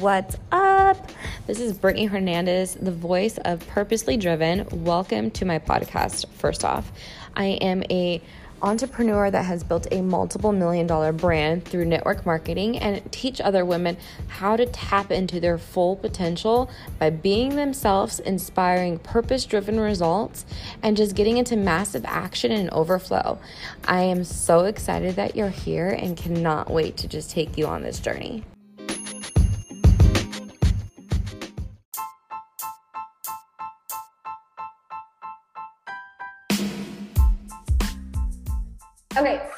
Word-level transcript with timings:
What's 0.00 0.34
up? 0.50 1.10
This 1.46 1.60
is 1.60 1.76
Brittany 1.76 2.06
Hernandez, 2.06 2.72
the 2.72 2.90
voice 2.90 3.36
of 3.36 3.66
Purposely 3.68 4.16
Driven. 4.16 4.66
Welcome 4.82 5.30
to 5.32 5.44
my 5.44 5.58
podcast. 5.58 6.26
First 6.28 6.64
off, 6.64 6.90
I 7.36 7.58
am 7.60 7.82
a 7.90 8.22
entrepreneur 8.62 9.30
that 9.30 9.44
has 9.44 9.62
built 9.62 9.86
a 9.90 10.00
multiple 10.00 10.52
million 10.52 10.86
dollar 10.86 11.12
brand 11.12 11.66
through 11.66 11.84
network 11.84 12.24
marketing 12.24 12.78
and 12.78 13.12
teach 13.12 13.42
other 13.42 13.66
women 13.66 13.98
how 14.28 14.56
to 14.56 14.64
tap 14.64 15.10
into 15.10 15.38
their 15.38 15.58
full 15.58 15.96
potential 15.96 16.70
by 16.98 17.10
being 17.10 17.56
themselves, 17.56 18.20
inspiring 18.20 18.98
purpose 19.00 19.44
driven 19.44 19.78
results, 19.78 20.46
and 20.82 20.96
just 20.96 21.14
getting 21.14 21.36
into 21.36 21.56
massive 21.56 22.06
action 22.06 22.50
and 22.52 22.70
overflow. 22.70 23.38
I 23.86 24.04
am 24.04 24.24
so 24.24 24.64
excited 24.64 25.16
that 25.16 25.36
you're 25.36 25.50
here 25.50 25.90
and 25.90 26.16
cannot 26.16 26.70
wait 26.70 26.96
to 26.96 27.06
just 27.06 27.30
take 27.30 27.58
you 27.58 27.66
on 27.66 27.82
this 27.82 28.00
journey. 28.00 28.44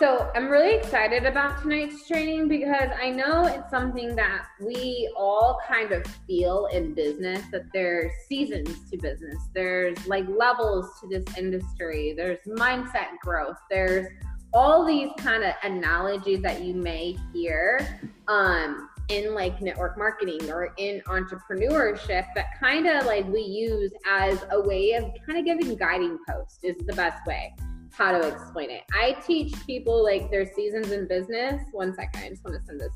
So 0.03 0.29
I'm 0.35 0.49
really 0.49 0.75
excited 0.75 1.27
about 1.27 1.63
tonight's 1.63 2.09
training 2.09 2.49
because 2.49 2.91
I 3.01 3.11
know 3.11 3.47
it's 3.47 3.71
something 3.71 4.17
that 4.17 4.47
we 4.61 5.09
all 5.17 5.61
kind 5.69 5.93
of 5.93 6.05
feel 6.27 6.67
in 6.73 6.93
business 6.93 7.41
that 7.53 7.67
there's 7.73 8.11
seasons 8.29 8.91
to 8.91 8.97
business. 8.97 9.37
There's 9.55 10.05
like 10.09 10.25
levels 10.29 10.91
to 11.01 11.07
this 11.07 11.25
industry. 11.39 12.15
There's 12.17 12.41
mindset 12.49 13.17
growth. 13.21 13.59
There's 13.71 14.09
all 14.53 14.85
these 14.85 15.11
kind 15.19 15.45
of 15.45 15.55
analogies 15.63 16.43
that 16.43 16.63
you 16.63 16.75
may 16.75 17.17
hear 17.33 18.01
um, 18.27 18.89
in 19.07 19.37
like 19.37 19.63
network 19.63 19.97
marketing 19.97 20.51
or 20.51 20.75
in 20.79 21.01
entrepreneurship 21.03 22.27
that 22.35 22.59
kind 22.59 22.89
of 22.89 23.07
like 23.07 23.25
we 23.29 23.43
use 23.43 23.93
as 24.11 24.45
a 24.51 24.61
way 24.63 24.95
of 24.95 25.05
kind 25.25 25.39
of 25.39 25.45
giving 25.45 25.77
guiding 25.77 26.19
post 26.29 26.59
is 26.65 26.77
the 26.89 26.93
best 26.95 27.25
way 27.25 27.55
how 27.93 28.13
to 28.13 28.27
explain 28.27 28.71
it. 28.71 28.83
I 28.93 29.13
teach 29.27 29.55
people 29.67 30.03
like 30.03 30.31
their 30.31 30.47
seasons 30.55 30.91
in 30.91 31.07
business. 31.07 31.63
One 31.73 31.95
second, 31.95 32.23
I 32.23 32.29
just 32.31 32.45
want 32.45 32.59
to 32.59 32.67
send 32.67 32.81
this. 32.81 32.93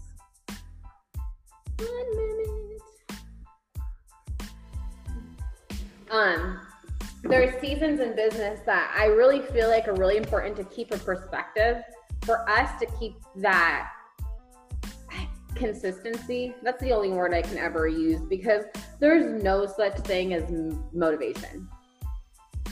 One 1.78 2.16
minute. 2.16 2.47
Um, 6.11 6.61
there's 7.24 7.61
seasons 7.61 8.00
in 8.00 8.14
business 8.14 8.61
that 8.67 8.94
I 8.97 9.06
really 9.06 9.42
feel 9.42 9.69
like 9.69 9.89
are 9.89 9.94
really 9.94 10.17
important 10.17 10.56
to 10.56 10.64
keep 10.64 10.92
a 10.92 10.98
perspective 10.98 11.83
for 12.22 12.48
us 12.48 12.70
to 12.80 12.86
keep 12.98 13.17
that 13.36 13.91
consistency. 15.56 16.55
That's 16.62 16.80
the 16.80 16.92
only 16.92 17.11
word 17.11 17.34
I 17.34 17.42
can 17.42 17.58
ever 17.58 17.89
use 17.89 18.20
because 18.20 18.64
there's 19.00 19.42
no 19.42 19.67
such 19.67 19.98
thing 20.00 20.34
as 20.34 20.44
motivation. 20.92 21.69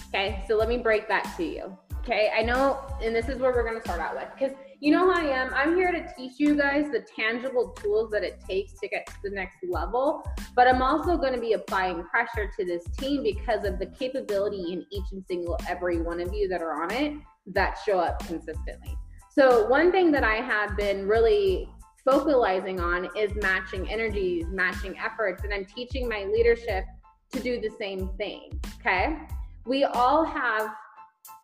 Okay, 0.08 0.44
so 0.46 0.56
let 0.56 0.68
me 0.68 0.78
break 0.78 1.08
that 1.08 1.34
to 1.36 1.44
you. 1.44 1.76
Okay, 2.04 2.30
I 2.36 2.42
know, 2.42 2.82
and 3.02 3.16
this 3.16 3.30
is 3.30 3.38
where 3.38 3.50
we're 3.50 3.64
gonna 3.64 3.80
start 3.80 3.98
out 3.98 4.14
with 4.14 4.28
because 4.38 4.54
you 4.78 4.92
know 4.92 5.10
how 5.10 5.22
I 5.22 5.24
am. 5.24 5.54
I'm 5.54 5.74
here 5.74 5.90
to 5.90 6.06
teach 6.14 6.32
you 6.36 6.54
guys 6.54 6.90
the 6.92 7.02
tangible 7.18 7.68
tools 7.68 8.10
that 8.10 8.22
it 8.22 8.42
takes 8.46 8.78
to 8.80 8.88
get 8.88 9.06
to 9.06 9.14
the 9.22 9.30
next 9.30 9.56
level, 9.66 10.22
but 10.54 10.68
I'm 10.68 10.82
also 10.82 11.16
gonna 11.16 11.40
be 11.40 11.54
applying 11.54 12.04
pressure 12.04 12.50
to 12.58 12.64
this 12.66 12.84
team 12.98 13.22
because 13.22 13.64
of 13.64 13.78
the 13.78 13.86
capability 13.86 14.74
in 14.74 14.84
each 14.90 15.12
and 15.12 15.24
single 15.26 15.58
every 15.66 16.02
one 16.02 16.20
of 16.20 16.34
you 16.34 16.46
that 16.48 16.60
are 16.60 16.82
on 16.82 16.92
it 16.92 17.14
that 17.46 17.78
show 17.86 17.98
up 17.98 18.18
consistently. 18.26 18.98
So, 19.30 19.66
one 19.68 19.90
thing 19.90 20.12
that 20.12 20.24
I 20.24 20.34
have 20.34 20.76
been 20.76 21.08
really 21.08 21.70
focalizing 22.04 22.80
on 22.80 23.08
is 23.16 23.34
matching 23.36 23.90
energies, 23.90 24.44
matching 24.50 24.94
efforts, 24.98 25.42
and 25.44 25.54
I'm 25.54 25.64
teaching 25.64 26.06
my 26.06 26.24
leadership 26.24 26.84
to 27.32 27.40
do 27.40 27.62
the 27.62 27.70
same 27.78 28.10
thing. 28.18 28.60
Okay. 28.78 29.16
We 29.64 29.84
all 29.84 30.22
have 30.24 30.68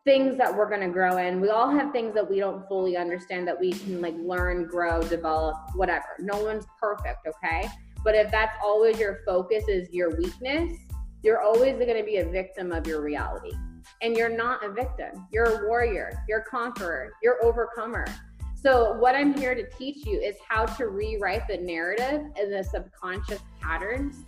things 0.05 0.38
that 0.38 0.55
we're 0.55 0.69
going 0.69 0.81
to 0.81 0.88
grow 0.88 1.19
in. 1.19 1.41
We 1.41 1.50
all 1.50 1.71
have 1.71 1.93
things 1.93 2.15
that 2.15 2.28
we 2.28 2.38
don't 2.38 2.66
fully 2.69 2.97
understand 2.97 3.47
that 3.49 3.59
we 3.59 3.72
can 3.72 4.00
like 4.00 4.16
learn, 4.16 4.66
grow, 4.66 5.03
develop, 5.03 5.56
whatever. 5.75 6.06
No 6.19 6.43
one's 6.43 6.66
perfect, 6.81 7.27
okay? 7.27 7.69
But 8.03 8.15
if 8.15 8.31
that's 8.31 8.56
always 8.65 8.99
your 8.99 9.21
focus 9.27 9.65
is 9.69 9.91
your 9.93 10.16
weakness, 10.16 10.78
you're 11.22 11.43
always 11.43 11.75
going 11.75 11.99
to 11.99 12.05
be 12.05 12.16
a 12.16 12.25
victim 12.25 12.72
of 12.72 12.87
your 12.87 13.03
reality. 13.03 13.53
And 14.00 14.16
you're 14.16 14.34
not 14.34 14.65
a 14.65 14.71
victim. 14.71 15.27
You're 15.31 15.65
a 15.65 15.69
warrior, 15.69 16.25
you're 16.28 16.41
a 16.41 16.44
conqueror, 16.44 17.12
you're 17.22 17.44
overcomer. 17.44 18.06
So 18.55 18.94
what 18.94 19.15
I'm 19.15 19.37
here 19.37 19.55
to 19.55 19.69
teach 19.78 20.06
you 20.06 20.19
is 20.19 20.37
how 20.47 20.65
to 20.65 20.88
rewrite 20.88 21.47
the 21.49 21.59
narrative 21.59 22.22
and 22.38 22.53
the 22.53 22.62
subconscious 22.62 23.41
patterns 23.61 24.25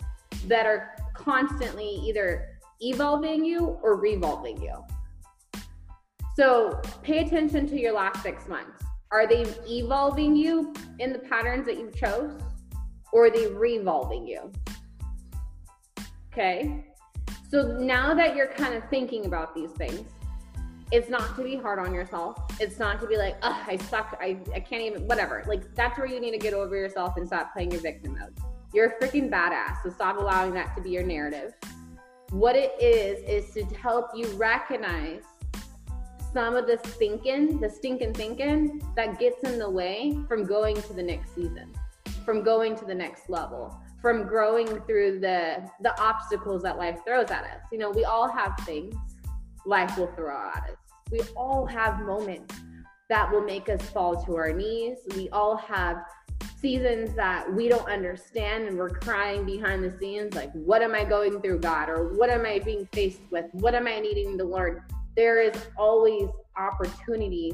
that 0.47 0.65
are 0.65 0.95
constantly 1.15 2.01
either 2.05 2.59
evolving 2.81 3.45
you 3.45 3.79
or 3.81 3.95
revolving 3.95 4.61
you. 4.61 4.75
So 6.35 6.81
pay 7.03 7.19
attention 7.25 7.67
to 7.67 7.79
your 7.79 7.93
last 7.93 8.23
six 8.23 8.47
months. 8.47 8.83
Are 9.11 9.27
they 9.27 9.45
evolving 9.67 10.35
you 10.35 10.73
in 10.99 11.13
the 11.13 11.19
patterns 11.19 11.65
that 11.67 11.77
you 11.77 11.91
chose, 11.91 12.41
or 13.11 13.25
are 13.25 13.29
they 13.29 13.47
revolving 13.47 14.25
you? 14.25 14.51
Okay. 16.31 16.85
So 17.51 17.77
now 17.77 18.15
that 18.15 18.35
you're 18.35 18.47
kind 18.47 18.73
of 18.73 18.83
thinking 18.89 19.27
about 19.27 19.53
these 19.53 19.69
things, 19.73 20.09
it's 20.91 21.09
not 21.09 21.35
to 21.35 21.43
be 21.43 21.55
hard 21.55 21.77
on 21.77 21.93
yourself. 21.93 22.39
It's 22.59 22.79
not 22.79 22.99
to 23.01 23.07
be 23.07 23.17
like, 23.17 23.35
oh, 23.43 23.63
I 23.67 23.77
suck. 23.77 24.17
I, 24.19 24.39
I 24.55 24.59
can't 24.59 24.81
even, 24.81 25.05
whatever. 25.05 25.43
Like, 25.47 25.75
that's 25.75 25.97
where 25.99 26.07
you 26.07 26.19
need 26.19 26.31
to 26.31 26.39
get 26.39 26.53
over 26.53 26.75
yourself 26.75 27.17
and 27.17 27.27
stop 27.27 27.53
playing 27.53 27.71
your 27.71 27.81
victim 27.81 28.17
mode. 28.19 28.35
You're 28.73 28.87
a 28.87 28.99
freaking 28.99 29.29
badass. 29.29 29.83
So 29.83 29.91
stop 29.91 30.17
allowing 30.17 30.53
that 30.55 30.75
to 30.75 30.81
be 30.81 30.89
your 30.89 31.03
narrative. 31.03 31.53
What 32.31 32.55
it 32.55 32.73
is, 32.81 33.23
is 33.27 33.53
to 33.53 33.63
help 33.75 34.09
you 34.15 34.27
recognize 34.29 35.21
some 36.33 36.55
of 36.55 36.65
the 36.65 36.77
thinking, 36.77 37.59
the 37.59 37.69
stinking 37.69 38.13
thinking 38.13 38.81
that 38.95 39.19
gets 39.19 39.43
in 39.43 39.59
the 39.59 39.69
way 39.69 40.17
from 40.27 40.45
going 40.45 40.75
to 40.81 40.93
the 40.93 41.03
next 41.03 41.35
season, 41.35 41.71
from 42.25 42.43
going 42.43 42.75
to 42.75 42.85
the 42.85 42.95
next 42.95 43.29
level, 43.29 43.79
from 44.01 44.23
growing 44.27 44.67
through 44.81 45.19
the 45.19 45.69
the 45.81 46.01
obstacles 46.01 46.63
that 46.63 46.77
life 46.77 46.99
throws 47.05 47.29
at 47.29 47.43
us. 47.43 47.61
You 47.71 47.77
know, 47.77 47.91
we 47.91 48.03
all 48.03 48.27
have 48.27 48.57
things 48.65 48.95
life 49.65 49.97
will 49.97 50.11
throw 50.15 50.35
at 50.35 50.63
us. 50.71 50.77
We 51.11 51.21
all 51.35 51.65
have 51.65 52.01
moments 52.01 52.55
that 53.09 53.31
will 53.31 53.43
make 53.43 53.69
us 53.69 53.81
fall 53.89 54.23
to 54.25 54.35
our 54.35 54.51
knees. 54.51 54.97
We 55.15 55.29
all 55.29 55.55
have 55.57 55.97
seasons 56.59 57.13
that 57.15 57.53
we 57.53 57.67
don't 57.67 57.87
understand 57.89 58.67
and 58.67 58.77
we're 58.77 58.89
crying 58.89 59.45
behind 59.45 59.83
the 59.83 59.93
scenes 59.99 60.33
like 60.33 60.49
what 60.53 60.81
am 60.81 60.95
i 60.95 61.03
going 61.03 61.41
through 61.41 61.59
god 61.59 61.89
or 61.89 62.13
what 62.13 62.29
am 62.29 62.45
i 62.45 62.57
being 62.57 62.87
faced 62.93 63.19
with 63.31 63.43
what 63.51 63.75
am 63.75 63.85
i 63.85 63.99
needing 63.99 64.37
to 64.37 64.45
learn 64.45 64.81
there 65.15 65.41
is 65.41 65.53
always 65.77 66.29
opportunity. 66.57 67.53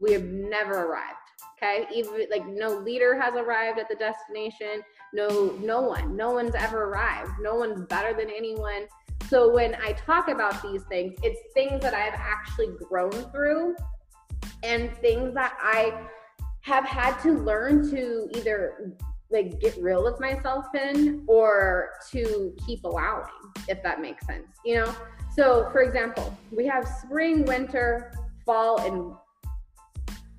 We 0.00 0.12
have 0.12 0.24
never 0.24 0.84
arrived. 0.84 1.16
Okay. 1.56 1.86
Even 1.94 2.26
like 2.30 2.46
no 2.46 2.78
leader 2.78 3.18
has 3.18 3.34
arrived 3.34 3.78
at 3.78 3.88
the 3.88 3.94
destination. 3.96 4.82
No, 5.12 5.56
no 5.60 5.80
one, 5.80 6.16
no 6.16 6.32
one's 6.32 6.54
ever 6.54 6.84
arrived. 6.84 7.32
No 7.40 7.54
one's 7.54 7.82
better 7.86 8.16
than 8.16 8.30
anyone. 8.30 8.86
So 9.28 9.52
when 9.52 9.74
I 9.76 9.92
talk 9.92 10.28
about 10.28 10.62
these 10.62 10.82
things, 10.84 11.18
it's 11.22 11.40
things 11.54 11.80
that 11.82 11.94
I've 11.94 12.14
actually 12.14 12.76
grown 12.88 13.10
through 13.10 13.74
and 14.62 14.94
things 14.98 15.34
that 15.34 15.56
I 15.60 16.06
have 16.60 16.84
had 16.84 17.18
to 17.22 17.32
learn 17.32 17.88
to 17.90 18.28
either 18.34 18.92
like 19.30 19.60
get 19.60 19.76
real 19.78 20.04
with 20.04 20.20
myself 20.20 20.66
in 20.74 21.24
or 21.26 21.90
to 22.10 22.54
keep 22.64 22.84
allowing, 22.84 23.26
if 23.68 23.82
that 23.82 24.00
makes 24.00 24.26
sense. 24.26 24.46
You 24.64 24.76
know, 24.76 24.94
so, 25.34 25.68
for 25.72 25.82
example, 25.82 26.36
we 26.50 26.66
have 26.66 26.86
spring, 26.86 27.44
winter, 27.44 28.12
fall, 28.44 28.80
and 28.80 29.14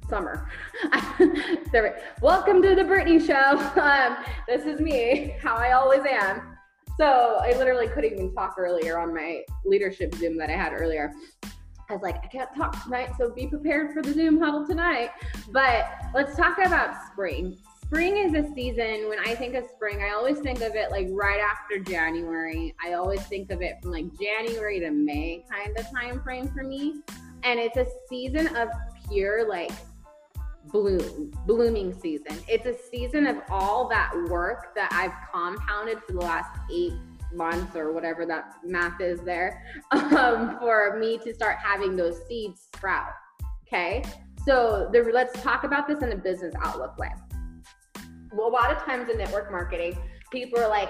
summer. 0.10 0.50
Welcome 2.22 2.62
to 2.62 2.76
the 2.76 2.84
Brittany 2.84 3.20
Show. 3.20 3.58
Um, 3.78 4.18
this 4.48 4.66
is 4.66 4.80
me, 4.80 5.36
how 5.42 5.56
I 5.56 5.74
always 5.74 6.02
am. 6.10 6.58
So, 6.98 7.40
I 7.42 7.56
literally 7.58 7.88
couldn't 7.90 8.14
even 8.14 8.34
talk 8.34 8.56
earlier 8.58 8.98
on 8.98 9.14
my 9.14 9.42
leadership 9.66 10.16
Zoom 10.16 10.38
that 10.38 10.50
I 10.50 10.54
had 10.54 10.74
earlier. 10.74 11.14
I 11.90 11.94
was 11.94 12.02
like, 12.02 12.18
I 12.24 12.28
can't 12.28 12.50
talk 12.56 12.84
tonight, 12.84 13.12
so 13.18 13.32
be 13.32 13.48
prepared 13.48 13.94
for 13.94 14.02
the 14.02 14.14
Zoom 14.14 14.40
huddle 14.40 14.66
tonight. 14.66 15.12
But 15.52 15.88
let's 16.14 16.36
talk 16.36 16.58
about 16.58 16.96
spring 17.12 17.58
spring 17.88 18.18
is 18.18 18.34
a 18.34 18.54
season 18.54 19.08
when 19.08 19.18
I 19.20 19.34
think 19.34 19.56
of 19.56 19.64
spring, 19.70 20.02
I 20.04 20.10
always 20.10 20.40
think 20.40 20.60
of 20.60 20.76
it 20.76 20.92
like 20.92 21.08
right 21.12 21.40
after 21.40 21.80
January. 21.80 22.76
I 22.86 22.94
always 22.94 23.22
think 23.28 23.50
of 23.50 23.62
it 23.62 23.78
from 23.82 23.92
like 23.92 24.08
January 24.20 24.82
to 24.82 24.92
May 24.92 25.46
kind 25.50 25.78
of 25.80 25.90
time 25.90 26.22
frame 26.22 26.50
for 26.50 26.64
me. 26.64 26.96
And 27.44 27.60
it's 27.62 27.78
a 27.78 27.86
season 28.10 28.54
of 28.58 28.68
pure 29.08 29.48
like 29.48 29.72
bloom, 30.66 31.32
blooming 31.46 31.98
season. 31.98 32.38
It's 32.50 32.66
a 32.66 32.76
season 32.92 33.26
of 33.26 33.38
all 33.50 33.88
that 33.88 34.14
work 34.30 34.76
that 34.76 34.92
I've 34.92 35.14
compounded 35.32 36.00
for 36.06 36.12
the 36.12 36.20
last 36.20 36.60
eight 36.70 36.94
months 37.34 37.74
or 37.78 37.94
whatever 37.94 38.26
that 38.26 38.56
math 38.66 39.00
is 39.00 39.22
there 39.22 39.64
um, 39.92 40.58
for 40.60 40.98
me 41.00 41.20
to 41.20 41.34
start 41.34 41.58
having 41.64 41.96
those 41.96 42.20
seeds 42.28 42.68
sprout. 42.76 43.14
Okay. 43.66 44.04
So 44.46 44.92
let's 45.14 45.42
talk 45.42 45.64
about 45.64 45.88
this 45.88 46.04
in 46.04 46.12
a 46.12 46.18
business 46.18 46.54
outlook 46.62 46.98
way 46.98 47.12
a 48.32 48.36
lot 48.36 48.72
of 48.72 48.84
times 48.84 49.10
in 49.10 49.18
network 49.18 49.52
marketing, 49.52 49.98
people 50.32 50.60
are 50.60 50.70
like, 50.70 50.90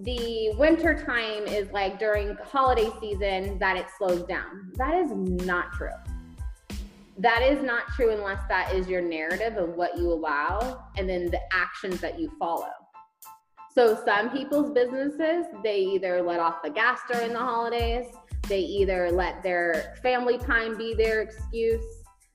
the 0.00 0.52
winter 0.56 0.94
time 0.94 1.44
is 1.46 1.70
like 1.72 1.98
during 1.98 2.36
holiday 2.36 2.88
season 3.00 3.58
that 3.58 3.76
it 3.76 3.86
slows 3.96 4.22
down. 4.24 4.70
That 4.74 4.94
is 4.94 5.10
not 5.10 5.72
true. 5.72 5.88
That 7.16 7.42
is 7.42 7.64
not 7.64 7.88
true 7.96 8.12
unless 8.12 8.40
that 8.48 8.72
is 8.72 8.86
your 8.86 9.02
narrative 9.02 9.56
of 9.56 9.70
what 9.70 9.98
you 9.98 10.12
allow 10.12 10.84
and 10.96 11.08
then 11.08 11.26
the 11.32 11.40
actions 11.52 12.00
that 12.00 12.20
you 12.20 12.30
follow. 12.38 12.70
So 13.74 14.00
some 14.04 14.30
people's 14.30 14.70
businesses, 14.70 15.46
they 15.64 15.80
either 15.80 16.22
let 16.22 16.38
off 16.38 16.62
the 16.62 16.70
gas 16.70 17.00
during 17.10 17.32
the 17.32 17.40
holidays, 17.40 18.06
they 18.48 18.60
either 18.60 19.10
let 19.10 19.42
their 19.42 19.96
family 20.00 20.38
time 20.38 20.76
be 20.76 20.94
their 20.94 21.22
excuse, 21.22 21.84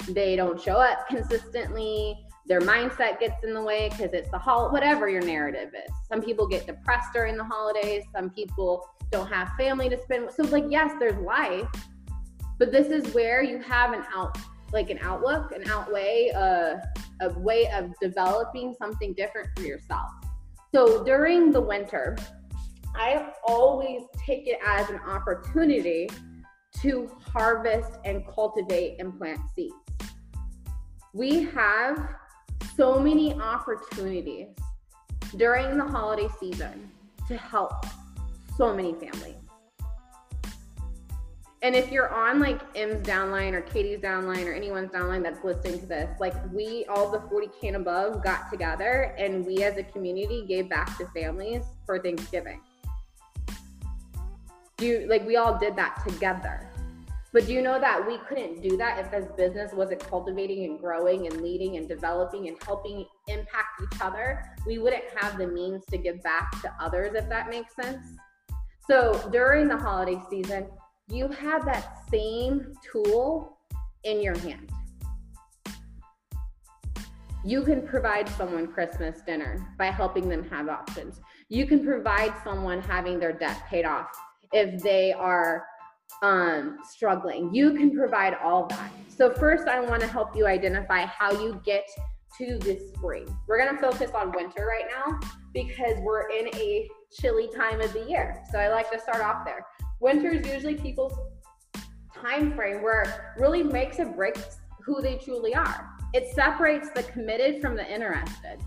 they 0.10 0.36
don't 0.36 0.62
show 0.62 0.76
up 0.76 1.08
consistently, 1.08 2.23
their 2.46 2.62
mindset 2.62 3.20
gets 3.20 3.44
in 3.44 3.54
the 3.54 3.62
way 3.62 3.90
because 3.90 4.14
it's 4.14 4.30
the 4.30 4.38
hol 4.38 4.72
whatever 4.72 5.08
your 5.08 5.22
narrative 5.22 5.70
is. 5.74 5.94
Some 6.10 6.22
people 6.22 6.48
get 6.48 6.66
depressed 6.66 7.14
during 7.14 7.38
the 7.38 7.44
holidays, 7.44 8.04
some 8.16 8.30
people 8.30 8.88
don't 9.12 9.28
have 9.28 9.50
family 9.58 9.90
to 9.90 10.02
spend 10.02 10.26
with. 10.26 10.36
So 10.36 10.44
like 10.44 10.66
yes, 10.70 10.92
there's 11.00 11.18
life, 11.24 11.68
but 12.60 12.72
this 12.72 12.88
is 12.88 13.14
where 13.14 13.44
you 13.44 13.60
have 13.60 13.94
an 13.94 14.04
out 14.14 14.38
like 14.74 14.90
an 14.90 14.98
outlook, 15.02 15.52
an 15.52 15.70
outweigh, 15.70 16.32
uh, 16.36 16.78
a 17.22 17.40
way 17.40 17.70
of 17.72 17.94
developing 18.02 18.74
something 18.78 19.14
different 19.14 19.48
for 19.56 19.62
yourself. 19.62 20.10
So 20.74 21.04
during 21.04 21.52
the 21.52 21.62
winter, 21.62 22.18
I 22.96 23.32
always 23.48 24.02
take 24.18 24.48
it 24.48 24.58
as 24.66 24.90
an 24.90 25.00
opportunity 25.06 26.10
to 26.82 27.10
harvest 27.32 27.92
and 28.04 28.24
cultivate 28.28 29.00
and 29.00 29.16
plant 29.18 29.40
seeds. 29.56 29.76
We 31.14 31.44
have 31.44 32.16
so 32.76 33.00
many 33.00 33.34
opportunities 33.34 34.48
during 35.38 35.78
the 35.78 35.84
holiday 35.84 36.28
season 36.40 36.90
to 37.28 37.38
help 37.38 37.86
so 38.58 38.76
many 38.76 38.94
families. 38.94 39.36
And 41.62 41.76
if 41.76 41.92
you're 41.92 42.14
on 42.14 42.42
like 42.42 42.60
M's 42.76 43.08
downline 43.08 43.54
or 43.54 43.62
Katie's 43.62 44.00
downline 44.00 44.46
or 44.46 44.52
anyone's 44.52 44.92
downline 44.92 45.24
that's 45.24 45.44
listening 45.46 45.80
to 45.80 45.86
this, 45.86 46.10
like 46.20 46.34
we 46.52 46.86
all 46.90 47.10
the 47.10 47.20
40K 47.20 47.68
and 47.68 47.78
above 47.78 48.22
got 48.22 48.52
together 48.52 49.16
and 49.18 49.46
we 49.46 49.64
as 49.64 49.78
a 49.78 49.84
community 49.84 50.46
gave 50.46 50.70
back 50.70 50.98
to 50.98 51.08
families 51.08 51.64
for 51.86 52.00
Thanksgiving. 52.00 52.60
You 54.82 55.08
like 55.08 55.26
we 55.26 55.38
all 55.38 55.58
did 55.58 55.78
that 55.78 56.04
together. 56.06 56.70
But 57.34 57.48
do 57.48 57.54
you 57.54 57.64
know 57.64 57.80
that 57.80 58.06
we 58.08 58.20
couldn't 58.30 58.62
do 58.62 58.78
that 58.78 59.00
if 59.00 59.10
this 59.10 59.26
business 59.36 59.74
wasn't 59.74 60.08
cultivating 60.08 60.66
and 60.66 60.80
growing 60.80 61.26
and 61.26 61.42
leading 61.42 61.78
and 61.78 61.90
developing 61.90 62.48
and 62.48 62.56
helping 62.64 63.08
impact 63.28 63.82
each 63.82 64.00
other? 64.02 64.44
We 64.68 64.78
wouldn't 64.78 65.06
have 65.18 65.40
the 65.40 65.48
means 65.48 65.84
to 65.90 65.98
give 65.98 66.22
back 66.22 66.62
to 66.62 66.72
others, 66.80 67.16
if 67.16 67.28
that 67.30 67.50
makes 67.50 67.76
sense. 67.76 68.06
So 68.88 69.30
during 69.32 69.68
the 69.68 69.78
holiday 69.78 70.22
season, 70.30 70.68
you 71.10 71.28
have 71.28 71.66
that 71.66 72.08
same 72.12 72.76
tool 72.92 73.58
in 74.04 74.22
your 74.22 74.38
hand. 74.38 74.72
You 77.44 77.64
can 77.64 77.82
provide 77.88 78.30
someone 78.30 78.68
Christmas 78.68 79.22
dinner 79.26 79.74
by 79.80 79.88
helping 79.88 80.30
them 80.30 80.48
have 80.50 80.70
options. 80.70 81.20
You 81.50 81.66
can 81.66 81.84
provide 81.84 82.36
someone 82.44 82.80
having 82.80 83.20
their 83.20 83.34
debt 83.34 83.64
paid 83.68 83.86
off 83.86 84.08
if 84.54 84.84
they 84.84 85.12
are 85.14 85.66
um, 86.22 86.78
struggling. 86.88 87.54
You 87.54 87.74
can 87.74 87.96
provide 87.96 88.36
all 88.44 88.68
that. 88.68 88.92
So, 89.08 89.34
first, 89.34 89.68
I 89.68 89.80
want 89.80 90.02
to 90.02 90.08
help 90.08 90.36
you 90.36 90.48
identify 90.48 91.06
how 91.06 91.32
you 91.32 91.62
get 91.66 91.88
to 92.38 92.58
this 92.60 92.92
spring. 92.94 93.26
We're 93.48 93.64
going 93.64 93.76
to 93.76 93.82
focus 93.82 94.12
on 94.16 94.32
winter 94.32 94.66
right 94.66 94.86
now 94.90 95.20
because 95.54 95.98
we're 96.00 96.30
in 96.30 96.48
a 96.56 96.90
chilly 97.12 97.48
time 97.56 97.80
of 97.82 97.94
the 97.94 98.06
year. 98.10 98.44
So, 98.52 98.60
I 98.60 98.70
like 98.70 98.92
to 98.92 99.00
start 99.00 99.22
off 99.22 99.46
there. 99.46 99.66
Winter 100.00 100.30
is 100.30 100.48
usually 100.48 100.76
people's 100.76 101.18
time 102.14 102.54
frame 102.54 102.82
where 102.82 103.04
it 103.04 103.10
really 103.38 103.64
makes 103.64 104.00
or 104.00 104.06
breaks 104.06 104.58
who 104.86 105.02
they 105.02 105.16
truly 105.16 105.56
are. 105.56 105.90
It 106.14 106.34
separates 106.34 106.90
the 106.90 107.04
committed 107.04 107.62
from 107.62 107.76
the 107.76 107.92
interested. 107.92 108.60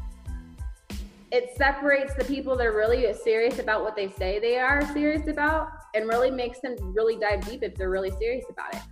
It 1.33 1.51
separates 1.57 2.15
the 2.15 2.25
people 2.25 2.57
that 2.57 2.67
are 2.67 2.77
really 2.77 3.13
serious 3.13 3.59
about 3.59 3.83
what 3.83 3.97
they 3.97 4.11
say 4.11 4.39
they 4.39 4.59
are 4.59 4.81
serious 4.93 5.27
about 5.29 5.69
and 5.97 6.09
really 6.09 6.31
makes 6.31 6.61
them 6.61 6.77
really 6.95 7.17
dive 7.17 7.45
deep 7.49 7.63
if 7.63 7.75
they're 7.75 7.91
really 7.91 8.13
serious 8.19 8.45
about 8.51 8.75
it. 8.75 8.83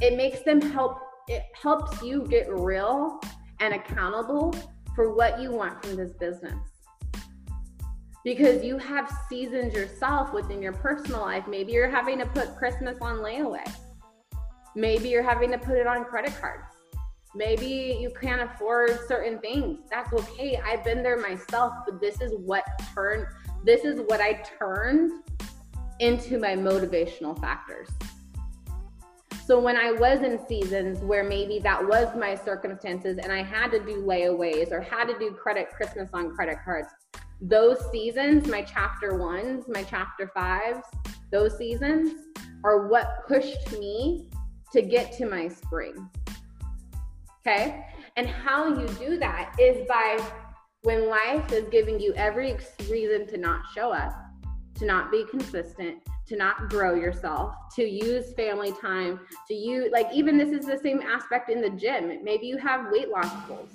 It 0.00 0.16
makes 0.16 0.42
them 0.42 0.60
help, 0.60 0.98
it 1.28 1.42
helps 1.60 2.02
you 2.02 2.26
get 2.28 2.46
real 2.52 3.20
and 3.60 3.74
accountable 3.74 4.54
for 4.94 5.14
what 5.14 5.40
you 5.40 5.50
want 5.50 5.84
from 5.84 5.96
this 5.96 6.12
business 6.12 6.58
because 8.24 8.64
you 8.64 8.78
have 8.78 9.10
seasons 9.28 9.74
yourself 9.74 10.32
within 10.32 10.62
your 10.62 10.72
personal 10.72 11.20
life. 11.20 11.46
Maybe 11.46 11.72
you're 11.72 11.90
having 11.90 12.18
to 12.18 12.26
put 12.26 12.56
Christmas 12.56 12.96
on 13.00 13.16
layaway. 13.16 13.64
Maybe 14.74 15.08
you're 15.10 15.22
having 15.22 15.50
to 15.52 15.58
put 15.58 15.76
it 15.76 15.86
on 15.86 16.04
credit 16.04 16.34
cards. 16.40 16.64
Maybe 17.34 17.98
you 18.00 18.10
can't 18.20 18.40
afford 18.40 18.98
certain 19.08 19.38
things. 19.40 19.80
That's 19.90 20.12
okay. 20.12 20.58
I've 20.64 20.84
been 20.84 21.02
there 21.02 21.18
myself, 21.18 21.72
but 21.84 22.00
this 22.00 22.20
is 22.20 22.32
what 22.38 22.64
turned 22.94 23.26
this 23.64 23.84
is 23.84 24.00
what 24.06 24.20
I 24.20 24.44
turned 24.58 25.22
into 25.98 26.38
my 26.38 26.54
motivational 26.54 27.38
factors. 27.40 27.88
So 29.46 29.58
when 29.58 29.76
I 29.76 29.92
was 29.92 30.22
in 30.22 30.38
seasons 30.46 30.98
where 31.00 31.24
maybe 31.24 31.58
that 31.60 31.86
was 31.86 32.14
my 32.16 32.34
circumstances 32.34 33.18
and 33.22 33.32
I 33.32 33.42
had 33.42 33.70
to 33.72 33.78
do 33.78 34.02
layaways 34.02 34.70
or 34.70 34.80
had 34.80 35.04
to 35.06 35.18
do 35.18 35.32
credit 35.32 35.68
Christmas 35.70 36.10
on 36.12 36.34
credit 36.34 36.58
cards, 36.64 36.88
those 37.40 37.78
seasons, 37.90 38.46
my 38.46 38.62
chapter 38.62 39.16
ones, 39.16 39.64
my 39.68 39.82
chapter 39.82 40.30
fives, 40.34 40.86
those 41.30 41.56
seasons 41.58 42.12
are 42.64 42.88
what 42.88 43.26
pushed 43.26 43.72
me 43.78 44.30
to 44.72 44.82
get 44.82 45.12
to 45.18 45.26
my 45.26 45.48
spring. 45.48 46.08
Okay. 47.46 47.84
And 48.16 48.26
how 48.26 48.68
you 48.68 48.86
do 48.98 49.18
that 49.18 49.54
is 49.58 49.86
by 49.86 50.24
when 50.84 51.08
life 51.08 51.52
is 51.52 51.64
giving 51.70 51.98
you 51.98 52.14
every 52.14 52.56
reason 52.88 53.26
to 53.26 53.36
not 53.36 53.62
show 53.74 53.92
up, 53.92 54.14
to 54.76 54.86
not 54.86 55.10
be 55.10 55.24
consistent, 55.30 55.98
to 56.26 56.36
not 56.36 56.70
grow 56.70 56.94
yourself, 56.94 57.54
to 57.74 57.82
use 57.82 58.32
family 58.34 58.72
time, 58.80 59.20
to 59.48 59.54
use, 59.54 59.90
like, 59.92 60.06
even 60.12 60.38
this 60.38 60.50
is 60.50 60.66
the 60.66 60.78
same 60.78 61.00
aspect 61.00 61.50
in 61.50 61.60
the 61.60 61.70
gym. 61.70 62.22
Maybe 62.22 62.46
you 62.46 62.56
have 62.58 62.90
weight 62.90 63.08
loss 63.08 63.32
goals 63.48 63.70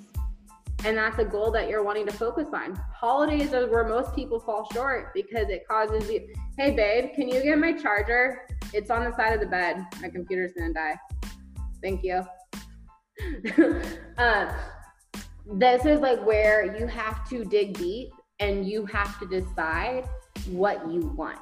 and 0.84 0.96
that's 0.96 1.18
a 1.18 1.24
goal 1.24 1.50
that 1.50 1.68
you're 1.68 1.82
wanting 1.82 2.06
to 2.06 2.12
focus 2.12 2.48
on. 2.54 2.74
Holidays 2.94 3.52
are 3.52 3.66
where 3.68 3.86
most 3.86 4.14
people 4.14 4.40
fall 4.40 4.68
short 4.72 5.12
because 5.12 5.48
it 5.48 5.66
causes 5.68 6.10
you, 6.10 6.26
hey 6.56 6.74
babe, 6.74 7.14
can 7.14 7.28
you 7.28 7.42
get 7.42 7.58
my 7.58 7.72
charger? 7.72 8.46
It's 8.72 8.90
on 8.90 9.04
the 9.04 9.14
side 9.14 9.34
of 9.34 9.40
the 9.40 9.46
bed. 9.46 9.84
My 10.00 10.08
computer's 10.08 10.52
gonna 10.56 10.72
die. 10.72 10.96
Thank 11.82 12.02
you. 12.02 12.22
uh, 14.18 14.52
this 15.52 15.84
is 15.84 16.00
like 16.00 16.24
where 16.24 16.76
you 16.78 16.86
have 16.86 17.28
to 17.28 17.44
dig 17.44 17.76
deep 17.76 18.10
and 18.38 18.66
you 18.66 18.86
have 18.86 19.18
to 19.18 19.26
decide 19.26 20.08
what 20.48 20.90
you 20.90 21.00
want. 21.16 21.38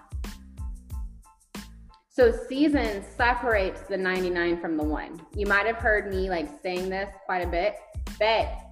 So 2.08 2.32
season 2.48 3.04
separates 3.16 3.82
the 3.82 3.96
99 3.96 4.60
from 4.60 4.76
the 4.76 4.82
one. 4.82 5.20
You 5.36 5.46
might 5.46 5.66
have 5.66 5.76
heard 5.76 6.10
me 6.10 6.28
like 6.28 6.48
saying 6.62 6.88
this 6.88 7.08
quite 7.26 7.46
a 7.46 7.46
bit, 7.46 7.76
but 8.18 8.68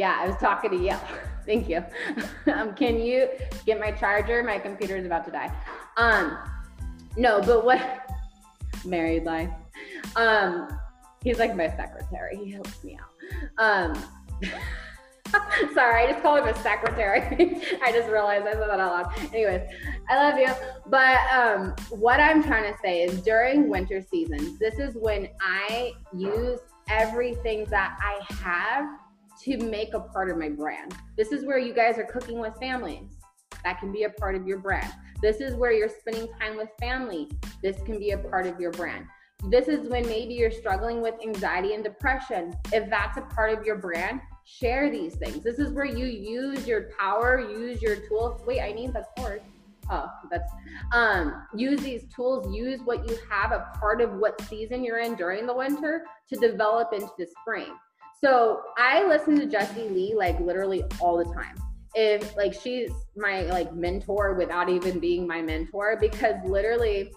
Yeah, 0.00 0.16
I 0.18 0.26
was 0.26 0.36
talking 0.36 0.70
to 0.70 0.78
you. 0.78 0.94
Thank 1.46 1.68
you. 1.68 1.84
um, 2.54 2.72
can 2.72 2.98
you 2.98 3.28
get 3.66 3.78
my 3.78 3.90
charger? 3.90 4.42
My 4.42 4.58
computer 4.58 4.96
is 4.96 5.04
about 5.04 5.26
to 5.26 5.30
die. 5.30 5.52
Um, 5.98 6.38
no, 7.18 7.42
but 7.42 7.66
what? 7.66 8.08
Married 8.86 9.24
life. 9.24 9.50
Um, 10.16 10.79
he's 11.22 11.38
like 11.38 11.56
my 11.56 11.68
secretary. 11.68 12.36
He 12.36 12.50
helps 12.50 12.82
me 12.82 12.98
out. 12.98 13.94
Um, 13.94 14.04
sorry, 15.74 16.04
I 16.04 16.10
just 16.10 16.22
called 16.22 16.40
him 16.40 16.48
a 16.48 16.58
secretary. 16.62 17.20
I 17.82 17.92
just 17.92 18.08
realized 18.08 18.46
I 18.46 18.52
said 18.52 18.62
that 18.62 18.80
out 18.80 18.92
loud. 18.92 19.34
Anyways, 19.34 19.62
I 20.08 20.16
love 20.16 20.38
you. 20.38 20.52
But 20.86 21.18
um, 21.32 21.74
what 21.90 22.20
I'm 22.20 22.42
trying 22.42 22.72
to 22.72 22.78
say 22.80 23.02
is 23.02 23.20
during 23.20 23.68
winter 23.68 24.02
seasons, 24.02 24.58
this 24.58 24.78
is 24.78 24.96
when 24.96 25.28
I 25.40 25.92
use 26.16 26.60
everything 26.88 27.66
that 27.66 27.98
I 28.00 28.20
have 28.34 28.86
to 29.42 29.56
make 29.58 29.94
a 29.94 30.00
part 30.00 30.30
of 30.30 30.36
my 30.36 30.48
brand. 30.48 30.94
This 31.16 31.32
is 31.32 31.44
where 31.44 31.58
you 31.58 31.72
guys 31.72 31.98
are 31.98 32.04
cooking 32.04 32.40
with 32.40 32.54
families. 32.58 33.16
That 33.64 33.78
can 33.78 33.92
be 33.92 34.04
a 34.04 34.10
part 34.10 34.34
of 34.34 34.46
your 34.46 34.58
brand. 34.58 34.92
This 35.22 35.40
is 35.40 35.54
where 35.54 35.72
you're 35.72 35.88
spending 35.88 36.28
time 36.40 36.56
with 36.56 36.70
family. 36.80 37.30
This 37.62 37.80
can 37.82 37.98
be 37.98 38.12
a 38.12 38.18
part 38.18 38.46
of 38.46 38.58
your 38.58 38.72
brand. 38.72 39.06
This 39.48 39.68
is 39.68 39.88
when 39.88 40.06
maybe 40.06 40.34
you're 40.34 40.50
struggling 40.50 41.00
with 41.00 41.14
anxiety 41.22 41.74
and 41.74 41.82
depression. 41.82 42.54
If 42.72 42.90
that's 42.90 43.16
a 43.16 43.22
part 43.22 43.58
of 43.58 43.64
your 43.64 43.76
brand, 43.76 44.20
share 44.44 44.90
these 44.90 45.16
things. 45.16 45.42
This 45.42 45.58
is 45.58 45.72
where 45.72 45.86
you 45.86 46.06
use 46.06 46.66
your 46.66 46.90
power, 46.98 47.40
use 47.40 47.80
your 47.80 47.96
tools. 47.96 48.42
Wait, 48.46 48.60
I 48.60 48.72
need 48.72 48.92
the 48.92 49.04
cord. 49.16 49.42
Oh, 49.90 50.06
that's 50.30 50.52
um 50.92 51.46
use 51.54 51.80
these 51.80 52.04
tools, 52.14 52.54
use 52.54 52.80
what 52.84 53.08
you 53.08 53.16
have 53.28 53.50
a 53.50 53.66
part 53.80 54.00
of 54.00 54.12
what 54.14 54.40
season 54.42 54.84
you're 54.84 55.00
in 55.00 55.16
during 55.16 55.46
the 55.46 55.54
winter 55.54 56.04
to 56.28 56.36
develop 56.36 56.92
into 56.92 57.10
the 57.18 57.26
spring. 57.40 57.72
So 58.22 58.60
I 58.76 59.04
listen 59.06 59.38
to 59.40 59.46
Jessie 59.46 59.88
Lee 59.88 60.14
like 60.14 60.38
literally 60.38 60.84
all 61.00 61.16
the 61.16 61.24
time. 61.34 61.56
If 61.94 62.36
like 62.36 62.54
she's 62.54 62.92
my 63.16 63.42
like 63.42 63.74
mentor 63.74 64.34
without 64.34 64.68
even 64.68 65.00
being 65.00 65.26
my 65.26 65.42
mentor, 65.42 65.96
because 66.00 66.36
literally 66.44 67.10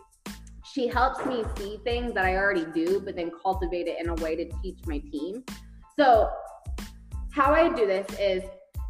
she 0.74 0.88
helps 0.88 1.24
me 1.26 1.44
see 1.56 1.78
things 1.84 2.14
that 2.14 2.26
I 2.26 2.36
already 2.36 2.66
do, 2.74 3.00
but 3.00 3.16
then 3.16 3.32
cultivate 3.44 3.88
it 3.88 4.00
in 4.00 4.10
a 4.10 4.16
way 4.16 4.36
to 4.36 4.50
teach 4.64 4.80
my 4.88 4.98
team. 4.98 5.44
So 6.00 6.32
how 7.32 7.54
I 7.54 7.70
do 7.70 7.86
this 7.86 8.08
is 8.20 8.44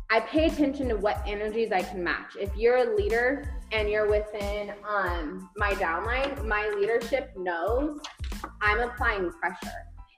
I 0.09 0.21
pay 0.21 0.45
attention 0.45 0.87
to 0.89 0.95
what 0.95 1.21
energies 1.27 1.71
I 1.73 1.81
can 1.81 2.01
match. 2.01 2.37
If 2.39 2.55
you're 2.55 2.77
a 2.77 2.95
leader 2.95 3.61
and 3.71 3.89
you're 3.89 4.09
within 4.09 4.73
um, 4.87 5.49
my 5.57 5.71
downline, 5.73 6.45
my 6.45 6.69
leadership 6.79 7.33
knows 7.35 7.99
I'm 8.61 8.79
applying 8.79 9.31
pressure. 9.31 9.71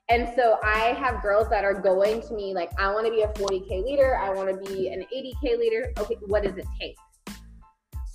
And 0.09 0.29
so 0.35 0.59
I 0.63 0.93
have 0.99 1.23
girls 1.23 1.49
that 1.49 1.63
are 1.63 1.73
going 1.73 2.21
to 2.27 2.33
me 2.35 2.53
like, 2.53 2.69
I 2.79 2.93
want 2.93 3.07
to 3.07 3.11
be 3.11 3.23
a 3.23 3.27
40K 3.29 3.83
leader. 3.83 4.17
I 4.17 4.29
want 4.31 4.49
to 4.49 4.71
be 4.71 4.89
an 4.89 5.03
80K 5.15 5.57
leader. 5.57 5.93
Okay, 5.97 6.17
what 6.27 6.43
does 6.43 6.57
it 6.57 6.67
take? 6.79 6.95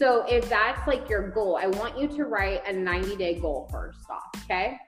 So 0.01 0.25
if 0.27 0.49
that's 0.49 0.87
like 0.89 1.11
your 1.11 1.29
goal, 1.29 1.59
I 1.61 1.67
want 1.67 1.99
you 1.99 2.09
to 2.09 2.25
write 2.25 2.67
a 2.67 2.73
90 2.73 3.17
day 3.17 3.39
goal 3.39 3.69
first 3.71 3.99
off. 4.09 4.31
Okay. 4.45 4.79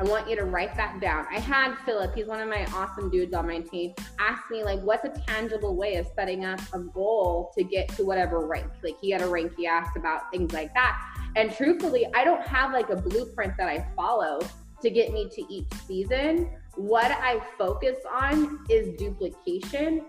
I 0.00 0.02
want 0.02 0.28
you 0.28 0.34
to 0.34 0.44
write 0.44 0.74
that 0.76 1.00
down. 1.00 1.26
I 1.30 1.38
had 1.38 1.76
Philip, 1.84 2.12
he's 2.16 2.26
one 2.26 2.40
of 2.40 2.48
my 2.48 2.64
awesome 2.74 3.08
dudes 3.08 3.34
on 3.34 3.46
my 3.46 3.60
team, 3.60 3.94
ask 4.18 4.50
me 4.50 4.64
like, 4.64 4.80
what's 4.80 5.04
a 5.04 5.10
tangible 5.28 5.76
way 5.76 5.94
of 5.94 6.08
setting 6.16 6.44
up 6.44 6.58
a 6.72 6.80
goal 6.80 7.52
to 7.56 7.62
get 7.62 7.88
to 7.90 8.04
whatever 8.04 8.44
rank? 8.44 8.66
Like 8.82 8.96
he 9.00 9.10
had 9.10 9.22
a 9.22 9.28
rank, 9.28 9.52
he 9.56 9.68
asked 9.68 9.96
about 9.96 10.32
things 10.32 10.52
like 10.52 10.74
that. 10.74 10.98
And 11.36 11.54
truthfully, 11.54 12.06
I 12.12 12.24
don't 12.24 12.42
have 12.42 12.72
like 12.72 12.90
a 12.90 12.96
blueprint 12.96 13.56
that 13.58 13.68
I 13.68 13.86
follow 13.94 14.40
to 14.80 14.90
get 14.90 15.12
me 15.12 15.28
to 15.28 15.54
each 15.54 15.72
season. 15.86 16.50
What 16.74 17.12
I 17.12 17.40
focus 17.56 17.98
on 18.10 18.64
is 18.68 18.98
duplication 18.98 20.06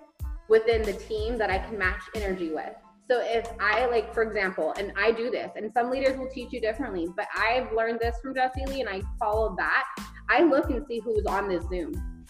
within 0.48 0.82
the 0.82 0.94
team 0.94 1.38
that 1.38 1.52
I 1.52 1.60
can 1.60 1.78
match 1.78 2.02
energy 2.16 2.52
with. 2.52 2.74
So 3.10 3.20
if 3.22 3.52
I 3.60 3.86
like, 3.88 4.14
for 4.14 4.24
example, 4.24 4.74
and 4.78 4.94
I 4.98 5.12
do 5.12 5.30
this, 5.30 5.52
and 5.58 5.70
some 5.74 5.92
leaders 5.92 6.18
will 6.18 6.30
teach 6.30 6.54
you 6.54 6.62
differently, 6.62 7.10
but 7.18 7.28
I've 7.36 7.70
learned 7.74 8.00
this 8.00 8.16
from 8.22 8.34
Jessie 8.34 8.66
Lee 8.66 8.80
and 8.80 8.90
I 8.90 9.02
follow 9.20 9.56
that. 9.58 9.84
I 10.30 10.44
look 10.44 10.70
and 10.70 10.86
see 10.88 11.00
who's 11.00 11.26
on 11.26 11.50
this 11.50 11.66
Zoom. 11.66 12.26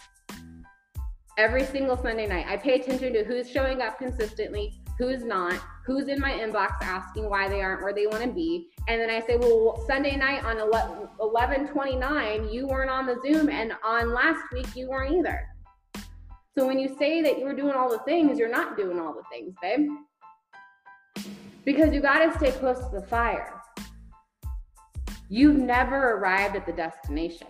Every 1.38 1.64
single 1.64 1.96
Sunday 1.96 2.26
night, 2.26 2.46
I 2.48 2.56
pay 2.56 2.80
attention 2.80 3.12
to 3.12 3.22
who's 3.24 3.48
showing 3.48 3.82
up 3.82 3.98
consistently, 3.98 4.80
who's 4.98 5.24
not, 5.24 5.60
who's 5.86 6.08
in 6.08 6.18
my 6.18 6.32
inbox 6.32 6.72
asking 6.80 7.30
why 7.30 7.48
they 7.48 7.60
aren't 7.60 7.82
where 7.82 7.94
they 7.94 8.08
want 8.08 8.24
to 8.24 8.32
be. 8.32 8.68
And 8.88 9.00
then 9.00 9.10
I 9.10 9.20
say, 9.20 9.36
well, 9.36 9.84
Sunday 9.86 10.16
night 10.16 10.44
on 10.44 10.56
1129, 10.58 12.48
you 12.48 12.66
weren't 12.66 12.90
on 12.90 13.06
the 13.06 13.20
Zoom, 13.24 13.48
and 13.48 13.74
on 13.84 14.12
last 14.12 14.42
week, 14.52 14.74
you 14.74 14.88
weren't 14.88 15.14
either. 15.14 15.46
So 16.56 16.66
when 16.66 16.80
you 16.80 16.96
say 16.98 17.22
that 17.22 17.38
you 17.38 17.44
were 17.44 17.54
doing 17.54 17.74
all 17.74 17.88
the 17.88 17.98
things, 18.00 18.38
you're 18.38 18.48
not 18.48 18.76
doing 18.76 18.98
all 18.98 19.14
the 19.14 19.22
things, 19.30 19.54
babe 19.62 19.88
because 21.64 21.92
you 21.92 22.00
got 22.00 22.18
to 22.20 22.38
stay 22.38 22.52
close 22.52 22.78
to 22.78 23.00
the 23.00 23.06
fire. 23.06 23.60
You've 25.28 25.56
never 25.56 26.12
arrived 26.12 26.56
at 26.56 26.66
the 26.66 26.72
destination. 26.72 27.48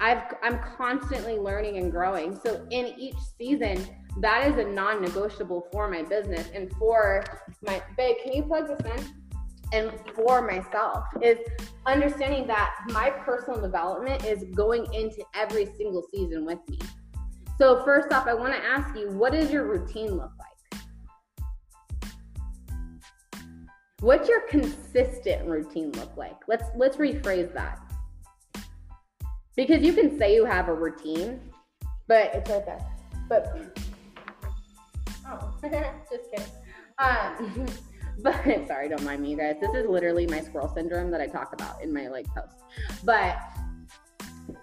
I've, 0.00 0.22
I'm 0.42 0.58
constantly 0.76 1.38
learning 1.38 1.76
and 1.76 1.90
growing. 1.90 2.38
So 2.44 2.66
in 2.70 2.86
each 2.98 3.16
season, 3.38 3.86
that 4.20 4.50
is 4.50 4.58
a 4.58 4.68
non-negotiable 4.68 5.68
for 5.70 5.88
my 5.88 6.02
business 6.02 6.48
and 6.54 6.72
for 6.76 7.22
my 7.62 7.82
babe. 7.96 8.16
Can 8.22 8.32
you 8.32 8.42
plug 8.42 8.68
this 8.68 8.80
in? 8.92 9.06
And 9.72 9.92
for 10.16 10.42
myself 10.42 11.04
is 11.22 11.38
understanding 11.86 12.46
that 12.48 12.74
my 12.88 13.10
personal 13.10 13.60
development 13.60 14.24
is 14.24 14.44
going 14.54 14.92
into 14.92 15.22
every 15.34 15.66
single 15.76 16.04
season 16.12 16.44
with 16.44 16.58
me. 16.68 16.78
So 17.56 17.84
first 17.84 18.12
off, 18.12 18.26
I 18.26 18.34
want 18.34 18.52
to 18.52 18.58
ask 18.58 18.96
you, 18.98 19.10
what 19.10 19.32
does 19.32 19.52
your 19.52 19.68
routine 19.68 20.16
look 20.16 20.32
like? 20.38 20.49
What's 24.00 24.30
your 24.30 24.40
consistent 24.48 25.46
routine 25.46 25.92
look 25.92 26.16
like? 26.16 26.36
Let's 26.48 26.64
let's 26.74 26.96
rephrase 26.96 27.52
that. 27.52 27.78
Because 29.56 29.82
you 29.82 29.92
can 29.92 30.18
say 30.18 30.34
you 30.34 30.46
have 30.46 30.68
a 30.68 30.74
routine, 30.74 31.38
but 32.08 32.34
it's 32.34 32.50
okay. 32.50 32.78
But 33.28 33.78
oh, 35.26 35.54
just 36.10 36.30
kidding. 36.30 36.46
Um, 36.98 37.66
but 38.22 38.66
sorry, 38.66 38.88
don't 38.88 39.04
mind 39.04 39.20
me, 39.20 39.32
you 39.32 39.36
guys. 39.36 39.56
This 39.60 39.74
is 39.74 39.86
literally 39.86 40.26
my 40.26 40.40
squirrel 40.40 40.72
syndrome 40.74 41.10
that 41.10 41.20
I 41.20 41.26
talk 41.26 41.52
about 41.52 41.82
in 41.82 41.92
my 41.92 42.08
like 42.08 42.26
post. 42.28 42.56
But 43.04 43.38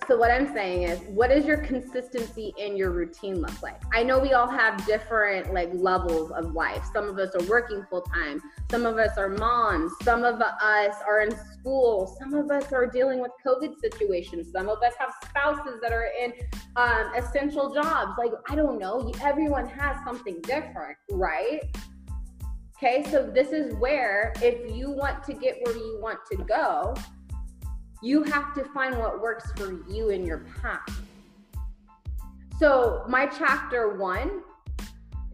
so 0.08 0.16
what 0.16 0.32
I'm 0.32 0.54
saying 0.54 0.84
is, 0.84 1.00
what 1.10 1.30
does 1.30 1.46
your 1.46 1.58
consistency 1.58 2.54
in 2.58 2.78
your 2.78 2.92
routine 2.92 3.42
look 3.42 3.62
like? 3.62 3.82
I 3.94 4.04
know 4.04 4.20
we 4.20 4.32
all 4.32 4.48
have 4.48 4.86
different 4.86 5.54
like 5.54 5.70
levels 5.74 6.32
of 6.32 6.54
life. 6.54 6.82
Some 6.94 7.10
of 7.10 7.18
us 7.18 7.36
are 7.36 7.46
working 7.48 7.86
full 7.90 8.04
time. 8.04 8.42
Some 8.72 8.86
of 8.86 8.98
us 8.98 9.18
are 9.18 9.28
moms. 9.28 9.92
Some 10.04 10.24
of 10.24 10.40
us 10.42 10.96
are 11.06 11.22
in 11.22 11.32
school. 11.52 12.16
Some 12.20 12.34
of 12.34 12.50
us 12.50 12.72
are 12.72 12.88
dealing 12.88 13.20
with 13.20 13.32
COVID 13.46 13.80
situations. 13.82 14.48
Some 14.54 14.70
of 14.70 14.82
us 14.82 14.94
have 14.98 15.12
spouses 15.26 15.82
that 15.82 15.92
are 15.92 16.10
in 16.24 16.32
um, 16.78 17.12
essential 17.14 17.74
jobs. 17.74 18.14
Like 18.18 18.32
I 18.50 18.56
don't 18.56 18.80
know. 18.80 19.12
Everyone 19.22 19.68
has 19.68 19.98
something 20.06 20.40
different, 20.44 20.98
right? 21.12 21.60
Okay, 22.78 23.04
so 23.12 23.30
this 23.30 23.50
is 23.50 23.74
where 23.76 24.32
if 24.42 24.74
you 24.74 24.90
want 24.90 25.24
to 25.24 25.34
get 25.34 25.58
where 25.66 25.76
you 25.76 26.00
want 26.02 26.20
to 26.32 26.38
go, 26.38 26.94
you 28.02 28.24
have 28.24 28.54
to 28.56 28.64
find 28.66 28.98
what 28.98 29.22
works 29.22 29.52
for 29.56 29.80
you 29.90 30.10
in 30.10 30.26
your 30.26 30.46
path. 30.62 31.02
So 32.60 33.06
my 33.08 33.26
chapter 33.28 33.98
one 33.98 34.42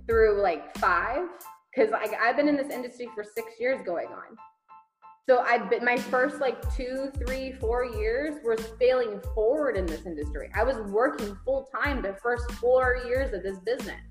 through 0.07 0.41
like 0.41 0.77
five, 0.77 1.27
because 1.73 1.91
like 1.91 2.11
I've 2.21 2.35
been 2.35 2.47
in 2.47 2.57
this 2.57 2.71
industry 2.71 3.09
for 3.15 3.23
six 3.23 3.53
years 3.59 3.81
going 3.85 4.07
on. 4.07 4.37
So 5.29 5.39
I've 5.39 5.69
been 5.69 5.85
my 5.85 5.95
first 5.95 6.41
like 6.41 6.75
two, 6.75 7.09
three, 7.25 7.53
four 7.53 7.85
years 7.85 8.35
was 8.43 8.59
failing 8.77 9.21
forward 9.33 9.77
in 9.77 9.85
this 9.85 10.05
industry. 10.05 10.49
I 10.53 10.63
was 10.63 10.75
working 10.91 11.37
full 11.45 11.69
time 11.73 12.01
the 12.01 12.17
first 12.21 12.51
four 12.53 13.01
years 13.05 13.33
of 13.33 13.41
this 13.41 13.57
business. 13.59 14.01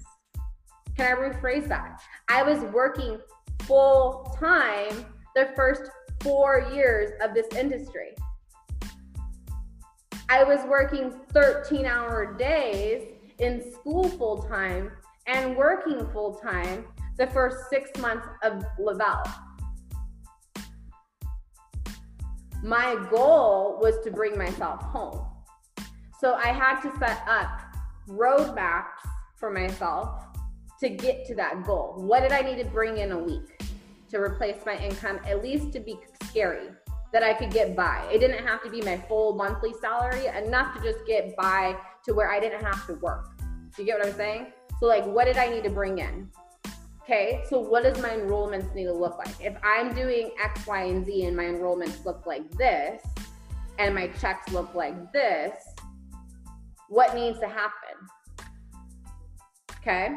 Can 0.97 1.17
I 1.17 1.21
rephrase 1.21 1.69
that? 1.69 2.01
I 2.31 2.43
was 2.43 2.61
working 2.73 3.19
full 3.61 4.35
time 4.41 5.05
the 5.37 5.51
first 5.55 5.91
four 6.21 6.67
years 6.73 7.11
of 7.23 7.35
this 7.35 7.47
industry. 7.55 8.15
I 10.33 10.45
was 10.45 10.65
working 10.67 11.13
13 11.35 11.85
hour 11.85 12.35
days 12.39 13.03
in 13.39 13.71
school 13.71 14.09
full 14.09 14.43
time 14.45 14.91
and 15.27 15.55
working 15.55 16.09
full 16.11 16.37
time 16.37 16.87
the 17.19 17.27
first 17.27 17.69
six 17.69 17.91
months 18.01 18.27
of 18.43 18.65
Le-Vel. 18.79 19.23
My 22.63 22.97
goal 23.11 23.79
was 23.83 24.03
to 24.05 24.11
bring 24.11 24.39
myself 24.39 24.81
home. 24.81 25.23
So 26.19 26.33
I 26.33 26.47
had 26.47 26.81
to 26.81 26.99
set 26.99 27.23
up 27.29 27.61
roadmaps 28.09 29.05
for 29.37 29.51
myself 29.51 30.29
to 30.81 30.89
get 30.89 31.27
to 31.27 31.35
that 31.35 31.63
goal. 31.67 31.97
What 31.99 32.21
did 32.21 32.33
I 32.33 32.41
need 32.41 32.57
to 32.57 32.71
bring 32.71 32.97
in 32.97 33.13
a 33.13 33.19
week 33.19 33.61
to 34.09 34.17
replace 34.17 34.65
my 34.65 34.79
income, 34.79 35.21
at 35.27 35.43
least 35.43 35.73
to 35.73 35.81
be 35.81 35.99
scary? 36.25 36.71
That 37.13 37.23
I 37.23 37.35
could 37.35 37.51
get 37.51 37.77
by. 37.77 38.07
It 38.13 38.19
didn't 38.19 38.45
have 38.47 38.63
to 38.63 38.71
be 38.71 38.81
my 38.81 38.97
full 38.97 39.35
monthly 39.35 39.73
salary, 39.81 40.27
enough 40.27 40.75
to 40.77 40.83
just 40.83 41.07
get 41.07 41.37
by 41.37 41.77
to 42.05 42.15
where 42.15 42.31
I 42.31 42.41
didn't 42.41 42.65
have 42.65 42.87
to 42.87 42.95
work. 42.95 43.29
Do 43.77 43.83
you 43.83 43.87
get 43.87 43.99
what 43.99 44.09
I'm 44.09 44.15
saying? 44.15 44.53
So, 44.81 44.87
like, 44.87 45.05
what 45.05 45.27
did 45.27 45.37
I 45.37 45.49
need 45.49 45.65
to 45.65 45.71
bring 45.71 45.99
in? 45.99 46.31
Okay, 47.03 47.43
so 47.49 47.59
what 47.59 47.83
does 47.83 48.01
my 48.01 48.11
enrollments 48.11 48.75
need 48.75 48.85
to 48.85 48.93
look 48.93 49.19
like? 49.19 49.35
If 49.41 49.57
I'm 49.63 49.95
doing 49.95 50.31
X, 50.43 50.67
Y, 50.67 50.85
and 50.85 51.05
Z 51.05 51.25
and 51.25 51.37
my 51.37 51.45
enrollments 51.45 52.05
look 52.05 52.27
like 52.27 52.51
this, 52.53 53.03
and 53.79 53.95
my 53.95 54.07
checks 54.21 54.53
look 54.53 54.75
like 54.75 55.13
this, 55.13 55.53
what 56.89 57.15
needs 57.15 57.39
to 57.41 57.49
happen? 57.49 57.97
Okay, 59.81 60.17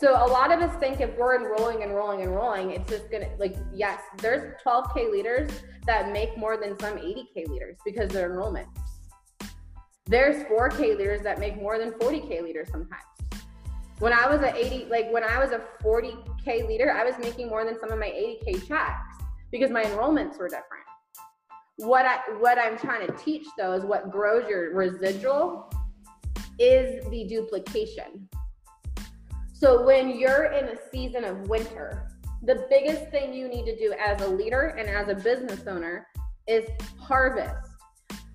so 0.00 0.12
a 0.12 0.28
lot 0.28 0.50
of 0.50 0.60
us 0.60 0.74
think 0.80 1.02
if 1.02 1.14
we're 1.18 1.36
enrolling, 1.36 1.82
and 1.82 1.90
enrolling, 1.90 2.22
and 2.22 2.30
enrolling, 2.30 2.70
it's 2.70 2.88
just 2.88 3.10
gonna 3.10 3.28
like 3.38 3.54
yes, 3.74 4.00
there's 4.16 4.54
12k 4.64 5.12
leaders 5.12 5.50
that 5.86 6.10
make 6.10 6.38
more 6.38 6.56
than 6.56 6.78
some 6.78 6.96
80k 6.96 7.48
leaders 7.48 7.76
because 7.84 8.08
their 8.08 8.30
enrollment. 8.30 8.66
There's 10.06 10.42
4k 10.44 10.96
leaders 10.96 11.20
that 11.20 11.38
make 11.38 11.56
more 11.56 11.78
than 11.78 11.92
40k 11.92 12.42
leaders 12.42 12.68
sometimes. 12.72 13.04
When 13.98 14.14
I 14.14 14.26
was 14.26 14.40
a 14.40 14.56
80, 14.56 14.86
like 14.86 15.12
when 15.12 15.22
I 15.22 15.38
was 15.38 15.50
a 15.50 15.60
40k 15.84 16.66
leader, 16.66 16.90
I 16.90 17.04
was 17.04 17.14
making 17.20 17.48
more 17.48 17.66
than 17.66 17.78
some 17.78 17.92
of 17.92 17.98
my 17.98 18.08
80k 18.08 18.66
checks 18.66 19.22
because 19.52 19.70
my 19.70 19.82
enrollments 19.82 20.38
were 20.38 20.48
different. 20.48 20.86
What 21.76 22.06
I 22.06 22.20
what 22.38 22.58
I'm 22.58 22.78
trying 22.78 23.06
to 23.06 23.12
teach 23.18 23.46
though 23.58 23.74
is 23.74 23.84
what 23.84 24.10
grows 24.10 24.48
your 24.48 24.74
residual 24.74 25.70
is 26.58 27.04
the 27.10 27.26
duplication 27.28 28.30
so 29.60 29.84
when 29.84 30.18
you're 30.18 30.46
in 30.52 30.68
a 30.68 30.76
season 30.90 31.22
of 31.24 31.48
winter, 31.50 32.08
the 32.42 32.66
biggest 32.70 33.10
thing 33.10 33.34
you 33.34 33.46
need 33.46 33.66
to 33.66 33.76
do 33.76 33.92
as 34.02 34.22
a 34.22 34.26
leader 34.26 34.74
and 34.78 34.88
as 34.88 35.08
a 35.08 35.14
business 35.14 35.66
owner 35.66 36.06
is 36.46 36.64
harvest. 36.98 37.68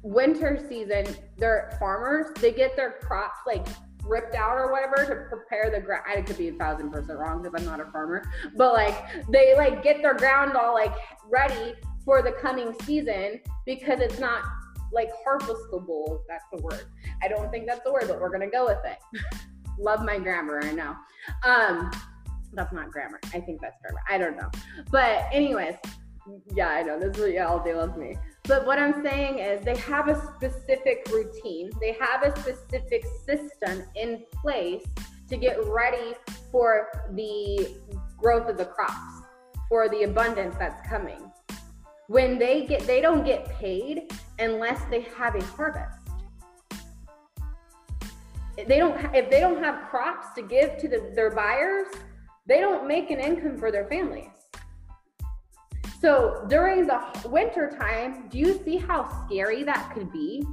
winter 0.03 0.63
season, 0.69 1.03
their 1.37 1.75
farmers, 1.79 2.27
they 2.39 2.51
get 2.51 2.75
their 2.75 2.91
crops 3.01 3.39
like 3.47 3.65
ripped 4.03 4.35
out 4.35 4.55
or 4.55 4.71
whatever 4.71 4.97
to 4.97 5.35
prepare 5.35 5.71
the 5.71 5.83
ground. 5.83 6.03
I 6.07 6.21
could 6.21 6.37
be 6.37 6.49
a 6.49 6.53
thousand 6.53 6.91
percent 6.91 7.17
wrong 7.17 7.41
because 7.41 7.59
I'm 7.59 7.65
not 7.65 7.79
a 7.79 7.91
farmer, 7.91 8.23
but 8.55 8.73
like 8.73 9.27
they 9.27 9.55
like 9.55 9.81
get 9.81 10.03
their 10.03 10.13
ground 10.13 10.55
all 10.55 10.75
like 10.75 10.93
ready 11.27 11.73
for 12.03 12.21
the 12.21 12.33
coming 12.33 12.75
season 12.83 13.39
because 13.65 13.99
it's 13.99 14.19
not 14.19 14.43
like 14.93 15.09
harvestable. 15.27 16.19
That's 16.29 16.45
the 16.53 16.61
word. 16.61 16.85
I 17.23 17.27
don't 17.27 17.49
think 17.49 17.65
that's 17.65 17.83
the 17.83 17.91
word, 17.91 18.05
but 18.07 18.21
we're 18.21 18.31
gonna 18.31 18.51
go 18.51 18.65
with 18.67 18.85
it. 18.85 19.31
Love 19.79 20.03
my 20.03 20.17
grammar, 20.17 20.61
I 20.63 20.71
know. 20.71 20.95
Um, 21.43 21.91
that's 22.53 22.73
not 22.73 22.91
grammar. 22.91 23.19
I 23.33 23.39
think 23.39 23.61
that's 23.61 23.77
grammar. 23.81 24.01
I 24.09 24.17
don't 24.17 24.37
know. 24.37 24.49
But 24.91 25.27
anyways, 25.31 25.75
yeah, 26.53 26.69
I 26.69 26.81
know 26.81 26.99
this 26.99 27.17
is 27.17 27.33
yeah, 27.33 27.45
all 27.45 27.63
day 27.63 27.75
loves 27.75 27.97
me. 27.97 28.17
But 28.43 28.65
what 28.65 28.79
I'm 28.79 29.03
saying 29.03 29.39
is 29.39 29.63
they 29.65 29.77
have 29.77 30.07
a 30.07 30.21
specific 30.35 31.07
routine. 31.11 31.71
They 31.81 31.97
have 31.99 32.23
a 32.23 32.39
specific 32.39 33.05
system 33.25 33.83
in 33.95 34.23
place 34.41 34.83
to 35.29 35.37
get 35.37 35.57
ready 35.65 36.13
for 36.51 36.87
the 37.13 37.75
growth 38.17 38.47
of 38.49 38.57
the 38.57 38.65
crops, 38.65 39.23
for 39.67 39.89
the 39.89 40.03
abundance 40.03 40.55
that's 40.57 40.87
coming. 40.87 41.31
When 42.07 42.37
they 42.37 42.65
get 42.65 42.81
they 42.85 43.01
don't 43.01 43.25
get 43.25 43.49
paid 43.49 44.13
unless 44.37 44.83
they 44.91 45.01
have 45.17 45.35
a 45.35 45.43
harvest. 45.43 46.04
They 48.57 48.77
don't 48.77 48.97
if 49.13 49.29
they 49.29 49.39
don't 49.39 49.61
have 49.63 49.89
crops 49.89 50.27
to 50.35 50.41
give 50.41 50.77
to 50.77 50.87
the, 50.87 51.11
their 51.15 51.31
buyers, 51.31 51.87
they 52.45 52.59
don't 52.59 52.87
make 52.87 53.11
an 53.11 53.19
income 53.19 53.57
for 53.57 53.71
their 53.71 53.87
families. 53.87 54.29
So 55.99 56.45
during 56.49 56.85
the 56.85 57.01
winter 57.25 57.75
time, 57.79 58.29
do 58.29 58.37
you 58.37 58.61
see 58.63 58.77
how 58.77 59.25
scary 59.25 59.63
that 59.63 59.91
could 59.93 60.11
be 60.11 60.45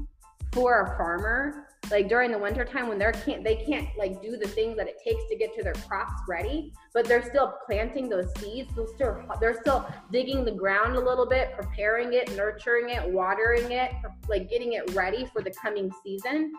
for 0.53 0.81
a 0.81 0.97
farmer? 0.97 1.67
Like 1.91 2.09
during 2.09 2.31
the 2.31 2.39
winter 2.39 2.65
time 2.65 2.89
when 2.89 2.99
they're 2.99 3.13
can't 3.13 3.45
they 3.45 3.57
can't 3.57 3.87
like 3.99 4.23
do 4.23 4.37
the 4.39 4.49
things 4.49 4.77
that 4.79 4.89
it 4.89 4.97
takes 5.05 5.21
to 5.29 5.37
get 5.37 5.55
to 5.57 5.63
their 5.63 5.75
crops 5.75 6.15
ready, 6.27 6.73
but 6.95 7.05
they're 7.07 7.29
still 7.29 7.55
planting 7.67 8.09
those 8.09 8.33
seeds. 8.39 8.73
They're 8.75 8.87
still 8.95 9.23
they're 9.41 9.61
still 9.61 9.87
digging 10.11 10.45
the 10.45 10.53
ground 10.53 10.97
a 10.97 11.01
little 11.01 11.27
bit, 11.27 11.53
preparing 11.55 12.15
it, 12.15 12.35
nurturing 12.35 12.91
it, 12.91 13.07
watering 13.07 13.73
it, 13.73 13.93
like 14.29 14.49
getting 14.49 14.73
it 14.73 14.95
ready 14.95 15.27
for 15.27 15.43
the 15.43 15.51
coming 15.51 15.93
season, 16.03 16.53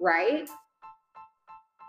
right? 0.00 0.48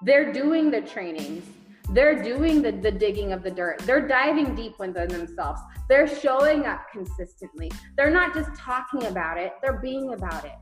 They're 0.03 0.33
doing 0.33 0.71
the 0.71 0.81
trainings 0.81 1.45
they're 1.91 2.23
doing 2.23 2.61
the, 2.61 2.71
the 2.71 2.91
digging 2.91 3.33
of 3.33 3.43
the 3.43 3.51
dirt. 3.51 3.79
They're 3.79 4.07
diving 4.07 4.55
deep 4.55 4.79
within 4.79 5.09
themselves. 5.09 5.59
They're 5.89 6.07
showing 6.07 6.65
up 6.65 6.85
consistently. 6.91 7.69
They're 7.97 8.09
not 8.09 8.33
just 8.33 8.55
talking 8.55 9.07
about 9.07 9.37
it, 9.37 9.53
they're 9.61 9.79
being 9.79 10.13
about 10.13 10.45
it. 10.45 10.55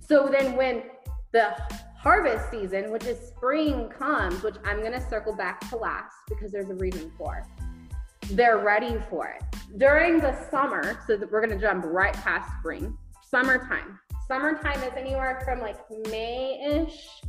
So 0.00 0.28
then 0.32 0.56
when 0.56 0.84
the 1.32 1.54
harvest 1.98 2.50
season, 2.50 2.90
which 2.90 3.04
is 3.04 3.18
spring, 3.28 3.90
comes, 3.90 4.42
which 4.42 4.56
I'm 4.64 4.80
going 4.80 4.92
to 4.92 5.06
circle 5.10 5.34
back 5.34 5.68
to 5.68 5.76
last 5.76 6.14
because 6.28 6.50
there's 6.50 6.70
a 6.70 6.76
reason 6.76 7.12
for, 7.18 7.46
they're 8.30 8.58
ready 8.58 8.96
for 9.10 9.28
it. 9.28 9.44
During 9.76 10.18
the 10.18 10.34
summer, 10.50 10.98
so 11.06 11.18
we're 11.30 11.46
going 11.46 11.58
to 11.58 11.60
jump 11.60 11.84
right 11.86 12.14
past 12.14 12.50
spring, 12.58 12.96
summertime. 13.22 13.98
Summertime 14.28 14.82
is 14.82 14.92
anywhere 14.94 15.40
from 15.42 15.60
like 15.60 15.78
May 16.10 16.60
ish 16.62 17.22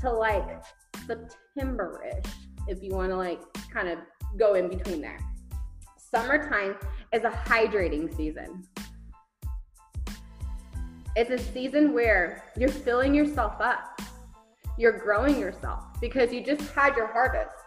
to 0.00 0.10
like 0.10 0.64
September 1.06 2.02
ish, 2.08 2.32
if 2.66 2.82
you 2.82 2.94
want 2.94 3.10
to 3.10 3.16
like 3.16 3.42
kind 3.70 3.88
of 3.88 3.98
go 4.38 4.54
in 4.54 4.70
between 4.70 5.02
there. 5.02 5.18
Summertime 5.98 6.76
is 7.12 7.24
a 7.24 7.30
hydrating 7.30 8.14
season. 8.16 8.62
It's 11.14 11.30
a 11.30 11.38
season 11.52 11.92
where 11.92 12.42
you're 12.56 12.70
filling 12.70 13.14
yourself 13.14 13.60
up. 13.60 14.00
You're 14.78 14.98
growing 14.98 15.38
yourself 15.38 15.84
because 16.00 16.32
you 16.32 16.42
just 16.42 16.70
had 16.72 16.96
your 16.96 17.08
harvest. 17.08 17.65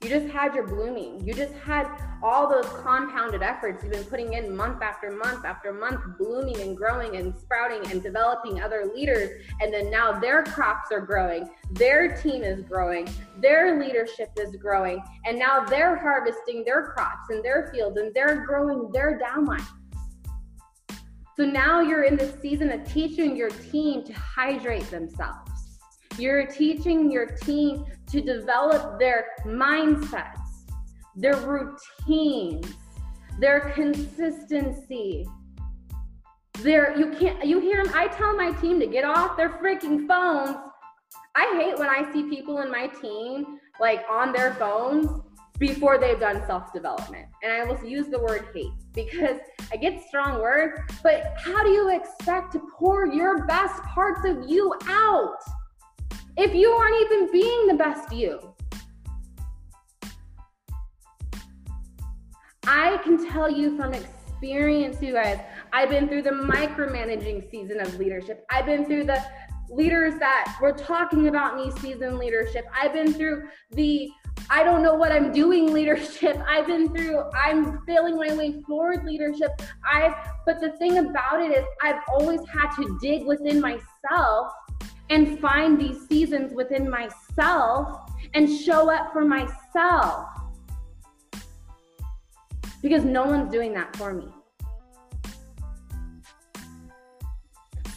You 0.00 0.08
just 0.08 0.28
had 0.28 0.54
your 0.54 0.64
blooming. 0.64 1.26
You 1.26 1.34
just 1.34 1.54
had 1.54 1.88
all 2.22 2.48
those 2.48 2.66
compounded 2.82 3.42
efforts 3.42 3.82
you've 3.82 3.92
been 3.92 4.04
putting 4.04 4.34
in 4.34 4.56
month 4.56 4.80
after 4.80 5.10
month 5.10 5.44
after 5.44 5.72
month, 5.72 6.00
blooming 6.16 6.60
and 6.60 6.76
growing 6.76 7.16
and 7.16 7.36
sprouting 7.36 7.90
and 7.90 8.00
developing 8.00 8.62
other 8.62 8.92
leaders. 8.94 9.42
And 9.60 9.74
then 9.74 9.90
now 9.90 10.12
their 10.20 10.44
crops 10.44 10.92
are 10.92 11.00
growing, 11.00 11.48
their 11.72 12.16
team 12.16 12.44
is 12.44 12.62
growing, 12.62 13.08
their 13.38 13.80
leadership 13.80 14.30
is 14.38 14.54
growing. 14.54 15.02
And 15.26 15.36
now 15.36 15.64
they're 15.64 15.96
harvesting 15.96 16.64
their 16.64 16.86
crops 16.86 17.30
in 17.30 17.42
their 17.42 17.68
fields 17.74 17.98
and 17.98 18.14
they're 18.14 18.46
growing 18.46 18.92
their 18.92 19.18
downline. 19.18 19.66
So 21.36 21.44
now 21.44 21.80
you're 21.80 22.04
in 22.04 22.16
the 22.16 22.32
season 22.40 22.70
of 22.70 22.88
teaching 22.88 23.36
your 23.36 23.50
team 23.50 24.04
to 24.04 24.12
hydrate 24.12 24.88
themselves. 24.92 25.50
You're 26.18 26.46
teaching 26.46 27.10
your 27.10 27.26
team 27.26 27.84
to 28.08 28.20
develop 28.20 28.98
their 28.98 29.26
mindsets, 29.44 30.66
their 31.14 31.36
routines, 31.36 32.74
their 33.38 33.70
consistency. 33.70 35.26
Their 36.60 36.98
you 36.98 37.12
can't 37.12 37.44
you 37.44 37.60
hear 37.60 37.84
them. 37.84 37.92
I 37.94 38.08
tell 38.08 38.34
my 38.34 38.50
team 38.52 38.80
to 38.80 38.86
get 38.86 39.04
off 39.04 39.36
their 39.36 39.50
freaking 39.50 40.08
phones. 40.08 40.56
I 41.36 41.60
hate 41.60 41.78
when 41.78 41.88
I 41.88 42.12
see 42.12 42.24
people 42.24 42.60
in 42.62 42.70
my 42.70 42.88
team 42.88 43.58
like 43.80 44.04
on 44.10 44.32
their 44.32 44.54
phones 44.54 45.08
before 45.58 45.98
they've 45.98 46.18
done 46.18 46.42
self 46.46 46.72
development. 46.72 47.26
And 47.42 47.52
I 47.52 47.64
will 47.64 47.84
use 47.84 48.08
the 48.08 48.18
word 48.18 48.48
hate 48.54 48.72
because 48.92 49.38
I 49.72 49.76
get 49.76 50.02
strong 50.08 50.40
words, 50.40 50.80
but 51.02 51.34
how 51.38 51.62
do 51.62 51.70
you 51.70 51.90
expect 51.90 52.52
to 52.52 52.62
pour 52.76 53.06
your 53.06 53.46
best 53.46 53.80
parts 53.82 54.24
of 54.24 54.48
you 54.48 54.74
out? 54.86 55.36
If 56.38 56.54
you 56.54 56.70
aren't 56.70 56.94
even 57.02 57.32
being 57.32 57.66
the 57.66 57.74
best 57.74 58.12
you. 58.12 58.38
I 62.64 62.98
can 62.98 63.28
tell 63.28 63.50
you 63.50 63.76
from 63.76 63.92
experience, 63.92 65.02
you 65.02 65.14
guys, 65.14 65.40
I've 65.72 65.90
been 65.90 66.06
through 66.06 66.22
the 66.22 66.30
micromanaging 66.30 67.50
season 67.50 67.80
of 67.80 67.98
leadership. 67.98 68.46
I've 68.50 68.66
been 68.66 68.86
through 68.86 69.04
the 69.04 69.20
leaders 69.68 70.14
that 70.20 70.56
were 70.62 70.72
talking 70.72 71.26
about 71.26 71.56
me 71.56 71.72
season 71.80 72.18
leadership. 72.18 72.66
I've 72.72 72.92
been 72.92 73.12
through 73.12 73.48
the 73.72 74.08
I 74.48 74.62
don't 74.62 74.82
know 74.82 74.94
what 74.94 75.10
I'm 75.10 75.32
doing 75.32 75.72
leadership. 75.74 76.40
I've 76.46 76.68
been 76.68 76.94
through 76.94 77.22
I'm 77.32 77.84
feeling 77.84 78.16
my 78.16 78.32
way 78.34 78.62
forward 78.62 79.04
leadership. 79.04 79.50
I've 79.90 80.14
but 80.46 80.60
the 80.60 80.70
thing 80.78 80.98
about 80.98 81.42
it 81.42 81.50
is 81.50 81.64
I've 81.82 82.00
always 82.12 82.40
had 82.48 82.70
to 82.76 82.98
dig 83.02 83.26
within 83.26 83.60
myself 83.60 84.52
and 85.10 85.38
find 85.40 85.80
these 85.80 86.06
seasons 86.08 86.52
within 86.52 86.88
myself 86.88 88.10
and 88.34 88.48
show 88.48 88.90
up 88.90 89.12
for 89.12 89.24
myself. 89.24 90.28
Because 92.82 93.04
no 93.04 93.24
one's 93.24 93.50
doing 93.50 93.72
that 93.74 93.96
for 93.96 94.12
me. 94.12 94.28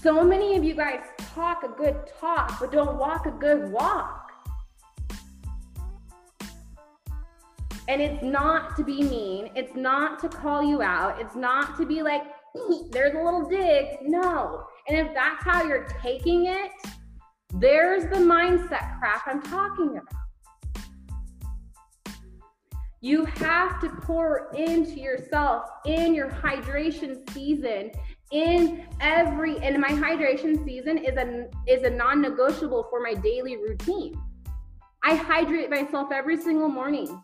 So 0.02 0.24
many 0.24 0.56
of 0.56 0.63
you 0.63 0.74
guys 0.74 1.02
talk 1.36 1.63
a 1.63 1.67
good 1.67 1.95
talk, 2.19 2.60
but 2.60 2.71
don't 2.71 2.97
walk 2.97 3.28
a 3.28 3.32
good 3.32 3.71
walk. 3.71 4.32
And 7.88 8.02
it's 8.02 8.24
not 8.24 8.76
to 8.78 8.84
be 8.84 9.04
mean, 9.04 9.52
it's 9.54 9.76
not 9.76 10.17
to 10.19 10.30
call 10.30 10.63
you 10.63 10.82
out, 10.82 11.19
it's 11.19 11.36
not 11.36 11.78
to 11.78 11.86
be 11.86 12.02
like, 12.02 12.24
there's 12.91 13.13
a 13.13 13.21
little 13.21 13.47
dig. 13.47 13.97
No. 14.02 14.65
And 14.88 14.97
if 14.97 15.13
that's 15.13 15.43
how 15.43 15.63
you're 15.63 15.86
taking 16.02 16.45
it, 16.45 16.71
there's 17.53 18.03
the 18.03 18.17
mindset 18.17 18.99
crap 18.99 19.23
I'm 19.27 19.41
talking 19.41 19.97
about. 19.97 20.05
You 23.01 23.25
have 23.25 23.81
to 23.81 23.89
pour 23.89 24.51
into 24.55 24.99
yourself 24.99 25.65
in 25.85 26.13
your 26.13 26.29
hydration 26.29 27.27
season 27.31 27.91
in 28.31 28.85
every 29.01 29.57
and 29.57 29.81
my 29.81 29.89
hydration 29.89 30.63
season 30.63 30.97
is 30.99 31.17
a 31.17 31.47
is 31.67 31.83
a 31.83 31.89
non-negotiable 31.89 32.87
for 32.89 33.01
my 33.01 33.15
daily 33.15 33.57
routine. 33.57 34.13
I 35.03 35.15
hydrate 35.15 35.69
myself 35.69 36.11
every 36.13 36.37
single 36.37 36.69
morning. 36.69 37.23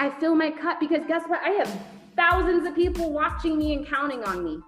I 0.00 0.10
fill 0.10 0.34
my 0.34 0.50
cup 0.50 0.80
because 0.80 1.06
guess 1.06 1.22
what? 1.28 1.40
I 1.42 1.50
have 1.50 1.86
thousands 2.16 2.66
of 2.66 2.74
people 2.74 3.12
watching 3.12 3.56
me 3.56 3.74
and 3.74 3.86
counting 3.86 4.24
on 4.24 4.44
me. 4.44 4.58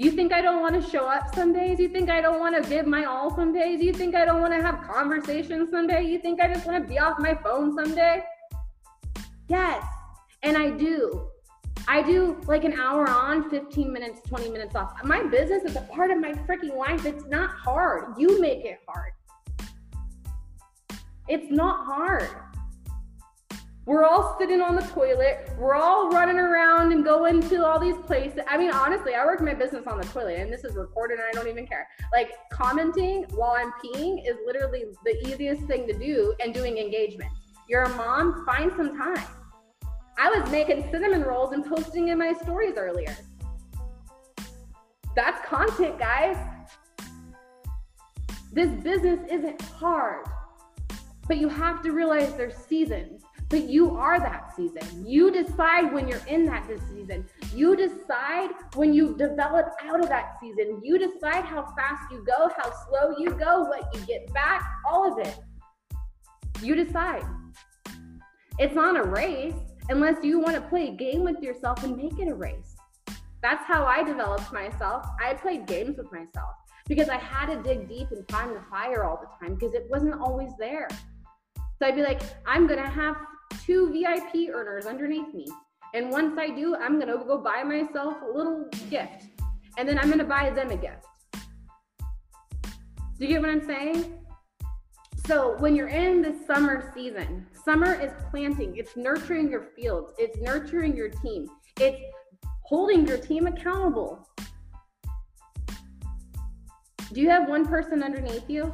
You 0.00 0.10
think 0.10 0.32
I 0.32 0.40
don't 0.40 0.62
want 0.62 0.82
to 0.82 0.90
show 0.90 1.04
up 1.04 1.34
some 1.34 1.52
days? 1.52 1.78
You 1.78 1.86
think 1.86 2.08
I 2.08 2.22
don't 2.22 2.40
want 2.40 2.56
to 2.56 2.66
give 2.66 2.86
my 2.86 3.04
all 3.04 3.36
some 3.36 3.52
days? 3.52 3.82
You 3.82 3.92
think 3.92 4.14
I 4.14 4.24
don't 4.24 4.40
want 4.40 4.54
to 4.54 4.62
have 4.62 4.80
conversations 4.80 5.68
someday? 5.70 6.04
You 6.04 6.18
think 6.18 6.40
I 6.40 6.50
just 6.50 6.64
want 6.64 6.82
to 6.82 6.88
be 6.88 6.98
off 6.98 7.18
my 7.18 7.34
phone 7.34 7.76
someday? 7.76 8.24
Yes, 9.48 9.84
and 10.42 10.56
I 10.56 10.70
do. 10.70 11.28
I 11.86 12.00
do 12.00 12.40
like 12.46 12.64
an 12.64 12.80
hour 12.80 13.10
on, 13.10 13.50
15 13.50 13.92
minutes, 13.92 14.22
20 14.26 14.48
minutes 14.48 14.74
off. 14.74 14.94
My 15.04 15.22
business 15.24 15.64
is 15.64 15.76
a 15.76 15.82
part 15.82 16.10
of 16.10 16.18
my 16.18 16.32
freaking 16.32 16.74
life. 16.78 17.04
It's 17.04 17.26
not 17.26 17.50
hard. 17.50 18.14
You 18.16 18.40
make 18.40 18.64
it 18.64 18.78
hard. 18.88 19.12
It's 21.28 21.52
not 21.52 21.84
hard. 21.84 22.30
We're 23.90 24.04
all 24.04 24.36
sitting 24.38 24.60
on 24.60 24.76
the 24.76 24.82
toilet. 24.82 25.50
We're 25.58 25.74
all 25.74 26.10
running 26.10 26.38
around 26.38 26.92
and 26.92 27.04
going 27.04 27.42
to 27.48 27.66
all 27.66 27.80
these 27.80 27.96
places. 28.06 28.38
I 28.46 28.56
mean, 28.56 28.70
honestly, 28.70 29.16
I 29.16 29.24
work 29.24 29.40
my 29.40 29.52
business 29.52 29.84
on 29.88 29.98
the 29.98 30.06
toilet 30.06 30.38
and 30.38 30.52
this 30.52 30.62
is 30.62 30.76
recorded 30.76 31.18
and 31.18 31.26
I 31.28 31.32
don't 31.32 31.48
even 31.48 31.66
care. 31.66 31.88
Like 32.12 32.30
commenting 32.52 33.24
while 33.30 33.50
I'm 33.50 33.72
peeing 33.84 34.24
is 34.24 34.36
literally 34.46 34.84
the 35.04 35.18
easiest 35.26 35.64
thing 35.64 35.88
to 35.88 35.92
do 35.92 36.36
and 36.38 36.54
doing 36.54 36.78
engagement. 36.78 37.32
You're 37.68 37.82
a 37.82 37.88
mom, 37.96 38.46
find 38.46 38.70
some 38.76 38.96
time. 38.96 39.26
I 40.16 40.38
was 40.38 40.48
making 40.52 40.88
cinnamon 40.92 41.22
rolls 41.22 41.52
and 41.52 41.66
posting 41.66 42.10
in 42.10 42.18
my 42.18 42.32
stories 42.32 42.74
earlier. 42.76 43.16
That's 45.16 45.44
content, 45.44 45.98
guys. 45.98 46.36
This 48.52 48.70
business 48.84 49.18
isn't 49.28 49.60
hard, 49.62 50.26
but 51.26 51.38
you 51.38 51.48
have 51.48 51.82
to 51.82 51.90
realize 51.90 52.32
there's 52.34 52.54
seasons. 52.54 53.19
But 53.50 53.68
you 53.68 53.96
are 53.96 54.20
that 54.20 54.54
season. 54.54 55.04
You 55.04 55.32
decide 55.32 55.92
when 55.92 56.06
you're 56.06 56.24
in 56.28 56.46
that 56.46 56.68
season. 56.88 57.26
You 57.52 57.74
decide 57.74 58.50
when 58.76 58.94
you 58.94 59.16
develop 59.16 59.66
out 59.82 59.98
of 60.00 60.08
that 60.08 60.36
season. 60.40 60.80
You 60.84 60.98
decide 60.98 61.44
how 61.44 61.64
fast 61.76 62.12
you 62.12 62.24
go, 62.24 62.48
how 62.56 62.72
slow 62.86 63.18
you 63.18 63.30
go, 63.30 63.64
what 63.64 63.92
you 63.92 64.00
get 64.06 64.32
back, 64.32 64.64
all 64.88 65.12
of 65.12 65.26
it. 65.26 65.36
You 66.62 66.76
decide. 66.76 67.24
It's 68.60 68.74
not 68.74 68.96
a 68.96 69.02
race 69.02 69.54
unless 69.88 70.22
you 70.22 70.38
want 70.38 70.54
to 70.54 70.62
play 70.62 70.88
a 70.88 70.92
game 70.92 71.24
with 71.24 71.42
yourself 71.42 71.82
and 71.82 71.96
make 71.96 72.20
it 72.20 72.28
a 72.28 72.34
race. 72.34 72.76
That's 73.42 73.64
how 73.66 73.84
I 73.84 74.04
developed 74.04 74.52
myself. 74.52 75.04
I 75.20 75.34
played 75.34 75.66
games 75.66 75.96
with 75.96 76.12
myself 76.12 76.50
because 76.86 77.08
I 77.08 77.16
had 77.16 77.46
to 77.46 77.62
dig 77.62 77.88
deep 77.88 78.12
and 78.12 78.24
find 78.30 78.54
the 78.54 78.62
fire 78.70 79.02
all 79.02 79.16
the 79.16 79.44
time 79.44 79.56
because 79.56 79.74
it 79.74 79.86
wasn't 79.90 80.20
always 80.20 80.50
there. 80.58 80.86
So 81.78 81.86
I'd 81.86 81.96
be 81.96 82.02
like, 82.02 82.20
I'm 82.46 82.66
going 82.66 82.82
to 82.82 82.88
have 82.88 83.16
two 83.64 83.92
VIP 83.92 84.54
earners 84.54 84.86
underneath 84.86 85.32
me. 85.34 85.46
And 85.94 86.10
once 86.10 86.38
I 86.38 86.50
do, 86.50 86.76
I'm 86.76 87.00
to 87.00 87.06
go 87.06 87.38
buy 87.38 87.62
myself 87.62 88.16
a 88.22 88.36
little 88.36 88.68
gift. 88.88 89.26
And 89.76 89.88
then 89.88 89.98
I'm 89.98 90.10
to 90.18 90.24
buy 90.24 90.50
them 90.50 90.70
a 90.70 90.76
gift. 90.76 91.04
Do 91.32 93.26
you 93.26 93.28
get 93.28 93.40
what 93.40 93.50
I'm 93.50 93.66
saying? 93.66 94.20
So 95.26 95.56
when 95.58 95.76
you're 95.76 95.88
in 95.88 96.22
the 96.22 96.34
summer 96.46 96.90
season, 96.94 97.46
summer 97.64 97.94
is 97.94 98.10
planting, 98.30 98.76
it's 98.76 98.96
nurturing 98.96 99.50
your 99.50 99.68
fields, 99.76 100.12
it's 100.18 100.36
nurturing 100.40 100.96
your 100.96 101.08
team, 101.08 101.46
it's 101.78 102.00
holding 102.62 103.06
your 103.06 103.18
team 103.18 103.46
accountable. 103.46 104.26
Do 107.12 107.20
you 107.20 107.28
have 107.28 107.48
one 107.48 107.66
person 107.66 108.02
underneath 108.02 108.48
you? 108.48 108.72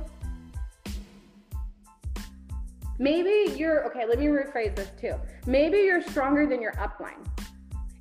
Maybe 2.98 3.52
you're, 3.56 3.86
okay, 3.86 4.06
let 4.06 4.18
me 4.18 4.26
rephrase 4.26 4.74
this 4.74 4.90
too. 5.00 5.14
Maybe 5.46 5.78
you're 5.78 6.02
stronger 6.02 6.46
than 6.46 6.62
your 6.62 6.72
upline. 6.72 7.26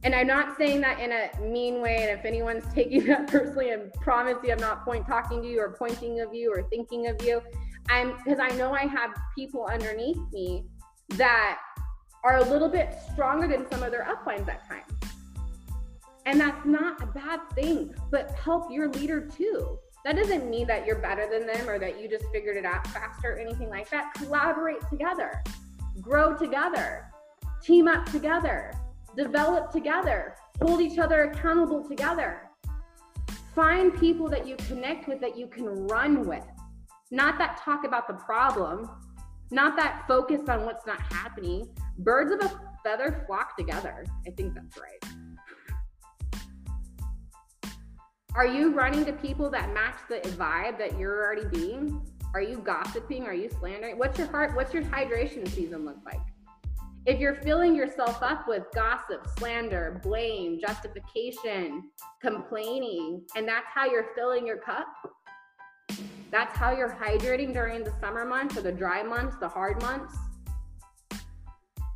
And 0.04 0.14
I'm 0.14 0.28
not 0.28 0.56
saying 0.56 0.82
that 0.82 1.00
in 1.00 1.12
a 1.12 1.42
mean 1.42 1.82
way. 1.82 1.98
And 2.08 2.18
if 2.18 2.26
anyone's 2.26 2.64
taking 2.74 3.06
that 3.08 3.28
personally, 3.28 3.74
I 3.74 3.78
promise 4.00 4.38
you 4.44 4.52
I'm 4.52 4.60
not 4.60 4.86
point 4.86 5.08
talking 5.08 5.42
to 5.42 5.48
you 5.48 5.60
or 5.60 5.72
pointing 5.72 6.22
of 6.22 6.34
you 6.34 6.54
or 6.54 6.64
thinking 6.70 7.08
of 7.08 7.22
you. 7.24 7.42
I'm 7.90 8.16
because 8.18 8.40
I 8.40 8.50
know 8.56 8.72
I 8.72 8.86
have 8.86 9.12
people 9.36 9.68
underneath 9.72 10.20
me 10.32 10.66
that 11.10 11.60
are 12.24 12.38
a 12.38 12.44
little 12.44 12.70
bit 12.70 12.96
stronger 13.12 13.48
than 13.48 13.70
some 13.72 13.84
of 13.84 13.92
their 13.92 14.04
uplines 14.04 14.48
at 14.48 14.68
times. 14.68 14.92
And 16.26 16.40
that's 16.40 16.66
not 16.66 17.02
a 17.02 17.06
bad 17.06 17.42
thing, 17.54 17.94
but 18.10 18.32
help 18.32 18.72
your 18.72 18.90
leader 18.90 19.22
too. 19.28 19.78
That 20.06 20.18
doesn't 20.18 20.48
mean 20.48 20.68
that 20.68 20.86
you're 20.86 21.00
better 21.00 21.28
than 21.28 21.48
them 21.48 21.68
or 21.68 21.80
that 21.80 22.00
you 22.00 22.08
just 22.08 22.26
figured 22.32 22.58
it 22.58 22.64
out 22.64 22.86
faster 22.86 23.34
or 23.34 23.40
anything 23.40 23.70
like 23.70 23.90
that. 23.90 24.14
Collaborate 24.14 24.88
together, 24.88 25.44
grow 26.00 26.38
together, 26.38 27.08
team 27.64 27.88
up 27.88 28.06
together, 28.12 28.72
develop 29.18 29.72
together, 29.72 30.36
hold 30.62 30.80
each 30.80 31.00
other 31.00 31.24
accountable 31.24 31.84
together. 31.84 32.52
Find 33.56 34.00
people 34.00 34.30
that 34.30 34.46
you 34.46 34.56
connect 34.68 35.08
with 35.08 35.20
that 35.22 35.36
you 35.36 35.48
can 35.48 35.66
run 35.66 36.28
with. 36.28 36.46
Not 37.10 37.40
that 37.40 37.60
talk 37.66 37.84
about 37.84 38.08
the 38.08 38.14
problem, 38.14 38.88
not 39.50 39.76
that 39.78 40.04
focus 40.08 40.42
on 40.48 40.66
what's 40.66 40.86
not 40.86 41.02
happening. 41.12 41.68
Birds 41.98 42.32
of 42.32 42.42
a 42.42 42.62
feather 42.84 43.24
flock 43.26 43.58
together. 43.58 44.06
I 44.28 44.30
think 44.30 44.54
that's 44.54 44.78
right. 44.78 45.25
Are 48.36 48.46
you 48.46 48.74
running 48.74 49.06
to 49.06 49.14
people 49.14 49.50
that 49.52 49.74
match 49.74 49.96
the 50.10 50.20
vibe 50.32 50.78
that 50.78 51.00
you're 51.00 51.24
already 51.24 51.48
being? 51.48 52.06
Are 52.34 52.42
you 52.42 52.58
gossiping? 52.58 53.24
Are 53.24 53.34
you 53.34 53.50
slandering? 53.50 53.98
What's 53.98 54.20
your 54.20 54.28
heart? 54.28 54.58
What's 54.58 54.74
your 54.74 54.84
hydration 54.84 55.48
season 55.48 55.86
look 55.86 56.00
like? 56.04 56.20
If 57.06 57.22
you're 57.22 57.36
filling 57.36 57.74
yourself 57.74 58.22
up 58.22 58.46
with 58.46 58.64
gossip, 58.74 59.26
slander, 59.40 60.02
blame, 60.04 60.60
justification, 60.60 61.84
complaining, 62.22 63.22
and 63.38 63.48
that's 63.48 63.68
how 63.74 63.86
you're 63.86 64.10
filling 64.18 64.46
your 64.46 64.58
cup, 64.58 64.88
that's 66.30 66.58
how 66.58 66.76
you're 66.76 66.94
hydrating 66.94 67.54
during 67.54 67.86
the 67.86 67.94
summer 68.02 68.26
months 68.26 68.58
or 68.58 68.62
the 68.64 68.72
dry 68.72 69.02
months, 69.02 69.38
the 69.40 69.48
hard 69.48 69.82
months, 69.82 70.14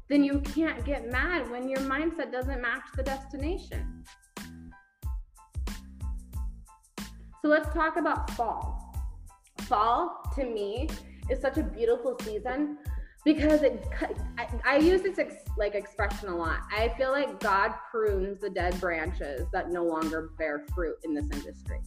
then 0.07 0.23
you 0.23 0.39
can't 0.39 0.85
get 0.85 1.11
mad 1.11 1.51
when 1.51 1.67
your 1.67 1.81
mindset 1.81 2.31
doesn't 2.31 2.61
match 2.61 2.83
the 2.95 3.03
destination. 3.03 4.05
So 7.41 7.47
let's 7.47 7.73
talk 7.73 7.97
about 7.97 8.29
fall. 8.31 8.93
Fall 9.61 10.21
to 10.35 10.43
me 10.43 10.89
is 11.29 11.39
such 11.39 11.57
a 11.57 11.63
beautiful 11.63 12.17
season 12.23 12.77
because 13.25 13.61
it 13.61 13.85
I, 14.37 14.47
I 14.65 14.77
use 14.77 15.01
this 15.01 15.19
ex, 15.19 15.35
like 15.57 15.75
expression 15.75 16.29
a 16.29 16.35
lot. 16.35 16.61
I 16.71 16.89
feel 16.97 17.11
like 17.11 17.39
God 17.39 17.73
prunes 17.91 18.39
the 18.39 18.49
dead 18.49 18.79
branches 18.79 19.47
that 19.53 19.71
no 19.71 19.83
longer 19.83 20.31
bear 20.37 20.65
fruit 20.73 20.95
in 21.03 21.13
this 21.13 21.25
industry. 21.31 21.79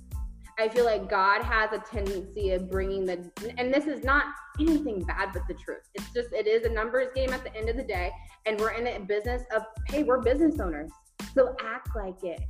I 0.58 0.68
feel 0.68 0.84
like 0.84 1.08
God 1.08 1.42
has 1.42 1.72
a 1.72 1.78
tendency 1.78 2.50
of 2.52 2.70
bringing 2.70 3.06
the, 3.06 3.30
and 3.56 3.72
this 3.72 3.86
is 3.86 4.04
not 4.04 4.26
anything 4.60 5.02
bad 5.02 5.30
but 5.32 5.48
the 5.48 5.54
truth. 5.54 5.88
It's 5.94 6.10
just, 6.12 6.32
it 6.32 6.46
is 6.46 6.64
a 6.64 6.68
numbers 6.68 7.08
game 7.14 7.32
at 7.32 7.42
the 7.42 7.54
end 7.56 7.70
of 7.70 7.76
the 7.76 7.82
day. 7.82 8.12
And 8.44 8.60
we're 8.60 8.72
in 8.72 8.86
a 8.86 9.00
business 9.00 9.42
of, 9.54 9.62
hey, 9.88 10.02
we're 10.02 10.20
business 10.20 10.60
owners. 10.60 10.90
So 11.34 11.56
act 11.64 11.88
like 11.96 12.22
it. 12.22 12.40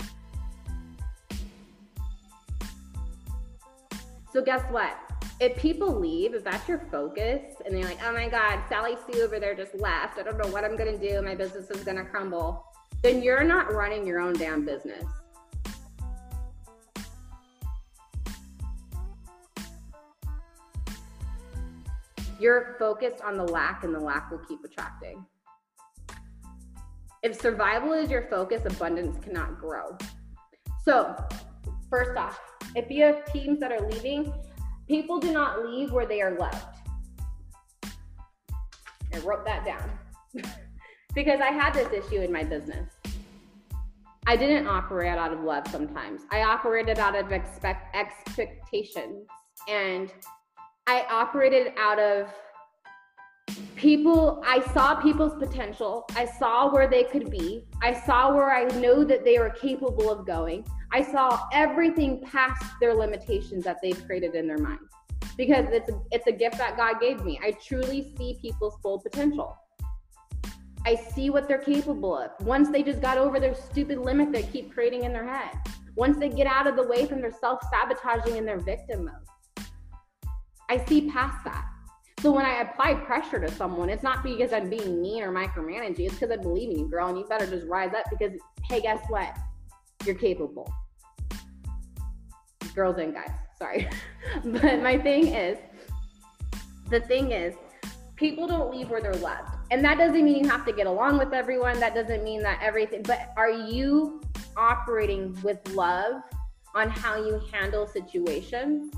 So 4.33 4.41
guess 4.41 4.63
what? 4.71 4.97
If 5.41 5.59
people 5.59 5.95
leave, 5.95 6.33
if 6.33 6.43
that's 6.43 6.67
your 6.67 6.79
focus, 6.91 7.43
and 7.67 7.75
they're 7.75 7.85
like, 7.85 7.99
oh 8.03 8.13
my 8.15 8.31
God, 8.31 8.61
Sally 8.67 8.97
Sue 9.07 9.21
over 9.21 9.39
there 9.39 9.55
just 9.55 9.75
left. 9.75 10.19
I 10.19 10.23
don't 10.23 10.39
know 10.39 10.51
what 10.51 10.65
I'm 10.65 10.75
gonna 10.75 10.97
do. 10.97 11.21
My 11.21 11.35
business 11.35 11.71
is 11.71 11.85
gonna 11.85 12.05
crumble. 12.05 12.65
Then 13.03 13.23
you're 13.23 13.45
not 13.45 13.75
running 13.75 14.07
your 14.07 14.21
own 14.21 14.33
damn 14.33 14.65
business. 14.65 15.05
You're 22.41 22.77
focused 22.79 23.23
on 23.23 23.37
the 23.37 23.45
lack, 23.45 23.85
and 23.85 23.95
the 23.95 24.01
lack 24.01 24.31
will 24.31 24.39
keep 24.39 24.65
attracting. 24.65 25.27
If 27.23 27.39
survival 27.39 27.93
is 27.93 28.11
your 28.11 28.23
focus, 28.31 28.65
abundance 28.65 29.23
cannot 29.23 29.61
grow. 29.61 29.97
So, 30.85 31.15
first 31.91 32.17
off, 32.17 32.41
if 32.75 32.91
you 32.91 33.05
have 33.05 33.25
teams 33.33 33.61
that 33.61 33.73
are 33.73 33.89
leaving, 33.89 34.33
people 34.89 35.19
do 35.19 35.33
not 35.33 35.65
leave 35.65 35.93
where 35.93 36.07
they 36.07 36.23
are 36.23 36.37
loved. 36.39 36.65
I 39.15 39.19
wrote 39.19 39.45
that 39.45 39.65
down 39.65 39.91
because 41.15 41.41
I 41.41 41.51
had 41.51 41.75
this 41.75 41.93
issue 41.93 42.21
in 42.23 42.33
my 42.33 42.45
business. 42.45 42.89
I 44.27 44.37
didn't 44.37 44.67
operate 44.67 45.19
out 45.19 45.33
of 45.33 45.41
love 45.41 45.67
sometimes. 45.69 46.23
I 46.31 46.43
operated 46.43 46.99
out 46.99 47.17
of 47.17 47.33
expect 47.33 47.95
expectations 47.95 49.27
and 49.69 50.13
I 50.87 51.05
operated 51.11 51.73
out 51.79 51.99
of 51.99 52.33
people 53.77 54.41
i 54.47 54.61
saw 54.73 54.95
people's 54.95 55.35
potential 55.39 56.05
i 56.15 56.25
saw 56.25 56.73
where 56.73 56.89
they 56.89 57.05
could 57.05 57.31
be 57.31 57.65
i 57.83 57.93
saw 57.93 58.33
where 58.33 58.51
i 58.51 58.65
know 58.79 59.03
that 59.03 59.25
they 59.25 59.39
were 59.39 59.51
capable 59.51 60.11
of 60.11 60.27
going 60.27 60.65
I 60.95 61.03
saw 61.03 61.49
everything 61.55 62.21
past 62.21 62.63
their 62.79 62.93
limitations 62.93 63.65
that 63.65 63.79
they've 63.83 64.07
created 64.07 64.35
in 64.35 64.47
their 64.47 64.59
minds 64.59 64.91
because 65.39 65.65
it's 65.71 65.89
a, 65.89 65.99
it's 66.11 66.27
a 66.27 66.33
gift 66.33 66.59
that 66.59 66.77
God 66.77 67.01
gave 67.01 67.25
me. 67.25 67.41
I 67.43 67.53
truly 67.53 68.13
see 68.19 68.39
people's 68.43 68.77
full 68.83 69.01
potential. 69.01 69.57
I 70.85 70.97
see 70.97 71.31
what 71.31 71.49
they're 71.49 71.63
capable 71.63 72.15
of. 72.15 72.33
Once 72.41 72.69
they 72.69 72.83
just 72.83 73.01
got 73.01 73.17
over 73.17 73.41
their 73.41 73.55
stupid 73.55 73.99
limit 73.99 74.33
they 74.33 74.43
keep 74.43 74.75
creating 74.75 75.05
in 75.05 75.15
their 75.15 75.27
head. 75.27 75.55
Once 75.95 76.19
they 76.19 76.29
get 76.29 76.47
out 76.47 76.67
of 76.67 76.77
the 76.77 76.87
way 76.87 77.07
from 77.07 77.23
their 77.23 77.33
self-sabotaging 77.33 78.37
and 78.37 78.47
their 78.47 78.61
victim 78.61 79.07
mode. 79.07 79.67
I 80.69 80.85
see 80.85 81.11
past 81.11 81.43
that. 81.45 81.65
So 82.21 82.33
when 82.33 82.45
I 82.45 82.61
apply 82.61 82.95
pressure 82.95 83.41
to 83.41 83.51
someone, 83.51 83.89
it's 83.89 84.03
not 84.03 84.23
because 84.23 84.53
I'm 84.53 84.69
being 84.69 85.01
mean 85.01 85.23
or 85.23 85.33
micromanaging. 85.33 86.01
It's 86.01 86.15
because 86.15 86.31
I 86.31 86.37
believe 86.37 86.71
in 86.71 86.79
you, 86.81 86.89
girl, 86.89 87.09
and 87.09 87.17
you 87.17 87.25
better 87.25 87.47
just 87.47 87.67
rise 87.67 87.95
up 87.95 88.05
because, 88.11 88.39
hey, 88.69 88.83
guess 88.83 89.03
what? 89.09 89.37
You're 90.05 90.15
capable 90.17 90.73
girls 92.75 92.99
and 92.99 93.15
guys, 93.15 93.31
sorry. 93.59 93.89
but 94.45 94.83
my 94.83 94.99
thing 94.99 95.29
is, 95.29 95.59
the 96.91 97.01
thing 97.01 97.33
is, 97.33 97.55
people 98.17 98.47
don't 98.47 98.71
leave 98.71 98.91
where 98.91 99.01
they're 99.01 99.15
loved. 99.15 99.51
and 99.71 99.85
that 99.85 99.99
doesn't 99.99 100.25
mean 100.25 100.45
you 100.45 100.49
have 100.49 100.65
to 100.67 100.73
get 100.73 100.87
along 100.87 101.19
with 101.19 101.33
everyone. 101.33 101.81
That 101.81 101.95
doesn't 101.95 102.23
mean 102.23 102.43
that 102.43 102.61
everything, 102.63 103.03
but 103.03 103.33
are 103.37 103.51
you 103.51 104.21
operating 104.57 105.37
with 105.43 105.59
love 105.75 106.23
on 106.75 106.91
how 106.91 107.17
you 107.17 107.41
handle 107.53 107.87
situations 107.87 108.93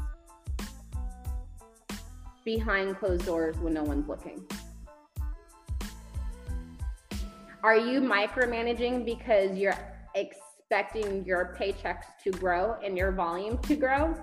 behind 2.45 2.97
closed 2.99 3.25
doors 3.25 3.57
when 3.59 3.73
no 3.73 3.83
one's 3.83 4.09
looking? 4.09 4.45
Are 7.63 7.77
you 7.77 8.01
micromanaging 8.01 9.07
because 9.07 9.57
you're 9.57 9.77
expecting 10.71 11.25
your 11.25 11.57
paychecks 11.59 12.05
to 12.25 12.31
grow 12.31 12.77
and 12.85 12.97
your 12.97 13.13
volume 13.13 13.59
to 13.59 13.77
grow? 13.77 14.15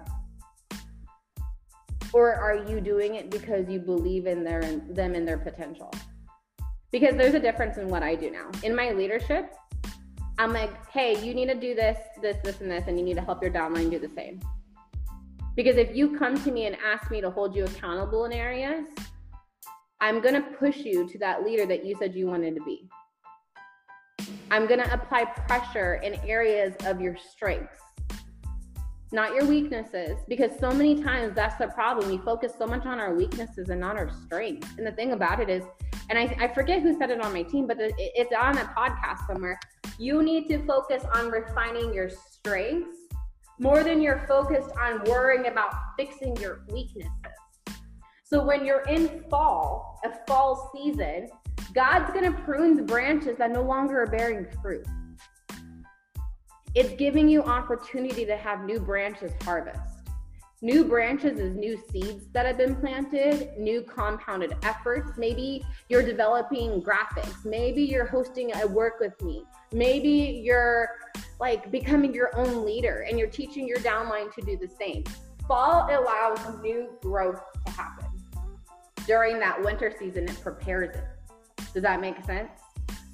Or 2.14 2.34
are 2.34 2.68
you 2.70 2.82
doing 2.82 3.16
it 3.16 3.32
because 3.32 3.70
you 3.70 3.80
believe 3.80 4.28
in 4.28 4.44
their 4.44 4.62
them 4.62 5.16
and 5.16 5.28
their 5.28 5.38
potential? 5.38 5.92
because 6.92 7.16
there's 7.16 7.34
a 7.34 7.40
difference 7.40 7.78
in 7.78 7.88
what 7.88 8.04
I 8.04 8.16
do 8.16 8.30
now. 8.30 8.50
In 8.64 8.76
my 8.76 8.92
leadership, 8.92 9.54
I'm 10.38 10.54
like, 10.54 10.86
hey, 10.88 11.24
you 11.24 11.34
need 11.34 11.48
to 11.48 11.56
do 11.56 11.74
this, 11.74 11.98
this, 12.22 12.38
this, 12.44 12.62
and 12.62 12.70
this, 12.70 12.84
and 12.88 13.00
you 13.00 13.06
need 13.06 13.16
to 13.16 13.22
help 13.22 13.42
your 13.42 13.52
downline 13.52 13.90
do 13.90 14.00
the 14.00 14.10
same. 14.10 14.40
Because 15.56 15.78
if 15.78 15.96
you 15.96 16.18
come 16.18 16.42
to 16.44 16.52
me 16.52 16.66
and 16.66 16.78
ask 16.86 17.10
me 17.12 17.22
to 17.22 17.30
hold 17.30 17.56
you 17.56 17.66
accountable 17.66 18.26
in 18.26 18.34
areas, 18.34 18.86
I'm 20.00 20.22
going 20.22 20.36
to 20.36 20.42
push 20.42 20.78
you 20.78 21.08
to 21.10 21.18
that 21.20 21.44
leader 21.44 21.66
that 21.66 21.86
you 21.86 21.96
said 21.98 22.16
you 22.16 22.28
wanted 22.28 22.56
to 22.56 22.64
be. 22.64 22.90
I'm 24.52 24.68
going 24.68 24.82
to 24.82 24.94
apply 24.94 25.26
pressure 25.26 25.96
in 25.96 26.16
areas 26.28 26.74
of 26.86 27.00
your 27.00 27.16
strengths, 27.16 27.80
not 29.12 29.34
your 29.34 29.46
weaknesses. 29.46 30.18
Because 30.28 30.52
so 30.60 30.72
many 30.72 31.02
times 31.02 31.34
that's 31.36 31.58
the 31.58 31.68
problem. 31.68 32.10
We 32.10 32.18
focus 32.18 32.54
so 32.58 32.68
much 32.68 32.86
on 32.86 33.00
our 33.00 33.14
weaknesses 33.14 33.70
and 33.70 33.80
not 33.80 33.98
our 33.98 34.12
strengths. 34.26 34.68
And 34.78 34.86
the 34.86 34.92
thing 34.92 35.14
about 35.14 35.40
it 35.40 35.50
is, 35.50 35.64
and 36.10 36.20
I, 36.20 36.36
I 36.40 36.54
forget 36.54 36.82
who 36.82 36.98
said 36.98 37.12
it 37.12 37.22
on 37.22 37.34
my 37.34 37.44
team, 37.44 37.68
but 37.68 37.78
it's 37.80 38.34
on 38.34 38.58
a 38.58 38.66
podcast 38.66 39.26
somewhere. 39.28 39.60
You 39.98 40.22
need 40.22 40.48
to 40.50 40.66
focus 40.66 41.04
on 41.14 41.30
refining 41.30 41.94
your 41.94 42.10
strengths 42.10 42.98
more 43.60 43.84
than 43.84 44.02
you're 44.02 44.26
focused 44.28 44.72
on 44.82 45.04
worrying 45.06 45.48
about 45.48 45.72
fixing 45.98 46.36
your 46.38 46.64
weaknesses. 46.70 47.12
So 48.24 48.44
when 48.44 48.66
you're 48.66 48.82
in 48.84 49.24
fall, 49.30 50.00
a 50.04 50.10
fall 50.26 50.72
season, 50.74 51.30
God's 51.74 52.12
going 52.12 52.32
to 52.32 52.38
prune 52.42 52.76
the 52.76 52.84
branches 52.84 53.38
that 53.38 53.52
no 53.52 53.62
longer 53.62 54.02
are 54.02 54.08
bearing 54.08 54.46
fruit. 54.62 54.86
It's 56.74 56.94
giving 56.94 57.28
you 57.28 57.44
opportunity 57.44 58.26
to 58.26 58.38
have 58.38 58.64
new 58.64 58.80
branches 58.80 59.32
harvest. 59.44 60.02
New 60.64 60.86
branches 60.86 61.40
is 61.40 61.56
new 61.56 61.82
seeds 61.92 62.28
that 62.34 62.46
have 62.46 62.58
been 62.58 62.76
planted, 62.76 63.58
new 63.58 63.82
compounded 63.82 64.56
efforts. 64.62 65.18
Maybe 65.18 65.66
you're 65.90 66.04
developing 66.04 66.84
graphics. 66.84 67.44
Maybe 67.44 67.82
you're 67.82 68.06
hosting 68.06 68.56
a 68.56 68.68
work 68.68 69.00
with 69.00 69.20
me. 69.24 69.44
Maybe 69.74 70.42
you're 70.46 70.90
like 71.40 71.72
becoming 71.72 72.14
your 72.14 72.30
own 72.38 72.64
leader 72.64 73.06
and 73.10 73.18
you're 73.18 73.28
teaching 73.28 73.68
your 73.68 73.80
downline 73.80 74.32
to 74.36 74.42
do 74.42 74.56
the 74.56 74.68
same. 74.68 75.04
Fall 75.48 75.90
allows 75.90 76.62
new 76.62 76.90
growth 77.02 77.42
to 77.66 77.72
happen. 77.72 78.06
During 79.08 79.40
that 79.40 79.62
winter 79.64 79.92
season, 79.98 80.26
it 80.26 80.40
prepares 80.42 80.96
it. 80.96 81.04
Does 81.74 81.84
that 81.84 82.02
make 82.02 82.24
sense? 82.26 82.52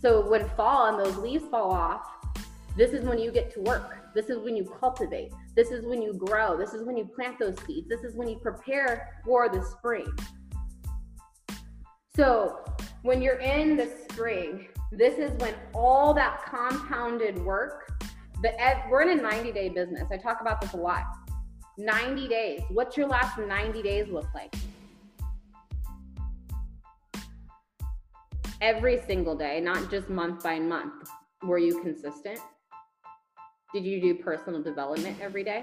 So 0.02 0.30
when 0.30 0.48
fall 0.50 0.88
and 0.88 1.00
those 1.00 1.17
leaves 1.17 1.46
fall 1.50 1.72
off, 1.72 2.02
this 2.76 2.91
is 2.91 3.04
when 3.06 3.17
you 3.17 3.32
get 3.32 3.52
to 3.54 3.62
work. 3.62 4.13
This 4.13 4.30
is 4.30 4.38
when 4.38 4.56
you 4.56 4.63
cultivate. 4.80 5.32
This 5.56 5.72
is 5.72 5.86
when 5.86 6.02
you 6.02 6.13
grow. 6.13 6.56
This 6.58 6.74
is 6.74 6.84
when 6.84 6.96
you 6.96 7.06
plant 7.06 7.39
those 7.39 7.56
seeds. 7.65 7.89
This 7.89 8.04
is 8.04 8.15
when 8.15 8.28
you 8.28 8.38
prepare 8.38 9.22
for 9.26 9.50
the 9.50 9.63
spring. 9.63 10.08
So, 12.15 12.63
when 13.02 13.22
you're 13.22 13.39
in 13.39 13.78
the 13.78 13.91
spring, 14.10 14.67
this 14.91 15.17
is 15.17 15.32
when 15.39 15.54
all 15.74 16.13
that 16.13 16.43
compounded 16.46 17.43
work, 17.43 17.91
the, 18.41 18.52
we're 18.89 19.04
in 19.04 19.20
a 19.20 19.22
90 19.22 19.52
day 19.52 19.70
business. 19.70 20.10
I 20.12 20.17
talk 20.17 20.41
about 20.41 20.62
this 20.62 20.74
a 20.74 20.78
lot. 20.78 21.04
90 21.78 22.28
days. 22.28 22.62
What's 22.70 22.98
your 22.98 23.08
last 23.08 23.38
90 23.38 23.82
days 23.82 24.08
look 24.10 24.28
like? 24.34 24.54
Every 28.60 29.00
single 29.06 29.36
day, 29.36 29.62
not 29.62 29.91
just 29.91 30.10
month 30.10 30.43
by 30.43 30.60
month. 30.60 31.08
Were 31.43 31.60
you 31.60 31.80
consistent? 31.84 32.39
Did 33.72 33.86
you 33.86 34.02
do 34.02 34.15
personal 34.15 34.63
development 34.63 35.17
every 35.22 35.43
day? 35.43 35.62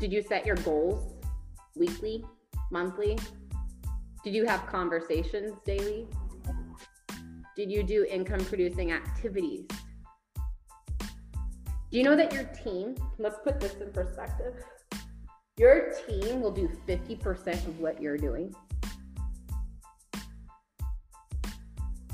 Did 0.00 0.12
you 0.12 0.22
set 0.22 0.44
your 0.44 0.56
goals 0.56 1.14
weekly, 1.76 2.24
monthly? 2.72 3.16
Did 4.24 4.34
you 4.34 4.44
have 4.46 4.66
conversations 4.66 5.52
daily? 5.64 6.08
Did 7.54 7.70
you 7.70 7.84
do 7.84 8.04
income 8.10 8.44
producing 8.46 8.90
activities? 8.90 9.66
Do 10.98 11.98
you 11.98 12.02
know 12.02 12.16
that 12.16 12.32
your 12.32 12.44
team, 12.44 12.96
let's 13.18 13.38
put 13.44 13.60
this 13.60 13.74
in 13.74 13.92
perspective, 13.92 14.54
your 15.56 15.92
team 16.06 16.40
will 16.40 16.50
do 16.50 16.68
50% 16.88 17.68
of 17.68 17.78
what 17.78 18.02
you're 18.02 18.18
doing. 18.18 18.52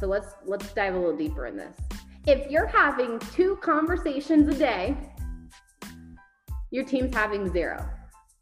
So 0.02 0.08
let's 0.08 0.34
let's 0.44 0.72
dive 0.72 0.96
a 0.96 0.98
little 0.98 1.16
deeper 1.16 1.46
in 1.46 1.56
this 1.56 1.76
if 2.26 2.50
you're 2.50 2.66
having 2.66 3.20
two 3.32 3.54
conversations 3.62 4.52
a 4.52 4.58
day, 4.58 4.96
your 6.72 6.84
team's 6.84 7.14
having 7.14 7.52
zero, 7.52 7.88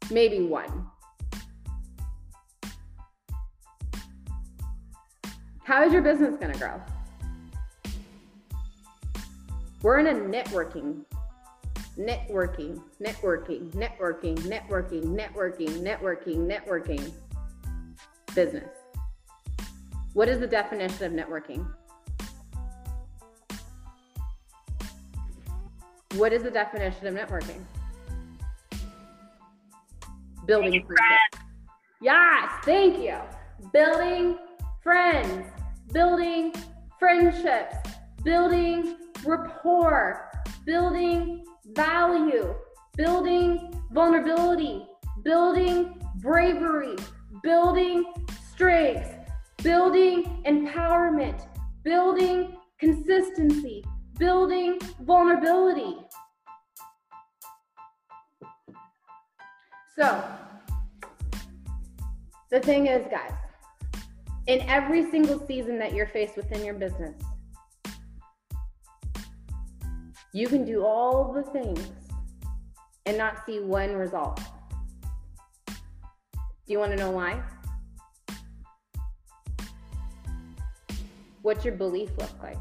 maybe 0.09 0.41
one. 0.41 0.87
How 5.63 5.83
is 5.83 5.93
your 5.93 6.01
business 6.01 6.35
going 6.37 6.51
to 6.51 6.57
grow? 6.57 6.81
We're 9.83 9.99
in 9.99 10.07
a 10.07 10.13
networking, 10.13 11.05
networking, 11.95 12.81
networking, 12.99 13.71
networking, 13.71 14.39
networking, 14.39 15.03
networking, 15.03 15.81
networking, 15.83 16.37
networking 16.47 17.13
business. 18.33 18.80
What 20.13 20.27
is 20.27 20.39
the 20.39 20.47
definition 20.47 21.05
of 21.05 21.11
networking? 21.13 21.65
What 26.15 26.33
is 26.33 26.43
the 26.43 26.51
definition 26.51 27.07
of 27.07 27.13
networking? 27.13 27.63
Building 30.45 30.85
friendships. 30.85 31.45
Yes, 32.01 32.51
thank 32.65 32.99
you. 32.99 33.15
Building 33.71 34.37
friends, 34.83 35.47
building 35.93 36.53
friendships, 36.99 37.77
building 38.23 38.97
rapport, 39.25 40.29
building 40.65 41.45
value, 41.73 42.53
building 42.97 43.73
vulnerability, 43.91 44.85
building 45.23 46.01
bravery, 46.17 46.97
building 47.43 48.03
strengths, 48.51 49.20
building 49.63 50.43
empowerment, 50.45 51.45
building 51.83 52.57
consistency, 52.79 53.83
building 54.17 54.79
vulnerability. 55.01 55.97
So, 59.97 60.23
the 62.49 62.59
thing 62.59 62.87
is, 62.87 63.05
guys, 63.11 63.33
in 64.47 64.61
every 64.61 65.09
single 65.11 65.45
season 65.47 65.77
that 65.79 65.93
you're 65.93 66.07
faced 66.07 66.35
within 66.37 66.65
your 66.65 66.73
business, 66.73 67.15
you 70.33 70.47
can 70.47 70.65
do 70.65 70.83
all 70.83 71.33
the 71.33 71.43
things 71.43 71.87
and 73.05 73.17
not 73.17 73.45
see 73.45 73.59
one 73.59 73.93
result. 73.93 74.39
Do 75.67 75.73
you 76.67 76.79
want 76.79 76.91
to 76.91 76.97
know 76.97 77.11
why? 77.11 77.43
What's 81.41 81.65
your 81.65 81.73
belief 81.73 82.11
look 82.17 82.43
like? 82.43 82.57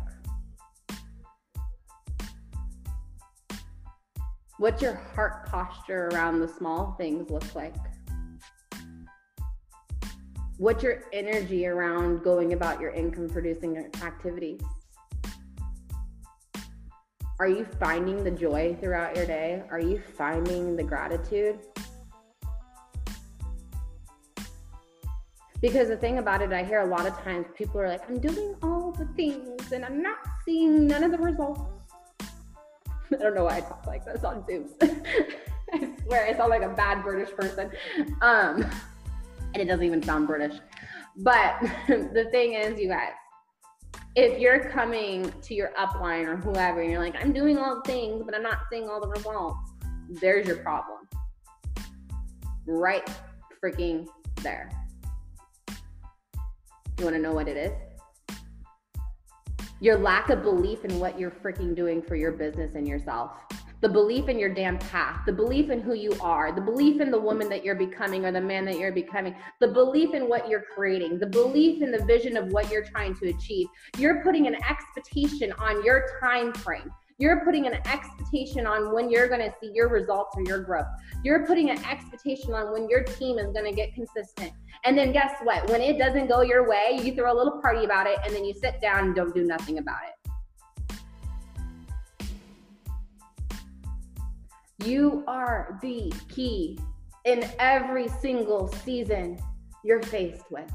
What's 4.57 4.81
your 4.81 4.95
heart 4.95 5.47
posture 5.47 6.09
around 6.13 6.41
the 6.41 6.49
small 6.49 6.95
things 6.99 7.31
look 7.31 7.55
like? 7.55 7.75
What's 10.57 10.83
your 10.83 11.05
energy 11.13 11.67
around 11.67 12.23
going 12.23 12.53
about 12.53 12.81
your 12.81 12.91
income 12.91 13.29
producing 13.29 13.77
activities? 14.03 14.61
Are 17.39 17.49
you 17.49 17.67
finding 17.79 18.23
the 18.23 18.31
joy 18.31 18.77
throughout 18.81 19.17
your 19.17 19.25
day? 19.25 19.63
Are 19.71 19.81
you 19.81 20.03
finding 20.17 20.77
the 20.77 20.83
gratitude? 20.83 21.59
Because 25.63 25.89
the 25.89 25.97
thing 25.97 26.19
about 26.19 26.41
it, 26.43 26.53
I 26.53 26.65
hear 26.65 26.81
a 26.81 26.87
lot 26.87 27.07
of 27.07 27.19
times 27.23 27.47
people 27.55 27.81
are 27.81 27.89
like, 27.89 28.09
I'm 28.09 28.19
doing 28.19 28.55
all 28.63 28.70
the 28.99 29.07
things 29.17 29.73
and 29.73 29.85
I'm 29.85 30.03
not 30.03 30.19
seeing 30.45 30.87
none 30.87 31.05
of 31.05 31.13
the 31.13 31.19
results. 31.19 31.61
I 33.13 33.17
don't 33.17 33.35
know 33.35 33.45
why 33.45 33.57
I 33.57 33.61
talk 33.61 33.87
like 33.87 34.05
this 34.05 34.25
on 34.25 34.43
Zooms. 34.43 34.71
I 35.73 35.91
swear 36.05 36.27
I 36.27 36.37
sound 36.37 36.51
like 36.51 36.63
a 36.63 36.69
bad 36.69 37.03
British 37.03 37.35
person. 37.35 37.71
Um, 38.23 38.69
and 39.55 39.57
it 39.57 39.67
doesn't 39.67 39.85
even 39.85 40.03
sound 40.03 40.27
British. 40.27 40.59
But 41.17 41.61
the 41.89 42.29
thing 42.31 42.55
is, 42.55 42.81
you 42.81 42.89
guys, 42.89 43.13
if 44.17 44.41
you're 44.41 44.71
coming 44.71 45.33
to 45.43 45.55
your 45.55 45.71
upline 45.79 46.27
or 46.27 46.37
whoever 46.37 46.81
and 46.81 46.91
you're 46.91 47.01
like, 47.01 47.15
I'm 47.21 47.33
doing 47.33 47.59
all 47.59 47.77
the 47.77 47.93
things, 47.93 48.23
but 48.25 48.35
I'm 48.35 48.43
not 48.43 48.59
seeing 48.71 48.89
all 48.89 49.01
the 49.01 49.09
results, 49.09 49.59
there's 50.21 50.47
your 50.47 50.57
problem. 50.57 50.99
Right 52.67 53.09
freaking 53.63 54.07
there. 54.43 54.71
You 56.99 57.05
wanna 57.05 57.19
know 57.19 57.33
what 57.33 57.49
it 57.49 57.57
is? 57.57 57.73
Your 59.83 59.97
lack 59.97 60.29
of 60.29 60.43
belief 60.43 60.85
in 60.85 60.99
what 60.99 61.19
you're 61.19 61.31
freaking 61.31 61.75
doing 61.75 62.03
for 62.03 62.15
your 62.15 62.33
business 62.33 62.75
and 62.75 62.87
yourself. 62.87 63.31
The 63.81 63.89
belief 63.89 64.29
in 64.29 64.39
your 64.39 64.53
damn 64.53 64.79
path, 64.79 65.23
the 65.25 65.33
belief 65.33 65.71
in 65.71 65.81
who 65.81 65.95
you 65.95 66.15
are, 66.21 66.53
the 66.53 66.61
belief 66.61 67.01
in 67.01 67.11
the 67.11 67.19
woman 67.19 67.49
that 67.49 67.65
you're 67.65 67.75
becoming 67.75 68.27
or 68.27 68.31
the 68.31 68.43
man 68.43 68.67
that 68.67 68.79
you're 68.79 68.93
becoming, 68.93 69.35
the 69.59 69.69
belief 69.69 70.13
in 70.13 70.29
what 70.29 70.51
you're 70.51 70.65
creating, 70.75 71.19
the 71.19 71.27
belief 71.27 71.83
in 71.83 71.91
the 71.91 72.05
vision 72.05 72.37
of 72.37 72.53
what 72.53 72.71
you're 72.71 72.85
trying 72.85 73.15
to 73.15 73.31
achieve. 73.31 73.69
You're 73.97 74.23
putting 74.23 74.47
an 74.47 74.57
expectation 74.69 75.51
on 75.53 75.83
your 75.83 76.05
time 76.21 76.53
frame. 76.53 76.93
You're 77.21 77.45
putting 77.45 77.67
an 77.67 77.75
expectation 77.75 78.67
on 78.67 78.95
when 78.95 79.11
you're 79.11 79.29
going 79.29 79.43
to 79.43 79.53
see 79.61 79.71
your 79.75 79.91
results 79.91 80.35
or 80.39 80.43
your 80.45 80.61
growth. 80.61 80.87
You're 81.23 81.45
putting 81.47 81.69
an 81.69 81.77
expectation 81.85 82.55
on 82.55 82.73
when 82.73 82.89
your 82.89 83.03
team 83.03 83.39
is 83.39 83.53
going 83.53 83.67
to 83.67 83.73
get 83.73 83.93
consistent. 83.93 84.53
And 84.87 84.97
then 84.97 85.13
guess 85.13 85.35
what? 85.43 85.69
When 85.69 85.83
it 85.83 85.99
doesn't 85.99 86.29
go 86.29 86.41
your 86.41 86.67
way, 86.67 86.99
you 87.03 87.15
throw 87.15 87.31
a 87.31 87.37
little 87.37 87.61
party 87.61 87.85
about 87.85 88.07
it 88.07 88.19
and 88.25 88.35
then 88.35 88.43
you 88.47 88.55
sit 88.55 88.81
down 88.81 89.05
and 89.05 89.15
don't 89.15 89.35
do 89.35 89.45
nothing 89.45 89.77
about 89.77 89.99
it. 90.09 90.15
You 94.87 95.23
are 95.27 95.79
the 95.83 96.11
key 96.31 96.79
in 97.27 97.45
every 97.59 98.09
single 98.09 98.69
season 98.69 99.39
you're 99.85 100.03
faced 100.05 100.51
with. 100.51 100.73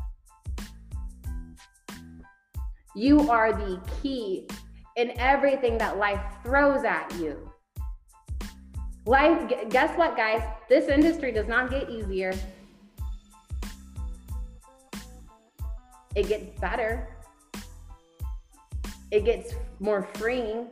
You 2.93 3.31
are 3.31 3.51
the 3.51 3.81
key 4.03 4.47
in 4.95 5.11
everything 5.19 5.77
that 5.77 5.97
life 5.97 6.21
throws 6.43 6.83
at 6.83 7.13
you. 7.19 7.49
Life, 9.05 9.51
guess 9.69 9.95
what, 9.97 10.15
guys? 10.15 10.41
This 10.67 10.87
industry 10.87 11.31
does 11.31 11.47
not 11.47 11.69
get 11.69 11.89
easier, 11.89 12.33
it 16.15 16.27
gets 16.27 16.59
better, 16.59 17.07
it 19.11 19.25
gets 19.25 19.53
more 19.79 20.07
freeing, 20.15 20.67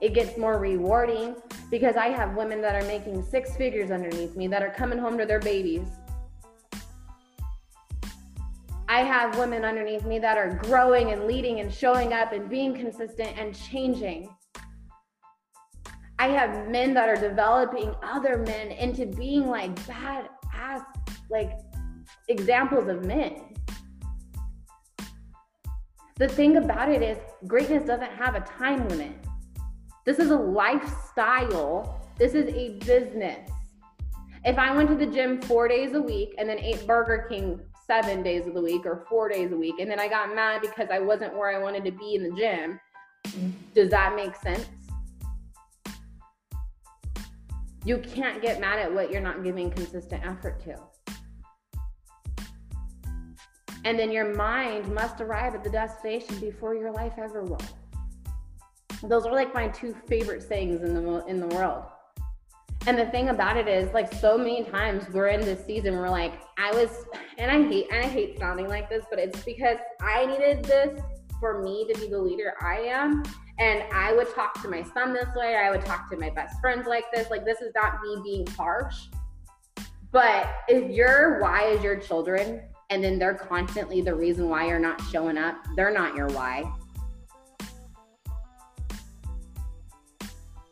it 0.00 0.14
gets 0.14 0.36
more 0.36 0.58
rewarding 0.58 1.36
because 1.70 1.96
I 1.96 2.08
have 2.08 2.34
women 2.34 2.60
that 2.62 2.74
are 2.74 2.86
making 2.86 3.22
six 3.22 3.56
figures 3.56 3.90
underneath 3.90 4.36
me 4.36 4.48
that 4.48 4.62
are 4.62 4.70
coming 4.70 4.98
home 4.98 5.16
to 5.18 5.24
their 5.24 5.38
babies. 5.38 5.86
I 9.00 9.04
have 9.04 9.38
women 9.38 9.64
underneath 9.64 10.04
me 10.04 10.18
that 10.18 10.36
are 10.36 10.60
growing 10.62 11.12
and 11.12 11.24
leading 11.24 11.60
and 11.60 11.72
showing 11.72 12.12
up 12.12 12.32
and 12.32 12.50
being 12.50 12.74
consistent 12.74 13.30
and 13.38 13.56
changing. 13.56 14.28
I 16.18 16.28
have 16.28 16.68
men 16.68 16.92
that 16.92 17.08
are 17.08 17.16
developing 17.16 17.94
other 18.02 18.36
men 18.36 18.70
into 18.72 19.06
being 19.06 19.46
like 19.46 19.74
badass, 19.86 20.84
like 21.30 21.52
examples 22.28 22.88
of 22.88 23.06
men. 23.06 23.54
The 26.16 26.28
thing 26.28 26.58
about 26.58 26.90
it 26.90 27.00
is, 27.00 27.16
greatness 27.46 27.86
doesn't 27.86 28.12
have 28.12 28.34
a 28.34 28.40
time 28.40 28.86
limit. 28.90 29.14
This 30.04 30.18
is 30.18 30.30
a 30.30 30.36
lifestyle. 30.38 32.06
This 32.18 32.34
is 32.34 32.52
a 32.54 32.78
business. 32.84 33.50
If 34.44 34.58
I 34.58 34.76
went 34.76 34.90
to 34.90 34.94
the 34.94 35.06
gym 35.06 35.40
four 35.40 35.68
days 35.68 35.94
a 35.94 36.02
week 36.02 36.34
and 36.36 36.46
then 36.46 36.58
ate 36.58 36.86
Burger 36.86 37.26
King 37.30 37.60
seven 37.90 38.22
days 38.22 38.46
of 38.46 38.54
the 38.54 38.62
week 38.62 38.86
or 38.86 39.04
four 39.08 39.28
days 39.28 39.50
a 39.50 39.56
week, 39.56 39.74
and 39.80 39.90
then 39.90 39.98
I 39.98 40.06
got 40.06 40.32
mad 40.32 40.60
because 40.60 40.88
I 40.92 41.00
wasn't 41.00 41.36
where 41.36 41.50
I 41.50 41.60
wanted 41.60 41.84
to 41.86 41.90
be 41.90 42.14
in 42.14 42.22
the 42.22 42.30
gym, 42.36 42.78
does 43.74 43.90
that 43.90 44.14
make 44.14 44.36
sense? 44.36 44.64
You 47.84 47.98
can't 47.98 48.40
get 48.40 48.60
mad 48.60 48.78
at 48.78 48.94
what 48.94 49.10
you're 49.10 49.20
not 49.20 49.42
giving 49.42 49.72
consistent 49.72 50.24
effort 50.24 50.62
to. 50.64 50.76
And 53.84 53.98
then 53.98 54.12
your 54.12 54.36
mind 54.36 54.86
must 54.94 55.20
arrive 55.20 55.56
at 55.56 55.64
the 55.64 55.70
destination 55.70 56.38
before 56.38 56.76
your 56.76 56.92
life 56.92 57.14
ever 57.18 57.42
will. 57.42 57.58
Those 59.02 59.26
are 59.26 59.32
like 59.32 59.52
my 59.52 59.66
two 59.66 59.96
favorite 60.06 60.44
sayings 60.44 60.82
in 60.82 60.94
the 60.94 61.24
in 61.26 61.40
the 61.40 61.48
world. 61.48 61.86
And 62.86 62.98
the 62.98 63.06
thing 63.06 63.28
about 63.28 63.56
it 63.56 63.68
is, 63.68 63.92
like 63.92 64.12
so 64.14 64.38
many 64.38 64.64
times 64.64 65.04
we're 65.12 65.28
in 65.28 65.40
this 65.40 65.64
season, 65.66 65.96
we're 65.96 66.08
like, 66.08 66.40
I 66.58 66.72
was, 66.72 67.04
and 67.36 67.50
I 67.50 67.68
hate, 67.68 67.88
and 67.92 68.04
I 68.04 68.08
hate 68.08 68.38
sounding 68.38 68.68
like 68.68 68.88
this, 68.88 69.04
but 69.10 69.18
it's 69.18 69.42
because 69.44 69.76
I 70.00 70.24
needed 70.26 70.64
this 70.64 70.98
for 71.38 71.62
me 71.62 71.86
to 71.92 72.00
be 72.00 72.08
the 72.08 72.18
leader 72.18 72.54
I 72.60 72.78
am. 72.78 73.22
And 73.58 73.82
I 73.92 74.14
would 74.14 74.34
talk 74.34 74.62
to 74.62 74.68
my 74.68 74.82
son 74.82 75.12
this 75.12 75.28
way, 75.36 75.56
I 75.56 75.70
would 75.70 75.84
talk 75.84 76.10
to 76.10 76.16
my 76.16 76.30
best 76.30 76.58
friends 76.60 76.86
like 76.86 77.04
this. 77.12 77.30
Like, 77.30 77.44
this 77.44 77.60
is 77.60 77.72
not 77.74 78.00
me 78.02 78.16
being 78.24 78.46
harsh. 78.46 79.08
But 80.10 80.50
if 80.66 80.90
your 80.90 81.40
why 81.40 81.66
is 81.66 81.82
your 81.82 81.96
children, 81.96 82.62
and 82.88 83.04
then 83.04 83.18
they're 83.18 83.34
constantly 83.34 84.00
the 84.00 84.14
reason 84.14 84.48
why 84.48 84.66
you're 84.66 84.80
not 84.80 85.00
showing 85.12 85.36
up, 85.36 85.56
they're 85.76 85.92
not 85.92 86.16
your 86.16 86.28
why. 86.28 86.64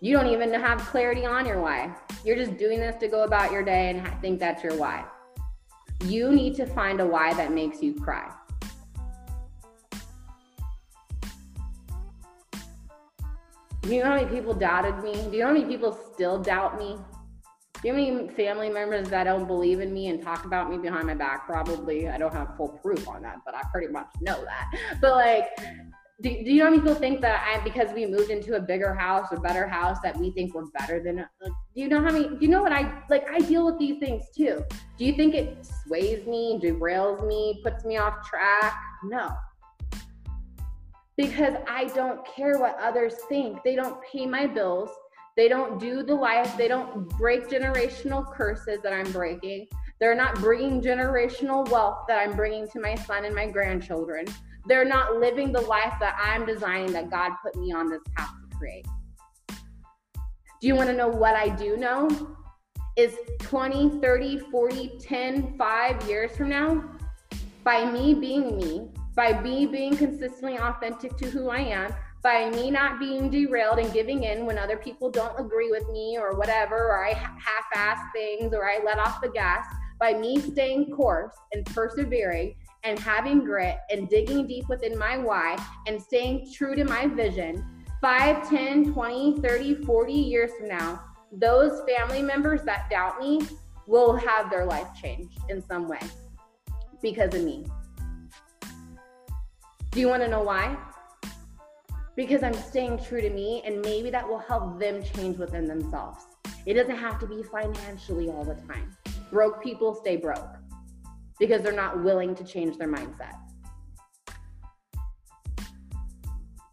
You 0.00 0.16
don't 0.16 0.28
even 0.28 0.52
have 0.52 0.78
clarity 0.86 1.26
on 1.26 1.44
your 1.44 1.60
why. 1.60 1.92
You're 2.24 2.36
just 2.36 2.56
doing 2.56 2.78
this 2.78 2.94
to 3.00 3.08
go 3.08 3.24
about 3.24 3.50
your 3.50 3.64
day 3.64 3.90
and 3.90 4.20
think 4.20 4.38
that's 4.38 4.62
your 4.62 4.76
why. 4.76 5.04
You 6.04 6.30
need 6.32 6.54
to 6.54 6.66
find 6.66 7.00
a 7.00 7.06
why 7.06 7.34
that 7.34 7.52
makes 7.52 7.82
you 7.82 7.94
cry. 7.94 8.32
Do 13.82 13.94
you 13.94 14.04
know 14.04 14.10
how 14.10 14.16
many 14.16 14.26
people 14.26 14.54
doubted 14.54 15.02
me? 15.02 15.14
Do 15.14 15.36
you 15.36 15.40
know 15.40 15.46
how 15.48 15.52
many 15.52 15.64
people 15.64 15.98
still 16.14 16.38
doubt 16.38 16.78
me? 16.78 16.96
Do 17.82 17.88
you 17.88 17.94
have 17.94 18.00
any 18.00 18.28
family 18.34 18.68
members 18.70 19.08
that 19.08 19.24
don't 19.24 19.46
believe 19.48 19.80
in 19.80 19.92
me 19.92 20.08
and 20.08 20.22
talk 20.22 20.44
about 20.44 20.70
me 20.70 20.78
behind 20.78 21.08
my 21.08 21.14
back? 21.14 21.46
Probably. 21.46 22.08
I 22.08 22.18
don't 22.18 22.32
have 22.32 22.56
full 22.56 22.68
proof 22.68 23.08
on 23.08 23.22
that, 23.22 23.38
but 23.44 23.56
I 23.56 23.62
pretty 23.72 23.88
much 23.88 24.08
know 24.20 24.44
that. 24.44 24.70
But 25.00 25.12
like, 25.12 25.48
do, 26.20 26.30
do 26.30 26.50
you 26.50 26.58
know 26.58 26.64
how 26.64 26.70
many 26.70 26.82
people 26.82 26.96
think 26.96 27.20
that 27.20 27.44
I, 27.46 27.62
because 27.62 27.92
we 27.92 28.04
moved 28.04 28.30
into 28.30 28.56
a 28.56 28.60
bigger 28.60 28.92
house, 28.92 29.28
a 29.30 29.38
better 29.38 29.68
house, 29.68 29.98
that 30.02 30.16
we 30.16 30.32
think 30.32 30.52
we're 30.52 30.66
better 30.66 31.00
than? 31.00 31.20
Uh, 31.20 31.26
like, 31.40 31.52
do 31.74 31.80
you 31.80 31.88
know 31.88 32.00
how 32.00 32.10
many? 32.10 32.28
Do 32.28 32.38
you 32.40 32.48
know 32.48 32.60
what 32.60 32.72
I 32.72 33.02
like? 33.08 33.28
I 33.30 33.38
deal 33.38 33.64
with 33.64 33.78
these 33.78 33.98
things 34.00 34.24
too. 34.36 34.64
Do 34.96 35.04
you 35.04 35.12
think 35.14 35.36
it 35.36 35.64
sways 35.84 36.26
me, 36.26 36.58
derails 36.60 37.24
me, 37.24 37.60
puts 37.62 37.84
me 37.84 37.98
off 37.98 38.28
track? 38.28 38.74
No, 39.04 39.30
because 41.16 41.54
I 41.68 41.84
don't 41.94 42.26
care 42.26 42.58
what 42.58 42.76
others 42.80 43.14
think. 43.28 43.62
They 43.62 43.76
don't 43.76 43.98
pay 44.02 44.26
my 44.26 44.48
bills. 44.48 44.90
They 45.36 45.48
don't 45.48 45.78
do 45.78 46.02
the 46.02 46.16
life. 46.16 46.56
They 46.56 46.66
don't 46.66 47.08
break 47.10 47.48
generational 47.48 48.28
curses 48.34 48.80
that 48.82 48.92
I'm 48.92 49.12
breaking. 49.12 49.68
They're 50.00 50.16
not 50.16 50.34
bringing 50.36 50.82
generational 50.82 51.68
wealth 51.70 52.06
that 52.08 52.18
I'm 52.18 52.34
bringing 52.34 52.66
to 52.70 52.80
my 52.80 52.96
son 52.96 53.24
and 53.24 53.36
my 53.36 53.46
grandchildren 53.46 54.26
they're 54.68 54.84
not 54.84 55.16
living 55.16 55.50
the 55.50 55.60
life 55.60 55.94
that 56.00 56.16
I'm 56.22 56.46
designing 56.46 56.92
that 56.92 57.10
God 57.10 57.32
put 57.42 57.56
me 57.56 57.72
on 57.72 57.88
this 57.88 58.02
path 58.14 58.30
to 58.50 58.56
create. 58.56 58.86
Do 59.48 60.66
you 60.66 60.74
want 60.74 60.88
to 60.88 60.94
know 60.94 61.08
what 61.08 61.34
I 61.34 61.48
do 61.48 61.76
know? 61.76 62.36
Is 62.96 63.14
20, 63.40 64.00
30, 64.00 64.38
40, 64.50 64.98
10, 65.00 65.56
5 65.56 66.08
years 66.08 66.36
from 66.36 66.48
now, 66.48 66.84
by 67.64 67.90
me 67.90 68.12
being 68.12 68.56
me, 68.56 68.88
by 69.14 69.40
me 69.40 69.66
being 69.66 69.96
consistently 69.96 70.58
authentic 70.58 71.16
to 71.16 71.30
who 71.30 71.48
I 71.48 71.60
am, 71.60 71.94
by 72.22 72.50
me 72.50 72.70
not 72.70 72.98
being 72.98 73.30
derailed 73.30 73.78
and 73.78 73.92
giving 73.92 74.24
in 74.24 74.44
when 74.44 74.58
other 74.58 74.76
people 74.76 75.10
don't 75.10 75.38
agree 75.38 75.70
with 75.70 75.88
me 75.90 76.18
or 76.18 76.36
whatever, 76.36 76.76
or 76.76 77.06
I 77.06 77.12
half 77.12 77.64
ass 77.74 77.98
things 78.12 78.52
or 78.52 78.68
I 78.68 78.80
let 78.84 78.98
off 78.98 79.20
the 79.22 79.30
gas, 79.30 79.64
by 80.00 80.14
me 80.14 80.40
staying 80.40 80.90
course 80.90 81.34
and 81.52 81.64
persevering 81.66 82.56
and 82.84 82.98
having 82.98 83.44
grit 83.44 83.78
and 83.90 84.08
digging 84.08 84.46
deep 84.46 84.68
within 84.68 84.96
my 84.98 85.18
why 85.18 85.56
and 85.86 86.00
staying 86.00 86.50
true 86.52 86.74
to 86.74 86.84
my 86.84 87.06
vision, 87.06 87.64
5, 88.00 88.48
10, 88.48 88.92
20, 88.92 89.40
30, 89.40 89.74
40 89.84 90.12
years 90.12 90.50
from 90.58 90.68
now, 90.68 91.02
those 91.32 91.82
family 91.88 92.22
members 92.22 92.62
that 92.62 92.88
doubt 92.90 93.20
me 93.20 93.40
will 93.86 94.14
have 94.16 94.50
their 94.50 94.64
life 94.64 94.88
changed 95.00 95.38
in 95.48 95.62
some 95.62 95.88
way 95.88 96.00
because 97.02 97.34
of 97.34 97.42
me. 97.42 97.66
Do 99.90 100.00
you 100.00 100.08
want 100.08 100.22
to 100.22 100.28
know 100.28 100.42
why? 100.42 100.76
Because 102.14 102.42
I'm 102.42 102.54
staying 102.54 102.98
true 102.98 103.20
to 103.20 103.30
me, 103.30 103.62
and 103.64 103.80
maybe 103.80 104.10
that 104.10 104.28
will 104.28 104.38
help 104.38 104.78
them 104.78 105.02
change 105.02 105.38
within 105.38 105.66
themselves. 105.66 106.24
It 106.66 106.74
doesn't 106.74 106.96
have 106.96 107.18
to 107.20 107.26
be 107.26 107.42
financially 107.42 108.28
all 108.28 108.44
the 108.44 108.56
time. 108.66 108.96
Broke 109.30 109.62
people 109.62 109.94
stay 109.94 110.16
broke 110.16 110.57
because 111.38 111.62
they're 111.62 111.72
not 111.72 112.02
willing 112.02 112.34
to 112.34 112.44
change 112.44 112.76
their 112.78 112.88
mindset. 112.88 113.34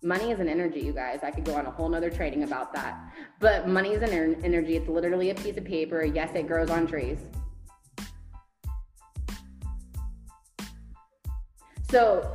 Money 0.04 0.32
is 0.32 0.40
an 0.40 0.48
energy, 0.48 0.82
you 0.82 0.94
guys. 0.94 1.22
I 1.24 1.32
could 1.32 1.46
go 1.46 1.56
on 1.56 1.66
a 1.66 1.72
whole 1.72 1.90
nother 1.90 2.12
training 2.12 2.44
about 2.44 2.74
that. 2.74 3.12
But 3.40 3.68
money 3.68 3.94
is 3.94 4.04
an 4.04 4.14
er- 4.14 4.38
energy. 4.44 4.76
It's 4.76 4.88
literally 4.88 5.32
a 5.32 5.36
piece 5.36 5.58
of 5.58 5.66
paper. 5.66 6.04
Yes, 6.04 6.30
it 6.36 6.48
grows 6.48 6.70
on 6.70 6.86
trees. 6.86 7.18
So 11.90 12.30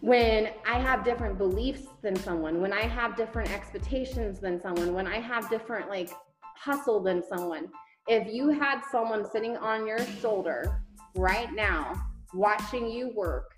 when 0.00 0.50
I 0.66 0.78
have 0.78 1.04
different 1.04 1.36
beliefs 1.36 1.82
than 2.00 2.16
someone, 2.16 2.60
when 2.60 2.72
I 2.72 2.82
have 2.82 3.16
different 3.16 3.50
expectations 3.52 4.38
than 4.38 4.60
someone, 4.60 4.94
when 4.94 5.06
I 5.06 5.20
have 5.20 5.50
different 5.50 5.90
like 5.90 6.10
hustle 6.42 7.00
than 7.00 7.22
someone, 7.28 7.68
if 8.06 8.32
you 8.32 8.48
had 8.48 8.80
someone 8.90 9.28
sitting 9.30 9.56
on 9.58 9.86
your 9.86 9.98
shoulder 10.20 10.82
right 11.14 11.52
now 11.52 11.94
watching 12.34 12.90
you 12.90 13.12
work, 13.14 13.56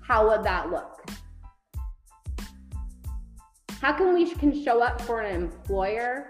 how 0.00 0.28
would 0.28 0.42
that 0.44 0.70
look? 0.70 1.04
How 3.80 3.92
can 3.92 4.12
we 4.12 4.28
can 4.30 4.64
show 4.64 4.82
up 4.82 5.00
for 5.02 5.20
an 5.20 5.34
employer 5.34 6.26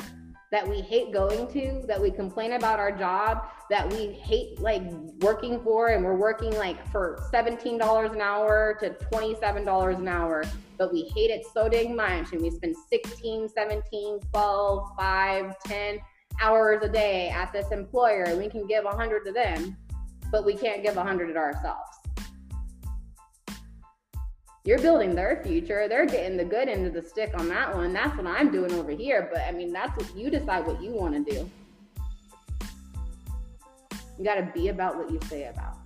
that 0.51 0.67
we 0.67 0.81
hate 0.81 1.13
going 1.13 1.47
to, 1.49 1.83
that 1.87 2.01
we 2.01 2.11
complain 2.11 2.53
about 2.53 2.79
our 2.79 2.91
job, 2.91 3.49
that 3.69 3.91
we 3.93 4.13
hate 4.13 4.59
like 4.61 4.83
working 5.21 5.63
for, 5.63 5.89
and 5.89 6.03
we're 6.05 6.17
working 6.17 6.57
like 6.57 6.91
for 6.91 7.19
$17 7.33 8.13
an 8.13 8.21
hour 8.21 8.77
to 8.81 8.91
$27 9.13 9.97
an 9.97 10.09
hour, 10.09 10.45
but 10.79 10.93
we 10.93 11.03
hate 11.15 11.31
it 11.31 11.45
so 11.53 11.69
dang 11.69 11.95
much, 11.95 12.33
and 12.33 12.41
we 12.41 12.51
spend 12.51 12.75
16, 12.89 13.49
17, 13.49 14.21
12, 14.33 14.89
5, 14.99 15.55
10 15.65 15.99
hours 16.41 16.83
a 16.83 16.89
day 16.89 17.29
at 17.29 17.53
this 17.53 17.71
employer, 17.71 18.25
and 18.25 18.39
we 18.39 18.49
can 18.49 18.67
give 18.67 18.85
100 18.85 19.25
to 19.27 19.33
them, 19.33 19.77
but 20.31 20.45
we 20.45 20.55
can't 20.55 20.83
give 20.83 20.97
100 20.97 21.33
to 21.33 21.39
ourselves. 21.39 21.99
You're 24.65 24.79
building 24.79 25.15
their 25.15 25.41
future. 25.43 25.89
They're 25.89 26.05
getting 26.05 26.37
the 26.37 26.45
good 26.45 26.69
end 26.69 26.87
of 26.87 26.93
the 26.93 27.03
stick 27.03 27.33
on 27.39 27.49
that 27.49 27.75
one. 27.75 27.93
That's 27.95 28.15
what 28.17 28.27
I'm 28.27 28.53
doing 28.53 28.73
over 28.75 28.91
here. 28.91 29.31
But 29.33 29.43
I 29.43 29.53
mean, 29.53 29.73
that's 29.73 29.97
what 29.97 30.15
you 30.15 30.29
decide 30.29 30.67
what 30.67 30.83
you 30.83 30.91
want 30.91 31.15
to 31.27 31.33
do. 31.33 31.51
You 34.19 34.25
got 34.25 34.35
to 34.35 34.51
be 34.53 34.69
about 34.69 34.97
what 34.97 35.11
you 35.11 35.21
say 35.29 35.45
about. 35.45 35.79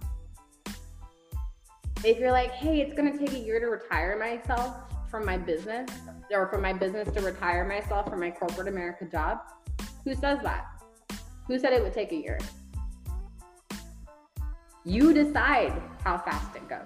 If 2.05 2.19
you're 2.19 2.33
like, 2.33 2.51
hey, 2.51 2.81
it's 2.81 2.95
going 2.95 3.13
to 3.13 3.17
take 3.17 3.33
a 3.33 3.39
year 3.39 3.61
to 3.61 3.67
retire 3.67 4.19
myself 4.19 4.75
from 5.09 5.25
my 5.25 5.39
business 5.39 5.89
or 6.33 6.49
from 6.49 6.63
my 6.63 6.73
business 6.73 7.09
to 7.15 7.21
retire 7.21 7.65
myself 7.65 8.09
from 8.09 8.19
my 8.19 8.33
corporate 8.33 8.67
America 8.67 9.05
job, 9.05 9.39
who 10.05 10.15
says 10.15 10.41
that? 10.43 10.67
Who 11.47 11.57
said 11.59 11.73
it 11.73 11.83
would 11.85 11.95
take 11.95 12.11
a 12.11 12.17
year? 12.17 12.39
You 14.85 15.15
decide 15.15 15.81
how 16.03 16.19
fast 16.19 16.57
it 16.57 16.69
goes. 16.69 16.81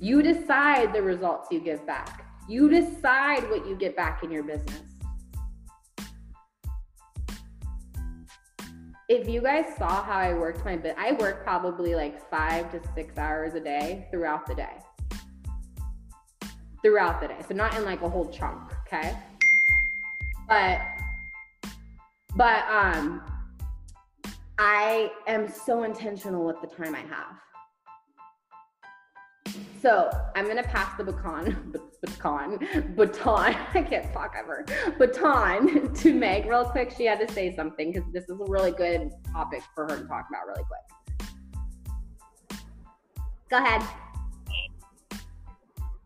You 0.00 0.20
decide 0.20 0.92
the 0.92 1.00
results 1.00 1.48
you 1.52 1.60
give 1.60 1.86
back. 1.86 2.26
You 2.48 2.68
decide 2.68 3.48
what 3.48 3.66
you 3.66 3.76
get 3.76 3.96
back 3.96 4.24
in 4.24 4.30
your 4.32 4.42
business. 4.42 4.82
If 9.08 9.28
you 9.28 9.40
guys 9.40 9.66
saw 9.78 10.02
how 10.02 10.18
I 10.18 10.34
worked 10.34 10.64
my 10.64 10.76
bit, 10.76 10.96
I 10.98 11.12
work 11.12 11.44
probably 11.44 11.94
like 11.94 12.28
five 12.28 12.72
to 12.72 12.80
six 12.96 13.16
hours 13.16 13.54
a 13.54 13.60
day 13.60 14.08
throughout 14.10 14.46
the 14.46 14.56
day. 14.56 14.78
Throughout 16.82 17.20
the 17.20 17.28
day. 17.28 17.38
So 17.48 17.54
not 17.54 17.76
in 17.76 17.84
like 17.84 18.02
a 18.02 18.08
whole 18.08 18.28
chunk, 18.28 18.72
okay? 18.86 19.16
But 20.48 20.80
but 22.34 22.64
um 22.68 23.22
I 24.58 25.10
am 25.26 25.48
so 25.48 25.82
intentional 25.82 26.44
with 26.44 26.56
the 26.62 26.66
time 26.66 26.94
I 26.94 27.00
have. 27.00 27.36
So 29.82 30.10
I'm 30.34 30.48
gonna 30.48 30.62
pass 30.62 30.96
the 30.96 31.04
baton, 31.04 31.72
baton, 32.02 32.58
baton. 32.96 33.54
I 33.74 33.82
can't 33.82 34.10
talk 34.12 34.34
ever. 34.38 34.64
Baton 34.98 35.92
to 36.02 36.14
Meg 36.14 36.46
real 36.46 36.64
quick. 36.64 36.94
She 36.96 37.04
had 37.04 37.20
to 37.26 37.32
say 37.32 37.54
something 37.54 37.92
because 37.92 38.10
this 38.12 38.24
is 38.24 38.40
a 38.40 38.44
really 38.50 38.72
good 38.72 39.10
topic 39.30 39.62
for 39.74 39.84
her 39.84 39.98
to 40.00 40.04
talk 40.08 40.26
about 40.30 40.46
really 40.48 40.64
quick. 40.64 40.80
Go 43.50 43.58
ahead. 43.58 43.82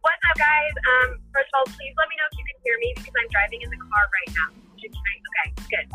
What's 0.03 0.23
up, 0.29 0.37
guys? 0.37 0.73
Um, 0.91 1.19
first 1.33 1.49
of 1.55 1.59
all, 1.59 1.65
please 1.67 1.95
let 1.97 2.09
me 2.09 2.17
know 2.19 2.27
if 2.33 2.39
you 2.39 2.45
can 2.45 2.61
hear 2.65 2.77
me 2.81 2.93
because 2.97 3.15
I'm 3.17 3.29
driving 3.31 3.63
in 3.63 3.71
the 3.71 3.77
car 3.77 4.03
right 4.13 4.35
now. 4.35 4.49
Okay, 4.77 5.55
good. 5.71 5.87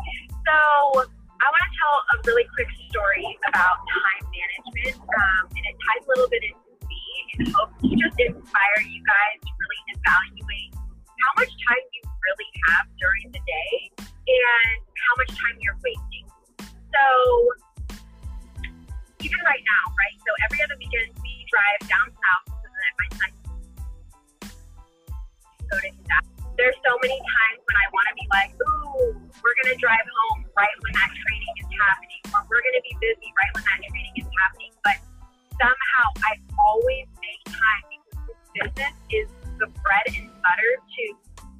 So 0.46 1.06
I 1.36 1.46
want 1.52 1.62
to 1.68 1.72
tell 1.76 1.96
a 2.00 2.16
really 2.24 2.46
quick 2.56 2.70
story 2.88 3.28
about 3.52 3.76
time 3.84 4.24
management, 4.32 4.96
um, 5.04 5.42
and 5.52 5.64
it 5.68 5.76
ties 5.84 6.04
a 6.04 6.08
little 6.16 6.30
bit 6.32 6.40
into 6.40 6.72
me 6.88 7.04
and 7.36 7.52
hope 7.52 7.76
to 7.76 7.92
just 7.92 8.16
inspire 8.16 8.80
you 8.80 9.00
guys 9.04 9.36
to 9.44 9.50
really 9.52 9.80
evaluate 10.00 10.72
how 10.80 11.30
much 11.36 11.52
time 11.68 11.84
you 11.92 12.02
really 12.08 12.50
have 12.72 12.84
during 12.96 13.26
the 13.36 13.42
day 13.44 13.74
and 14.00 14.78
how 14.96 15.12
much 15.20 15.32
time 15.36 15.56
you're 15.60 15.76
wasting. 15.84 16.26
So, 16.64 17.04
even 19.20 19.40
right 19.44 19.64
now, 19.64 19.82
right? 19.92 20.16
So, 20.24 20.30
every 20.48 20.60
other 20.64 20.76
weekend 20.80 21.12
we 21.20 21.44
drive 21.52 21.80
down 21.84 22.08
south 22.16 22.44
so 22.48 22.68
that 22.72 22.92
my 22.96 23.08
son 23.12 23.30
go 25.68 25.76
to 25.84 25.88
his 25.92 26.00
There's 26.56 26.76
so 26.80 26.96
many 27.04 27.20
times 27.20 27.60
when 27.68 27.76
I 27.76 27.86
want 27.92 28.06
to 28.08 28.14
be 28.16 28.24
like, 28.32 28.50
ooh, 28.56 29.12
we're 29.44 29.56
going 29.60 29.76
to 29.76 29.78
drive 29.78 30.08
home 30.08 30.48
right 30.56 30.72
when 30.80 30.92
that 30.96 31.12
training 31.12 31.54
is 31.60 31.68
happening, 31.68 32.20
or 32.32 32.40
we're 32.48 32.64
going 32.64 32.80
to 32.80 32.84
be 32.84 32.96
busy 32.96 33.28
right 33.36 33.52
when 33.52 33.64
that 33.68 33.80
training 33.84 34.14
is 34.16 34.28
happening. 34.40 34.72
But 34.80 34.96
somehow 35.60 36.04
I 36.24 36.40
always 36.56 37.04
make 37.20 37.40
time 37.52 37.84
because 37.92 38.24
this 38.24 38.40
business 38.56 38.96
is 39.12 39.28
the 39.60 39.68
bread 39.84 40.06
and 40.16 40.32
butter 40.40 40.72
to 40.80 41.04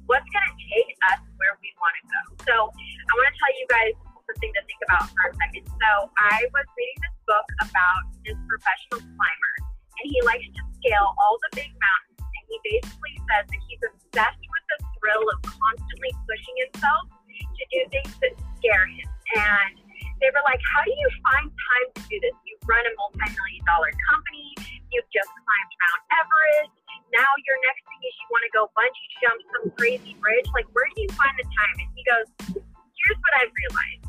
what's 0.09 0.25
going 0.33 0.47
to 0.49 0.55
take 0.65 0.89
us 1.13 1.21
where 1.37 1.53
we 1.61 1.69
want 1.77 1.93
to 2.01 2.03
go. 2.09 2.21
So 2.49 2.55
I 2.73 3.11
want 3.13 3.29
to 3.29 3.35
tell 3.37 3.53
you 3.53 3.65
guys 3.69 3.93
something 4.25 4.49
to 4.49 4.61
think 4.65 4.81
about 4.89 5.13
for 5.13 5.29
a 5.29 5.33
second. 5.37 5.65
So 5.77 5.89
I 6.17 6.41
was 6.49 6.65
reading 6.73 6.99
this 7.05 7.17
book 7.29 7.47
about 7.69 8.01
this 8.25 8.37
professional 8.49 9.05
climber, 9.05 9.53
and 10.01 10.05
he 10.09 10.17
likes 10.25 10.49
to 10.57 10.61
scale 10.81 11.13
all 11.21 11.37
the 11.45 11.51
big 11.53 11.69
mountains. 11.69 12.17
And 12.17 12.43
he 12.49 12.57
basically 12.65 13.15
says 13.29 13.45
that 13.45 13.61
he's 13.69 13.81
obsessed 13.85 14.41
with 14.41 14.65
the 14.73 14.77
thrill 15.07 15.23
of 15.23 15.39
constantly 15.47 16.11
pushing 16.27 16.55
himself 16.67 17.07
to 17.07 17.63
do 17.71 17.79
things 17.87 18.11
that 18.19 18.35
scare 18.59 18.87
him. 18.91 19.07
And 19.39 19.79
they 20.19 20.27
were 20.35 20.43
like, 20.43 20.59
How 20.75 20.83
do 20.83 20.91
you 20.91 21.09
find 21.23 21.47
time 21.47 21.87
to 21.95 22.01
do 22.11 22.15
this? 22.19 22.35
You 22.43 22.59
run 22.67 22.83
a 22.83 22.91
multi 22.99 23.27
million 23.31 23.63
dollar 23.63 23.91
company, 24.11 24.51
you've 24.91 25.07
just 25.15 25.31
climbed 25.31 25.73
Mount 25.79 26.03
Everest. 26.11 26.75
Now 27.15 27.31
your 27.47 27.55
next 27.63 27.87
thing 27.87 28.01
is 28.03 28.13
you 28.19 28.27
want 28.35 28.43
to 28.43 28.51
go 28.51 28.63
bungee 28.75 29.09
jump 29.23 29.39
some 29.55 29.65
crazy 29.79 30.13
bridge. 30.19 30.47
Like, 30.51 30.67
where 30.75 30.91
do 30.91 30.99
you 30.99 31.11
find 31.15 31.31
the 31.39 31.47
time? 31.47 31.75
And 31.79 31.89
he 31.95 32.03
goes, 32.03 32.27
Here's 32.59 33.19
what 33.23 33.33
I've 33.39 33.53
realized 33.55 34.03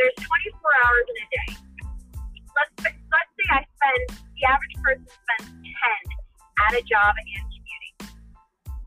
there's 0.00 0.16
24 0.18 0.58
hours 0.88 1.06
in 1.06 1.16
a 1.20 1.26
day. 1.30 1.50
Let's, 2.56 2.74
let's 2.82 3.30
say 3.38 3.46
I 3.50 3.62
spend, 3.62 4.18
the 4.34 4.42
average 4.50 4.76
person 4.82 5.06
spends 5.06 5.54
10 5.54 5.70
at 6.66 6.72
a 6.74 6.82
job 6.82 7.14
and. 7.14 7.53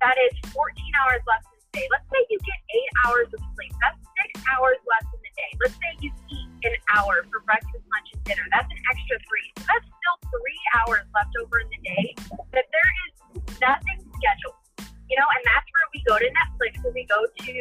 That 0.02 0.18
is 0.30 0.34
14 0.54 0.54
hours 1.02 1.22
less 1.26 1.42
in 1.50 1.58
the 1.58 1.70
day. 1.74 1.88
Let's 1.90 2.06
say 2.14 2.22
you 2.30 2.38
get 2.46 2.60
eight 2.70 2.92
hours 3.06 3.30
of 3.34 3.42
sleep. 3.58 3.74
That's 3.82 3.98
six 3.98 4.30
hours 4.54 4.78
less 4.86 5.06
in 5.10 5.22
the 5.26 5.34
day. 5.34 5.52
Let's 5.58 5.78
say 5.78 5.92
you 6.06 6.12
eat 6.30 6.50
an 6.70 6.78
hour 6.94 7.26
for 7.34 7.42
breakfast, 7.50 7.82
lunch, 7.90 8.10
and 8.14 8.22
dinner. 8.30 8.46
That's 8.54 8.70
an 8.70 8.78
extra 8.94 9.18
three. 9.26 9.48
So 9.58 9.66
that's 9.66 9.88
still 9.90 10.18
three 10.30 10.62
hours 10.78 11.06
left 11.18 11.34
over 11.42 11.66
in 11.66 11.70
the 11.74 11.82
day 11.82 12.06
that 12.54 12.68
there 12.70 12.90
is 13.10 13.14
nothing 13.58 14.00
scheduled. 14.22 14.62
You 15.10 15.18
know, 15.18 15.30
and 15.34 15.42
that's 15.50 15.66
where 15.66 15.88
we 15.96 16.00
go 16.06 16.16
to 16.22 16.30
Netflix, 16.30 16.78
where 16.86 16.94
we 16.94 17.06
go 17.10 17.22
to 17.26 17.56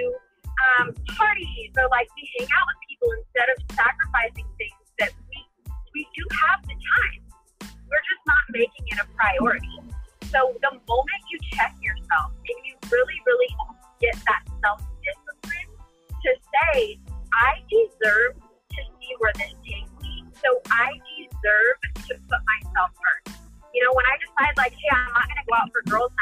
um, 0.77 0.93
parties, 1.17 1.73
or 1.79 1.89
like 1.89 2.11
we 2.17 2.29
hang 2.37 2.49
out 2.53 2.67
with 2.69 2.81
people 2.85 3.09
instead 3.17 3.49
of 3.49 3.57
sacrificing 3.73 4.49
things 4.61 4.83
that 5.01 5.13
we 5.33 5.41
we 5.95 6.05
do 6.13 6.25
have 6.45 6.61
the 6.69 6.77
time. 6.77 7.21
We're 7.65 8.05
just 8.05 8.25
not 8.29 8.45
making 8.53 8.85
it 8.93 8.99
a 9.01 9.07
priority. 9.17 9.81
So 10.29 10.53
the 10.61 10.73
moment 10.85 11.23
you 11.31 11.39
check 11.55 11.73
deserve 18.07 18.35
to 18.71 18.81
see 19.01 19.13
where 19.19 19.33
this 19.35 19.53
takes 19.67 19.91
me. 20.03 20.25
So 20.35 20.61
I 20.71 20.93
deserve 21.19 21.77
to 22.07 22.15
put 22.15 22.41
myself 22.47 22.91
first. 22.95 23.39
You 23.75 23.85
know, 23.85 23.93
when 23.95 24.07
I 24.07 24.15
decide 24.23 24.57
like, 24.57 24.73
hey, 24.73 24.91
I'm 24.93 25.13
not 25.13 25.27
gonna 25.29 25.47
go 25.49 25.55
out 25.59 25.71
for 25.73 25.83
girls' 25.91 26.13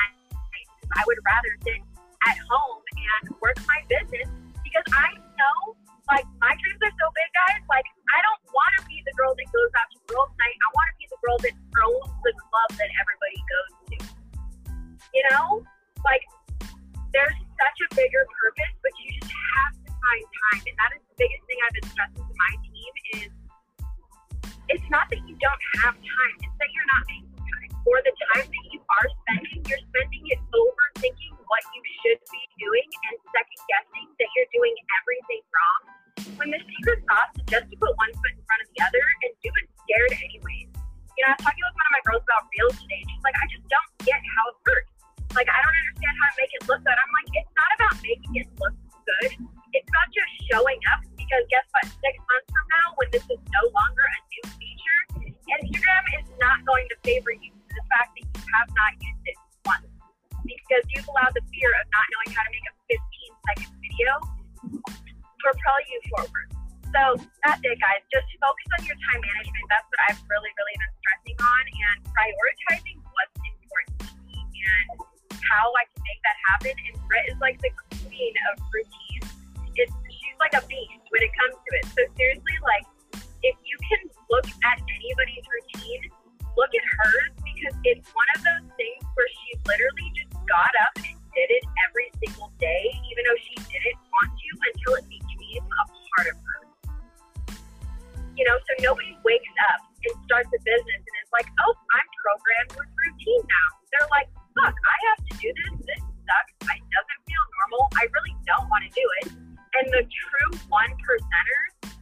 now. 103.32 103.68
They're 103.94 104.10
like, 104.10 104.28
fuck, 104.58 104.74
I 104.74 104.96
have 105.08 105.20
to 105.24 105.32
do 105.40 105.48
this. 105.54 105.74
This 105.86 106.02
sucks. 106.02 106.52
It 106.68 106.84
doesn't 106.92 107.20
feel 107.24 107.44
normal. 107.56 107.88
I 107.96 108.04
really 108.10 108.34
don't 108.44 108.68
want 108.68 108.84
to 108.84 108.92
do 108.92 109.06
it. 109.22 109.26
And 109.74 109.86
the 109.90 110.04
true 110.06 110.50
one 110.70 110.92
percenters 111.02 111.94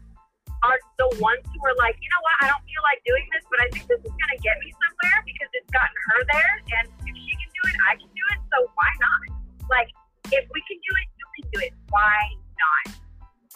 are 0.63 0.79
the 0.99 1.09
ones 1.19 1.43
who 1.51 1.61
are 1.67 1.77
like, 1.83 1.99
you 1.99 2.09
know 2.13 2.23
what, 2.23 2.37
I 2.45 2.47
don't 2.53 2.65
feel 2.69 2.83
like 2.87 3.03
doing 3.03 3.27
this, 3.35 3.43
but 3.51 3.59
I 3.65 3.67
think 3.75 3.85
this 3.91 3.99
is 3.99 4.15
going 4.15 4.33
to 4.37 4.41
get 4.45 4.55
me 4.63 4.71
somewhere 4.71 5.19
because 5.27 5.51
it's 5.59 5.71
gotten 5.75 5.99
her 6.13 6.21
there. 6.31 6.53
And 6.79 6.87
if 7.09 7.17
she 7.19 7.33
can 7.35 7.51
do 7.51 7.63
it, 7.67 7.77
I 7.89 7.93
can 7.99 8.11
do 8.13 8.25
it. 8.31 8.39
So 8.53 8.57
why 8.77 8.91
not? 9.03 9.19
Like, 9.67 9.91
if 10.31 10.45
we 10.53 10.61
can 10.71 10.79
do 10.79 10.93
it, 11.03 11.07
you 11.19 11.27
can 11.35 11.45
do 11.51 11.59
it. 11.67 11.73
Why 11.91 12.19
not? 12.61 12.95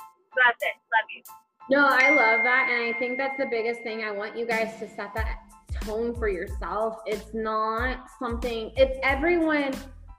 So 0.03 0.37
that's 0.43 0.63
it. 0.65 0.77
Love 0.91 1.09
you. 1.15 1.23
No, 1.71 1.87
I 1.87 2.11
love 2.11 2.43
that. 2.43 2.71
And 2.71 2.95
I 2.95 2.99
think 2.99 3.19
that's 3.19 3.39
the 3.39 3.47
biggest 3.47 3.83
thing. 3.83 4.03
I 4.03 4.11
want 4.11 4.37
you 4.37 4.47
guys 4.47 4.79
to 4.81 4.89
set 4.89 5.15
that 5.15 5.46
tone 5.87 6.15
for 6.15 6.29
yourself. 6.29 7.01
It's 7.07 7.33
not 7.33 8.09
something, 8.19 8.73
it's 8.77 8.99
everyone 9.03 9.73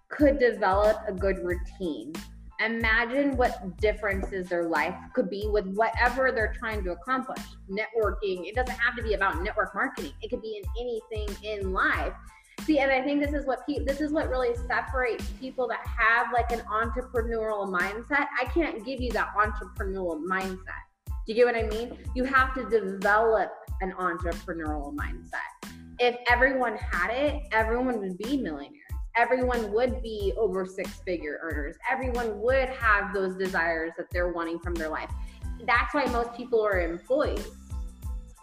could 0.10 0.40
develop 0.40 0.98
a 1.08 1.14
good 1.14 1.40
routine. 1.40 2.14
Imagine 2.60 3.38
what 3.38 3.78
differences 3.78 4.48
their 4.50 4.68
life 4.68 4.96
could 5.14 5.30
be 5.30 5.48
with 5.52 5.68
whatever 5.76 6.32
they're 6.32 6.56
trying 6.58 6.84
to 6.86 6.92
accomplish. 6.92 7.44
Networking, 7.70 8.48
it 8.48 8.56
doesn't 8.56 8.78
have 8.80 8.96
to 8.96 9.04
be 9.04 9.14
about 9.14 9.44
network 9.44 9.76
marketing. 9.76 10.14
It 10.22 10.30
could 10.30 10.42
be 10.42 10.62
in 10.64 10.64
anything 10.80 11.44
in 11.44 11.72
life. 11.72 12.14
See, 12.62 12.80
and 12.80 12.92
I 12.92 13.04
think 13.04 13.24
this 13.24 13.34
is 13.34 13.46
what 13.46 13.60
pe- 13.68 13.86
this 13.86 14.02
is 14.02 14.12
what 14.12 14.30
really 14.30 14.56
separates 14.68 15.30
people 15.40 15.68
that 15.68 15.86
have 15.86 16.34
like 16.34 16.52
an 16.52 16.62
entrepreneurial 16.62 17.72
mindset. 17.72 18.26
I 18.40 18.46
can't 18.46 18.84
give 18.84 19.00
you 19.00 19.12
that 19.12 19.36
entrepreneurial 19.36 20.20
mindset 20.24 20.88
do 21.28 21.34
you 21.34 21.44
get 21.44 21.46
what 21.46 21.62
I 21.62 21.68
mean? 21.68 21.98
You 22.16 22.24
have 22.24 22.54
to 22.56 22.64
develop 22.70 23.52
an 23.82 23.92
entrepreneurial 24.00 24.96
mindset. 24.96 25.57
If 26.00 26.16
everyone 26.30 26.78
had 26.78 27.10
it, 27.12 27.44
everyone 27.52 28.00
would 28.00 28.18
be 28.18 28.38
millionaires. 28.38 28.74
Everyone 29.16 29.72
would 29.74 30.04
be 30.04 30.32
over 30.38 30.66
six 30.66 30.92
figure 31.04 31.40
earners. 31.42 31.76
Everyone 31.90 32.40
would 32.40 32.70
have 32.70 33.14
those 33.16 33.36
desires 33.36 33.92
that 33.98 34.06
they're 34.12 34.32
wanting 34.32 34.60
from 34.60 34.76
their 34.76 34.90
life. 34.90 35.10
That's 35.66 35.94
why 35.94 36.06
most 36.06 36.36
people 36.36 36.64
are 36.64 36.80
employees. 36.80 37.48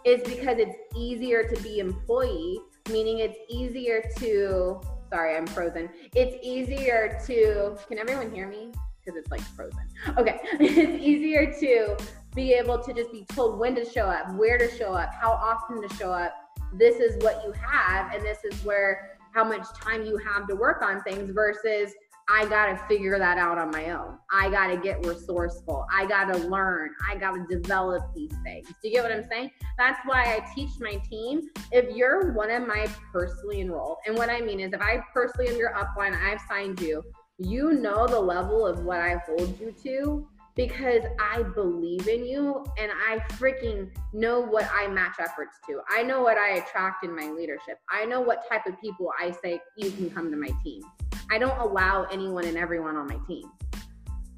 Is 0.03 0.21
because 0.23 0.57
it's 0.59 0.75
easier 0.95 1.47
to 1.47 1.63
be 1.63 1.79
employee, 1.79 2.59
meaning 2.89 3.19
it's 3.19 3.37
easier 3.49 4.03
to 4.17 4.81
sorry, 5.09 5.37
I'm 5.37 5.47
frozen. 5.47 5.89
It's 6.13 6.35
easier 6.43 7.19
to 7.25 7.77
can 7.87 7.97
everyone 7.97 8.31
hear 8.31 8.49
me? 8.49 8.71
Because 8.99 9.17
it's 9.17 9.31
like 9.31 9.41
frozen. 9.41 9.87
Okay. 10.17 10.39
it's 10.59 11.01
easier 11.01 11.53
to 11.59 11.95
be 12.35 12.51
able 12.53 12.79
to 12.79 12.93
just 12.93 13.13
be 13.13 13.23
told 13.29 13.59
when 13.59 13.75
to 13.75 13.85
show 13.85 14.07
up, 14.07 14.35
where 14.35 14.57
to 14.57 14.69
show 14.77 14.93
up, 14.93 15.09
how 15.13 15.31
often 15.31 15.81
to 15.87 15.95
show 15.95 16.11
up. 16.11 16.33
This 16.73 16.97
is 16.97 17.21
what 17.23 17.43
you 17.45 17.53
have, 17.53 18.13
and 18.13 18.23
this 18.23 18.43
is 18.43 18.63
where 18.65 19.17
how 19.33 19.43
much 19.43 19.67
time 19.73 20.05
you 20.05 20.17
have 20.17 20.47
to 20.47 20.55
work 20.55 20.81
on 20.81 21.01
things 21.03 21.31
versus 21.31 21.93
I 22.27 22.45
got 22.45 22.67
to 22.67 22.77
figure 22.87 23.19
that 23.19 23.37
out 23.37 23.59
on 23.59 23.69
my 23.69 23.91
own. 23.91 24.17
I 24.31 24.49
got 24.49 24.67
to 24.67 24.77
get 24.77 25.05
resourceful. 25.05 25.85
I 25.93 26.07
got 26.07 26.33
to 26.33 26.39
learn. 26.39 26.89
I 27.07 27.17
got 27.17 27.33
to 27.33 27.45
develop 27.47 28.01
these 28.15 28.33
things. 28.43 28.67
Do 28.67 28.87
you 28.87 28.95
get 28.95 29.03
what 29.03 29.11
I'm 29.11 29.25
saying? 29.29 29.51
That's 29.77 29.99
why 30.05 30.23
I 30.23 30.53
teach 30.55 30.71
my 30.79 30.95
team. 31.07 31.49
If 31.71 31.95
you're 31.95 32.33
one 32.33 32.49
of 32.49 32.67
my 32.67 32.87
personally 33.11 33.61
enrolled, 33.61 33.97
and 34.07 34.17
what 34.17 34.29
I 34.29 34.41
mean 34.41 34.59
is 34.59 34.73
if 34.73 34.81
I 34.81 35.03
personally 35.13 35.51
am 35.51 35.57
your 35.57 35.73
upline, 35.73 36.19
I've 36.19 36.41
signed 36.49 36.79
you, 36.81 37.03
you 37.37 37.73
know 37.73 38.07
the 38.07 38.19
level 38.19 38.65
of 38.65 38.79
what 38.85 39.01
I 39.01 39.21
hold 39.27 39.59
you 39.59 39.73
to 39.83 40.27
because 40.55 41.03
I 41.19 41.43
believe 41.43 42.07
in 42.07 42.25
you 42.25 42.63
and 42.77 42.91
I 42.91 43.19
freaking 43.33 43.89
know 44.13 44.39
what 44.39 44.69
I 44.73 44.87
match 44.87 45.15
efforts 45.19 45.57
to. 45.67 45.81
I 45.89 46.01
know 46.01 46.21
what 46.21 46.37
I 46.37 46.57
attract 46.57 47.03
in 47.03 47.13
my 47.13 47.29
leadership. 47.29 47.79
I 47.89 48.05
know 48.05 48.21
what 48.21 48.47
type 48.49 48.65
of 48.65 48.79
people 48.79 49.11
I 49.19 49.31
say 49.31 49.59
you 49.77 49.91
can 49.91 50.09
come 50.09 50.31
to 50.31 50.37
my 50.37 50.49
team. 50.63 50.81
I 51.29 51.37
don't 51.37 51.57
allow 51.59 52.03
anyone 52.03 52.45
and 52.45 52.57
everyone 52.57 52.95
on 52.95 53.07
my 53.07 53.17
team. 53.27 53.51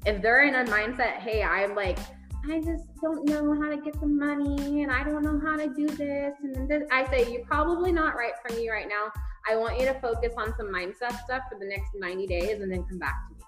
If 0.06 0.20
they're 0.20 0.42
in 0.44 0.54
a 0.56 0.64
mindset, 0.64 1.18
hey, 1.18 1.42
I'm 1.42 1.76
like, 1.76 1.98
I 2.50 2.60
just 2.60 2.84
don't 3.00 3.24
know 3.28 3.54
how 3.60 3.68
to 3.68 3.76
get 3.76 4.00
the 4.00 4.06
money 4.06 4.82
and 4.82 4.90
I 4.90 5.04
don't 5.04 5.22
know 5.22 5.40
how 5.44 5.56
to 5.56 5.68
do 5.68 5.86
this 5.86 6.34
and 6.42 6.54
then 6.54 6.68
this, 6.68 6.82
I 6.90 7.08
say, 7.10 7.30
you're 7.30 7.44
probably 7.44 7.92
not 7.92 8.16
right 8.16 8.32
for 8.44 8.56
me 8.56 8.70
right 8.70 8.88
now. 8.88 9.12
I 9.48 9.56
want 9.56 9.78
you 9.78 9.86
to 9.86 9.94
focus 10.00 10.32
on 10.36 10.54
some 10.56 10.72
mindset 10.72 11.18
stuff 11.24 11.42
for 11.50 11.58
the 11.58 11.66
next 11.66 11.90
90 11.94 12.26
days 12.26 12.60
and 12.60 12.72
then 12.72 12.84
come 12.84 12.98
back 12.98 13.28
to 13.28 13.34
me 13.34 13.47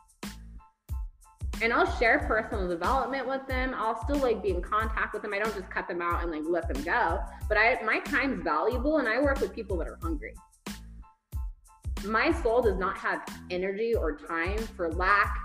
and 1.62 1.72
I'll 1.72 1.90
share 1.98 2.20
personal 2.20 2.68
development 2.68 3.28
with 3.28 3.46
them. 3.46 3.74
I'll 3.76 4.02
still 4.02 4.16
like 4.16 4.42
be 4.42 4.50
in 4.50 4.62
contact 4.62 5.12
with 5.12 5.22
them. 5.22 5.34
I 5.34 5.38
don't 5.38 5.54
just 5.54 5.70
cut 5.70 5.88
them 5.88 6.00
out 6.00 6.22
and 6.22 6.30
like 6.30 6.42
let 6.46 6.72
them 6.72 6.82
go. 6.82 7.20
But 7.48 7.58
I 7.58 7.80
my 7.84 8.00
time's 8.00 8.42
valuable 8.42 8.98
and 8.98 9.08
I 9.08 9.20
work 9.20 9.40
with 9.40 9.54
people 9.54 9.76
that 9.78 9.88
are 9.88 9.98
hungry. 10.02 10.34
My 12.04 12.32
soul 12.42 12.62
does 12.62 12.78
not 12.78 12.96
have 12.96 13.22
energy 13.50 13.94
or 13.94 14.16
time 14.16 14.58
for 14.58 14.90
lack, 14.92 15.36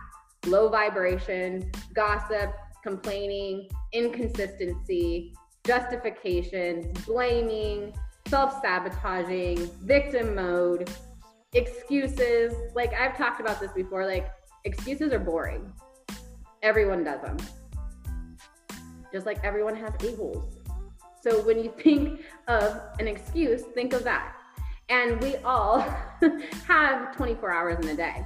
low 0.47 0.69
vibration, 0.69 1.69
gossip, 1.93 2.53
complaining, 2.81 3.67
inconsistency, 3.91 5.33
justifications, 5.65 6.85
blaming, 7.05 7.93
self-sabotaging, 8.29 9.69
victim 9.83 10.33
mode, 10.33 10.89
excuses. 11.53 12.53
Like 12.73 12.93
I've 12.93 13.17
talked 13.17 13.41
about 13.41 13.59
this 13.59 13.73
before, 13.73 14.05
like 14.05 14.29
excuses 14.63 15.11
are 15.11 15.19
boring 15.19 15.73
everyone 16.61 17.03
does 17.03 17.21
them. 17.21 17.37
Just 19.11 19.25
like 19.25 19.43
everyone 19.43 19.75
has 19.75 19.93
a-holes. 20.03 20.59
So 21.21 21.41
when 21.41 21.63
you 21.63 21.73
think 21.83 22.21
of 22.47 22.81
an 22.99 23.07
excuse, 23.07 23.63
think 23.73 23.93
of 23.93 24.03
that. 24.03 24.35
And 24.89 25.21
we 25.21 25.37
all 25.37 25.79
have 26.67 27.15
24 27.15 27.51
hours 27.51 27.85
in 27.85 27.91
a 27.91 27.95
day. 27.95 28.25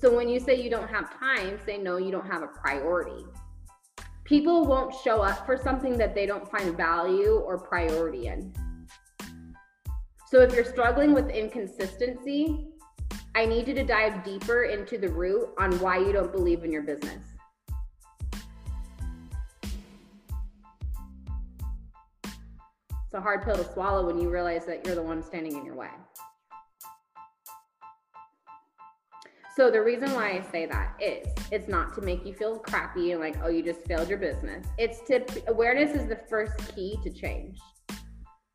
So 0.00 0.14
when 0.14 0.28
you 0.28 0.38
say 0.38 0.62
you 0.62 0.70
don't 0.70 0.88
have 0.88 1.12
time, 1.18 1.58
say 1.66 1.76
no, 1.76 1.96
you 1.96 2.10
don't 2.10 2.26
have 2.26 2.42
a 2.42 2.46
priority. 2.46 3.24
People 4.24 4.64
won't 4.64 4.94
show 4.94 5.22
up 5.22 5.44
for 5.44 5.56
something 5.56 5.98
that 5.98 6.14
they 6.14 6.24
don't 6.24 6.48
find 6.50 6.76
value 6.76 7.42
or 7.44 7.58
priority 7.58 8.28
in. 8.28 8.52
So 10.28 10.40
if 10.42 10.54
you're 10.54 10.64
struggling 10.64 11.14
with 11.14 11.30
inconsistency, 11.30 12.68
I 13.38 13.46
need 13.46 13.68
you 13.68 13.74
to 13.74 13.84
dive 13.84 14.24
deeper 14.24 14.64
into 14.64 14.98
the 14.98 15.08
root 15.08 15.50
on 15.58 15.78
why 15.78 15.98
you 15.98 16.12
don't 16.12 16.32
believe 16.32 16.64
in 16.64 16.72
your 16.72 16.82
business. 16.82 17.24
It's 22.90 23.14
a 23.14 23.20
hard 23.20 23.44
pill 23.44 23.54
to 23.54 23.72
swallow 23.72 24.04
when 24.04 24.18
you 24.18 24.28
realize 24.28 24.66
that 24.66 24.84
you're 24.84 24.96
the 24.96 25.02
one 25.02 25.22
standing 25.22 25.56
in 25.56 25.64
your 25.64 25.76
way. 25.76 25.90
So 29.54 29.70
the 29.70 29.82
reason 29.82 30.12
why 30.14 30.30
I 30.30 30.50
say 30.50 30.66
that 30.66 31.00
is 31.00 31.28
it's 31.52 31.68
not 31.68 31.94
to 31.94 32.00
make 32.00 32.26
you 32.26 32.34
feel 32.34 32.58
crappy 32.58 33.12
and 33.12 33.20
like, 33.20 33.36
oh, 33.44 33.48
you 33.50 33.62
just 33.62 33.84
failed 33.84 34.08
your 34.08 34.18
business. 34.18 34.66
It's 34.78 35.00
to 35.02 35.24
awareness 35.46 35.94
is 35.94 36.08
the 36.08 36.18
first 36.28 36.74
key 36.74 36.98
to 37.04 37.10
change. 37.10 37.60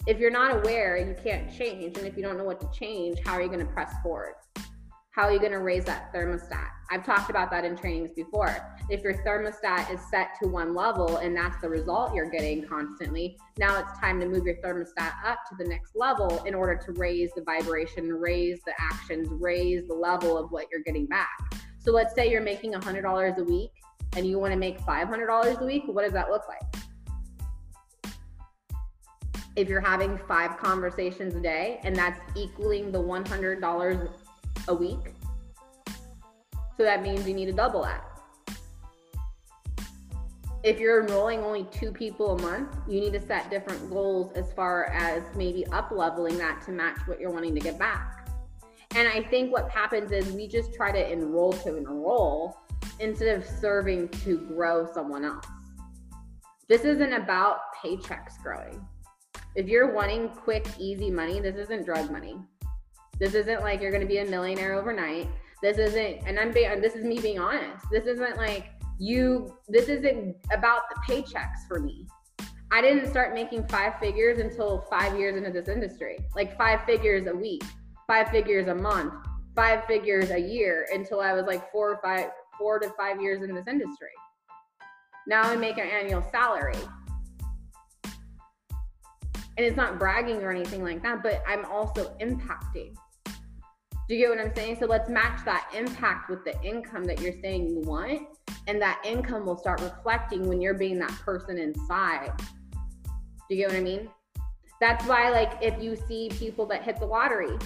If 0.07 0.19
you're 0.19 0.29
not 0.29 0.57
aware, 0.57 0.97
you 0.97 1.15
can't 1.23 1.49
change. 1.49 1.97
And 1.97 2.05
if 2.05 2.17
you 2.17 2.21
don't 2.21 2.37
know 2.37 2.43
what 2.43 2.59
to 2.59 2.69
change, 2.77 3.19
how 3.25 3.35
are 3.35 3.41
you 3.41 3.47
going 3.47 3.65
to 3.65 3.71
press 3.71 3.93
forward? 4.03 4.33
How 5.13 5.25
are 5.25 5.31
you 5.31 5.37
going 5.37 5.51
to 5.51 5.59
raise 5.59 5.85
that 5.85 6.11
thermostat? 6.11 6.69
I've 6.89 7.05
talked 7.05 7.29
about 7.29 7.51
that 7.51 7.63
in 7.63 7.77
trainings 7.77 8.09
before. 8.15 8.75
If 8.89 9.03
your 9.03 9.13
thermostat 9.23 9.93
is 9.93 9.99
set 10.09 10.29
to 10.41 10.47
one 10.47 10.73
level 10.73 11.17
and 11.17 11.37
that's 11.37 11.61
the 11.61 11.69
result 11.69 12.15
you're 12.15 12.31
getting 12.31 12.65
constantly, 12.65 13.37
now 13.59 13.79
it's 13.79 13.99
time 13.99 14.19
to 14.21 14.27
move 14.27 14.43
your 14.43 14.55
thermostat 14.55 15.13
up 15.23 15.37
to 15.49 15.55
the 15.59 15.65
next 15.65 15.95
level 15.95 16.41
in 16.45 16.55
order 16.55 16.75
to 16.83 16.93
raise 16.93 17.29
the 17.35 17.43
vibration, 17.43 18.11
raise 18.11 18.59
the 18.65 18.73
actions, 18.79 19.27
raise 19.39 19.87
the 19.87 19.93
level 19.93 20.35
of 20.35 20.51
what 20.51 20.65
you're 20.71 20.81
getting 20.81 21.05
back. 21.05 21.29
So 21.77 21.91
let's 21.91 22.15
say 22.15 22.31
you're 22.31 22.41
making 22.41 22.73
$100 22.73 23.37
a 23.37 23.43
week 23.43 23.69
and 24.15 24.25
you 24.25 24.39
want 24.39 24.51
to 24.53 24.57
make 24.57 24.79
$500 24.79 25.61
a 25.61 25.63
week. 25.63 25.83
What 25.85 26.05
does 26.05 26.13
that 26.13 26.31
look 26.31 26.45
like? 26.47 28.13
If 29.55 29.69
you're 29.69 29.79
having 29.79 30.17
five 30.27 30.57
conversations 30.57 31.35
a 31.35 31.39
day 31.39 31.79
and 31.83 31.95
that's 31.95 32.19
equaling 32.35 32.91
the 32.91 32.97
$100 32.97 34.09
a 34.67 34.73
week. 34.73 35.13
So 36.77 36.83
that 36.83 37.03
means 37.03 37.27
you 37.27 37.33
need 37.33 37.45
to 37.45 37.53
double 37.53 37.83
that. 37.83 38.03
If 40.63 40.79
you're 40.79 41.03
enrolling 41.03 41.41
only 41.41 41.65
two 41.71 41.91
people 41.91 42.37
a 42.37 42.41
month, 42.41 42.69
you 42.87 43.01
need 43.01 43.13
to 43.13 43.19
set 43.19 43.49
different 43.49 43.89
goals 43.89 44.31
as 44.33 44.53
far 44.53 44.85
as 44.85 45.23
maybe 45.35 45.67
up 45.67 45.91
leveling 45.91 46.37
that 46.37 46.61
to 46.65 46.71
match 46.71 46.99
what 47.05 47.19
you're 47.19 47.31
wanting 47.31 47.53
to 47.53 47.59
get 47.59 47.77
back. 47.77 48.29
And 48.95 49.07
I 49.07 49.23
think 49.23 49.51
what 49.51 49.69
happens 49.71 50.11
is 50.11 50.31
we 50.31 50.47
just 50.47 50.73
try 50.73 50.91
to 50.91 51.11
enroll 51.11 51.51
to 51.53 51.75
enroll 51.75 52.57
instead 52.99 53.35
of 53.35 53.45
serving 53.45 54.07
to 54.09 54.37
grow 54.37 54.89
someone 54.93 55.25
else. 55.25 55.45
This 56.69 56.85
isn't 56.85 57.11
about 57.11 57.57
paychecks 57.83 58.41
growing. 58.41 58.87
If 59.55 59.67
you're 59.67 59.93
wanting 59.93 60.29
quick, 60.29 60.65
easy 60.79 61.11
money, 61.11 61.39
this 61.39 61.55
isn't 61.55 61.85
drug 61.85 62.09
money. 62.09 62.37
This 63.19 63.33
isn't 63.35 63.61
like 63.61 63.81
you're 63.81 63.91
going 63.91 64.01
to 64.01 64.07
be 64.07 64.19
a 64.19 64.25
millionaire 64.25 64.73
overnight. 64.73 65.29
This 65.61 65.77
isn't, 65.77 66.27
and 66.27 66.39
I'm 66.39 66.51
being, 66.51 66.81
this 66.81 66.95
is 66.95 67.05
me 67.05 67.19
being 67.19 67.39
honest. 67.39 67.85
This 67.91 68.05
isn't 68.05 68.37
like 68.37 68.71
you, 68.99 69.57
this 69.67 69.87
isn't 69.87 70.35
about 70.51 70.81
the 70.89 71.13
paychecks 71.13 71.67
for 71.67 71.79
me. 71.79 72.07
I 72.71 72.81
didn't 72.81 73.09
start 73.09 73.33
making 73.33 73.67
five 73.67 73.99
figures 73.99 74.39
until 74.39 74.85
five 74.89 75.17
years 75.17 75.37
into 75.37 75.51
this 75.51 75.69
industry, 75.69 76.19
like 76.35 76.57
five 76.57 76.83
figures 76.85 77.27
a 77.27 77.35
week, 77.35 77.63
five 78.07 78.29
figures 78.29 78.67
a 78.67 78.75
month, 78.75 79.13
five 79.55 79.85
figures 79.85 80.31
a 80.31 80.39
year 80.39 80.87
until 80.91 81.21
I 81.21 81.33
was 81.33 81.45
like 81.45 81.71
four 81.71 81.91
or 81.91 81.99
five, 82.01 82.31
four 82.57 82.79
to 82.79 82.89
five 82.97 83.21
years 83.21 83.43
in 83.43 83.53
this 83.53 83.67
industry. 83.67 84.09
Now 85.27 85.43
I 85.43 85.55
make 85.55 85.77
an 85.77 85.87
annual 85.87 86.23
salary 86.31 86.75
and 89.57 89.65
it's 89.65 89.77
not 89.77 89.99
bragging 89.99 90.41
or 90.41 90.51
anything 90.51 90.83
like 90.83 91.03
that, 91.03 91.21
but 91.21 91.43
I'm 91.47 91.65
also 91.65 92.15
impacting. 92.19 92.95
Do 94.07 94.15
you 94.15 94.21
get 94.21 94.35
what 94.35 94.45
I'm 94.45 94.53
saying? 94.53 94.77
So 94.79 94.85
let's 94.85 95.09
match 95.09 95.45
that 95.45 95.71
impact 95.73 96.29
with 96.29 96.43
the 96.43 96.61
income 96.61 97.05
that 97.05 97.21
you're 97.21 97.39
saying 97.41 97.69
you 97.69 97.79
want, 97.81 98.21
and 98.67 98.81
that 98.81 99.01
income 99.05 99.45
will 99.45 99.57
start 99.57 99.79
reflecting 99.79 100.47
when 100.47 100.61
you're 100.61 100.73
being 100.73 100.99
that 100.99 101.11
person 101.11 101.57
inside. 101.57 102.31
Do 103.49 103.55
you 103.55 103.57
get 103.57 103.69
what 103.69 103.77
I 103.77 103.81
mean? 103.81 104.09
That's 104.81 105.05
why, 105.05 105.29
like, 105.29 105.53
if 105.61 105.81
you 105.81 105.95
see 105.95 106.29
people 106.29 106.65
that 106.65 106.83
hit 106.83 106.99
the 106.99 107.05
lottery, 107.05 107.57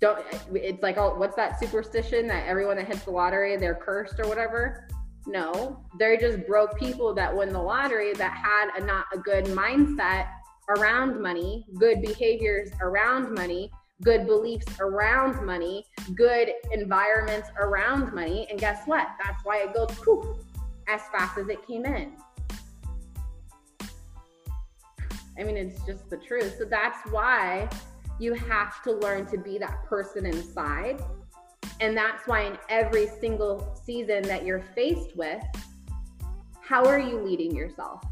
don't 0.00 0.24
it's 0.54 0.82
like, 0.82 0.96
oh, 0.96 1.14
what's 1.16 1.36
that 1.36 1.60
superstition 1.60 2.26
that 2.28 2.46
everyone 2.46 2.76
that 2.76 2.86
hits 2.86 3.04
the 3.04 3.10
lottery, 3.10 3.56
they're 3.58 3.74
cursed 3.74 4.18
or 4.18 4.26
whatever? 4.26 4.88
No, 5.26 5.84
they're 5.98 6.18
just 6.18 6.46
broke 6.46 6.78
people 6.78 7.14
that 7.14 7.34
win 7.34 7.52
the 7.52 7.60
lottery 7.60 8.12
that 8.14 8.32
had 8.34 8.82
a 8.82 8.84
not 8.84 9.06
a 9.12 9.18
good 9.18 9.44
mindset 9.46 10.28
around 10.68 11.20
money, 11.20 11.66
good 11.78 12.00
behaviors 12.00 12.70
around 12.80 13.34
money, 13.34 13.70
good 14.04 14.26
beliefs 14.26 14.66
around 14.80 15.44
money, 15.44 15.86
good 16.14 16.50
environments 16.72 17.48
around 17.58 18.12
money. 18.12 18.46
And 18.50 18.60
guess 18.60 18.82
what? 18.86 19.08
That's 19.24 19.42
why 19.44 19.62
it 19.62 19.74
goes 19.74 19.90
poof 19.98 20.26
as 20.86 21.00
fast 21.10 21.38
as 21.38 21.48
it 21.48 21.66
came 21.66 21.86
in. 21.86 22.12
I 25.36 25.42
mean, 25.42 25.56
it's 25.56 25.82
just 25.84 26.08
the 26.10 26.18
truth. 26.18 26.56
So 26.58 26.64
that's 26.64 27.10
why 27.10 27.68
you 28.20 28.34
have 28.34 28.82
to 28.84 28.92
learn 28.92 29.26
to 29.26 29.38
be 29.38 29.58
that 29.58 29.84
person 29.84 30.26
inside. 30.26 31.02
And 31.80 31.96
that's 31.96 32.28
why 32.28 32.42
in 32.42 32.58
every 32.68 33.08
single 33.20 33.76
season 33.84 34.22
that 34.24 34.44
you're 34.44 34.62
faced 34.74 35.16
with, 35.16 35.42
how 36.60 36.84
are 36.86 37.00
you 37.00 37.18
leading 37.20 37.56
yourself? 37.56 38.04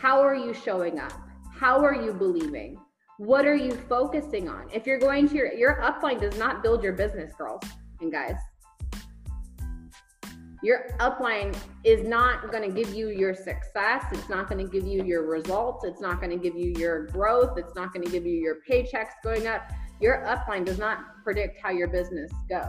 How 0.00 0.20
are 0.20 0.34
you 0.34 0.54
showing 0.54 0.98
up? 0.98 1.12
How 1.52 1.84
are 1.84 1.94
you 1.94 2.12
believing? 2.14 2.78
What 3.18 3.46
are 3.46 3.56
you 3.56 3.72
focusing 3.72 4.48
on? 4.48 4.68
If 4.72 4.86
you're 4.86 5.00
going 5.00 5.28
to 5.30 5.34
your 5.34 5.52
your 5.52 5.80
upline 5.82 6.20
does 6.20 6.38
not 6.38 6.62
build 6.62 6.84
your 6.84 6.92
business, 6.92 7.34
girls 7.34 7.62
and 8.00 8.12
guys. 8.12 8.36
Your 10.62 10.96
upline 11.00 11.56
is 11.82 12.06
not 12.06 12.52
going 12.52 12.62
to 12.62 12.70
give 12.70 12.94
you 12.94 13.08
your 13.08 13.34
success. 13.34 14.04
It's 14.12 14.28
not 14.28 14.48
going 14.48 14.64
to 14.64 14.70
give 14.70 14.86
you 14.86 15.02
your 15.04 15.26
results. 15.26 15.84
It's 15.84 16.00
not 16.00 16.20
going 16.20 16.30
to 16.30 16.36
give 16.36 16.56
you 16.56 16.72
your 16.78 17.06
growth. 17.06 17.58
It's 17.58 17.74
not 17.74 17.92
going 17.92 18.04
to 18.04 18.10
give 18.10 18.24
you 18.24 18.34
your 18.34 18.58
paychecks 18.68 19.14
going 19.24 19.48
up. 19.48 19.68
Your 20.00 20.24
upline 20.24 20.64
does 20.64 20.78
not 20.78 21.22
predict 21.24 21.60
how 21.60 21.70
your 21.70 21.88
business 21.88 22.30
goes. 22.48 22.66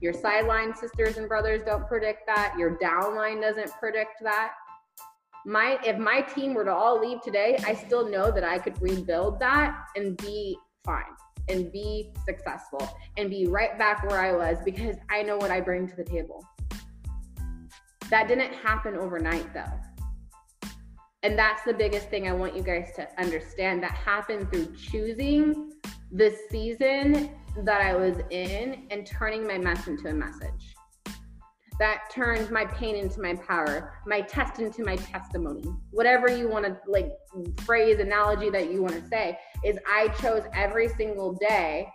Your 0.00 0.12
sideline 0.12 0.76
sisters 0.76 1.16
and 1.16 1.28
brothers 1.28 1.62
don't 1.66 1.88
predict 1.88 2.24
that. 2.26 2.54
Your 2.56 2.78
downline 2.78 3.40
doesn't 3.40 3.72
predict 3.80 4.22
that 4.22 4.52
my 5.46 5.78
if 5.86 5.96
my 5.96 6.20
team 6.20 6.54
were 6.54 6.64
to 6.64 6.74
all 6.74 7.00
leave 7.00 7.22
today, 7.22 7.56
I 7.64 7.72
still 7.72 8.10
know 8.10 8.32
that 8.32 8.42
I 8.42 8.58
could 8.58 8.80
rebuild 8.82 9.38
that 9.38 9.78
and 9.94 10.16
be 10.16 10.58
fine 10.84 11.04
and 11.48 11.70
be 11.70 12.10
successful 12.24 12.88
and 13.16 13.30
be 13.30 13.46
right 13.46 13.78
back 13.78 14.02
where 14.10 14.18
I 14.18 14.32
was 14.32 14.58
because 14.64 14.96
I 15.08 15.22
know 15.22 15.36
what 15.36 15.52
I 15.52 15.60
bring 15.60 15.88
to 15.88 15.94
the 15.94 16.02
table. 16.02 16.44
That 18.10 18.26
didn't 18.26 18.52
happen 18.54 18.96
overnight 18.96 19.54
though. 19.54 20.70
And 21.22 21.38
that's 21.38 21.62
the 21.62 21.74
biggest 21.74 22.08
thing 22.08 22.28
I 22.28 22.32
want 22.32 22.56
you 22.56 22.62
guys 22.62 22.90
to 22.96 23.08
understand 23.20 23.82
that 23.84 23.92
happened 23.92 24.50
through 24.50 24.74
choosing 24.74 25.72
the 26.10 26.36
season 26.50 27.30
that 27.64 27.80
I 27.80 27.94
was 27.94 28.16
in 28.30 28.86
and 28.90 29.06
turning 29.06 29.46
my 29.46 29.58
mess 29.58 29.86
into 29.86 30.08
a 30.08 30.12
message 30.12 30.75
that 31.78 32.10
turns 32.10 32.50
my 32.50 32.64
pain 32.64 32.96
into 32.96 33.20
my 33.20 33.34
power, 33.34 33.92
my 34.06 34.22
test 34.22 34.60
into 34.60 34.82
my 34.84 34.96
testimony. 34.96 35.62
Whatever 35.90 36.34
you 36.34 36.48
want 36.48 36.64
to 36.64 36.76
like 36.86 37.12
phrase, 37.64 37.98
analogy 37.98 38.50
that 38.50 38.70
you 38.70 38.82
want 38.82 38.94
to 38.94 39.08
say, 39.08 39.38
is 39.64 39.78
I 39.86 40.08
chose 40.20 40.42
every 40.54 40.88
single 40.88 41.34
day. 41.34 41.88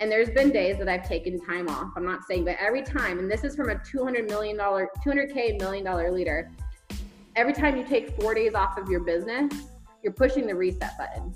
And 0.00 0.10
there's 0.10 0.30
been 0.30 0.50
days 0.50 0.78
that 0.78 0.88
I've 0.88 1.06
taken 1.06 1.40
time 1.40 1.68
off. 1.68 1.92
I'm 1.96 2.04
not 2.04 2.24
saying, 2.28 2.44
but 2.44 2.56
every 2.60 2.82
time, 2.82 3.18
and 3.18 3.30
this 3.30 3.44
is 3.44 3.54
from 3.56 3.70
a 3.70 3.76
$200 3.76 4.28
million, 4.28 4.56
200K 4.56 5.58
million 5.58 5.84
dollar 5.84 6.10
leader. 6.10 6.50
Every 7.36 7.52
time 7.52 7.76
you 7.76 7.84
take 7.84 8.20
four 8.20 8.34
days 8.34 8.54
off 8.54 8.78
of 8.78 8.88
your 8.88 9.00
business, 9.00 9.52
you're 10.02 10.12
pushing 10.12 10.46
the 10.46 10.54
reset 10.54 10.96
button. 10.98 11.34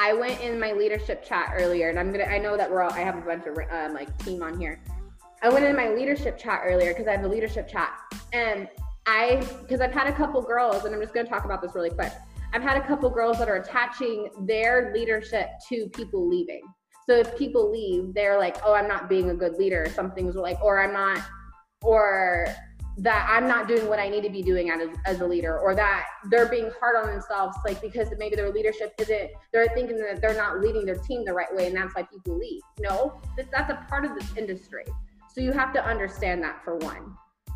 I 0.00 0.14
went 0.14 0.40
in 0.40 0.58
my 0.58 0.72
leadership 0.72 1.22
chat 1.22 1.52
earlier, 1.54 1.90
and 1.90 1.98
I'm 1.98 2.10
gonna. 2.10 2.24
I 2.24 2.38
know 2.38 2.56
that 2.56 2.70
we're 2.70 2.80
all. 2.80 2.90
I 2.90 3.00
have 3.00 3.18
a 3.18 3.20
bunch 3.20 3.44
of 3.46 3.58
um, 3.70 3.92
like 3.92 4.16
team 4.24 4.42
on 4.42 4.58
here. 4.58 4.80
I 5.42 5.50
went 5.50 5.66
in 5.66 5.76
my 5.76 5.90
leadership 5.90 6.38
chat 6.38 6.62
earlier 6.64 6.94
because 6.94 7.06
I 7.06 7.12
have 7.12 7.24
a 7.24 7.28
leadership 7.28 7.68
chat, 7.68 7.90
and 8.32 8.66
I 9.04 9.46
because 9.60 9.82
I've 9.82 9.92
had 9.92 10.06
a 10.06 10.12
couple 10.12 10.40
girls, 10.40 10.86
and 10.86 10.94
I'm 10.94 11.02
just 11.02 11.12
gonna 11.12 11.28
talk 11.28 11.44
about 11.44 11.60
this 11.60 11.74
really 11.74 11.90
quick. 11.90 12.12
I've 12.54 12.62
had 12.62 12.78
a 12.78 12.86
couple 12.86 13.10
girls 13.10 13.38
that 13.40 13.48
are 13.50 13.56
attaching 13.56 14.30
their 14.46 14.90
leadership 14.94 15.50
to 15.68 15.90
people 15.90 16.26
leaving. 16.26 16.62
So 17.06 17.16
if 17.16 17.36
people 17.36 17.70
leave, 17.70 18.14
they're 18.14 18.38
like, 18.38 18.56
"Oh, 18.64 18.72
I'm 18.72 18.88
not 18.88 19.06
being 19.06 19.28
a 19.28 19.34
good 19.34 19.56
leader." 19.58 19.82
Or 19.82 19.90
something's 19.90 20.34
like, 20.34 20.58
or 20.64 20.80
I'm 20.80 20.94
not, 20.94 21.20
or 21.82 22.46
that 23.00 23.26
I'm 23.30 23.48
not 23.48 23.66
doing 23.66 23.88
what 23.88 23.98
I 23.98 24.10
need 24.10 24.22
to 24.24 24.30
be 24.30 24.42
doing 24.42 24.70
as, 24.70 24.88
as 25.06 25.20
a 25.20 25.26
leader, 25.26 25.58
or 25.58 25.74
that 25.74 26.06
they're 26.30 26.48
being 26.48 26.70
hard 26.78 26.96
on 26.96 27.10
themselves, 27.10 27.56
like 27.64 27.80
because 27.80 28.08
maybe 28.18 28.36
their 28.36 28.52
leadership 28.52 28.92
isn't, 28.98 29.30
they're 29.52 29.68
thinking 29.74 29.96
that 29.98 30.20
they're 30.20 30.36
not 30.36 30.60
leading 30.60 30.84
their 30.84 30.96
team 30.96 31.24
the 31.24 31.32
right 31.32 31.54
way, 31.54 31.66
and 31.66 31.74
that's 31.74 31.94
why 31.94 32.02
people 32.02 32.38
leave. 32.38 32.60
No, 32.78 33.20
that's 33.36 33.70
a 33.70 33.86
part 33.88 34.04
of 34.04 34.14
this 34.14 34.36
industry. 34.36 34.84
So 35.34 35.40
you 35.40 35.52
have 35.52 35.72
to 35.72 35.84
understand 35.84 36.42
that 36.42 36.62
for 36.62 36.76
one. 36.76 37.14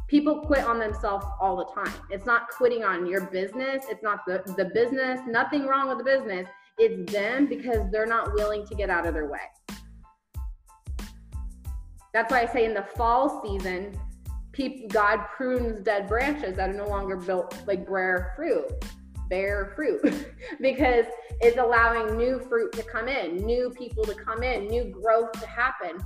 People 0.08 0.40
quit 0.40 0.64
on 0.64 0.78
themselves 0.78 1.26
all 1.40 1.56
the 1.56 1.66
time. 1.74 1.92
It's 2.10 2.24
not 2.24 2.48
quitting 2.48 2.84
on 2.84 3.06
your 3.06 3.22
business, 3.26 3.84
it's 3.90 4.02
not 4.02 4.20
the, 4.26 4.42
the 4.56 4.66
business, 4.66 5.20
nothing 5.26 5.66
wrong 5.66 5.88
with 5.88 5.98
the 5.98 6.04
business. 6.04 6.48
It's 6.78 7.12
them 7.12 7.46
because 7.46 7.90
they're 7.92 8.06
not 8.06 8.34
willing 8.34 8.66
to 8.66 8.74
get 8.74 8.90
out 8.90 9.06
of 9.06 9.14
their 9.14 9.28
way. 9.28 9.38
That's 12.12 12.30
why 12.30 12.42
I 12.42 12.46
say 12.46 12.64
in 12.64 12.74
the 12.74 12.82
fall 12.96 13.42
season, 13.44 13.92
people, 14.54 14.88
God 14.88 15.26
prunes 15.36 15.80
dead 15.80 16.08
branches 16.08 16.56
that 16.56 16.70
are 16.70 16.74
no 16.74 16.88
longer 16.88 17.16
built 17.16 17.56
like 17.66 17.86
bear 17.86 18.32
fruit, 18.36 18.66
bear 19.28 19.72
fruit, 19.74 20.02
because 20.60 21.06
it's 21.40 21.58
allowing 21.58 22.16
new 22.16 22.40
fruit 22.48 22.72
to 22.72 22.82
come 22.82 23.08
in, 23.08 23.36
new 23.36 23.70
people 23.70 24.04
to 24.04 24.14
come 24.14 24.42
in, 24.42 24.66
new 24.68 24.84
growth 24.84 25.32
to 25.32 25.46
happen. 25.46 25.98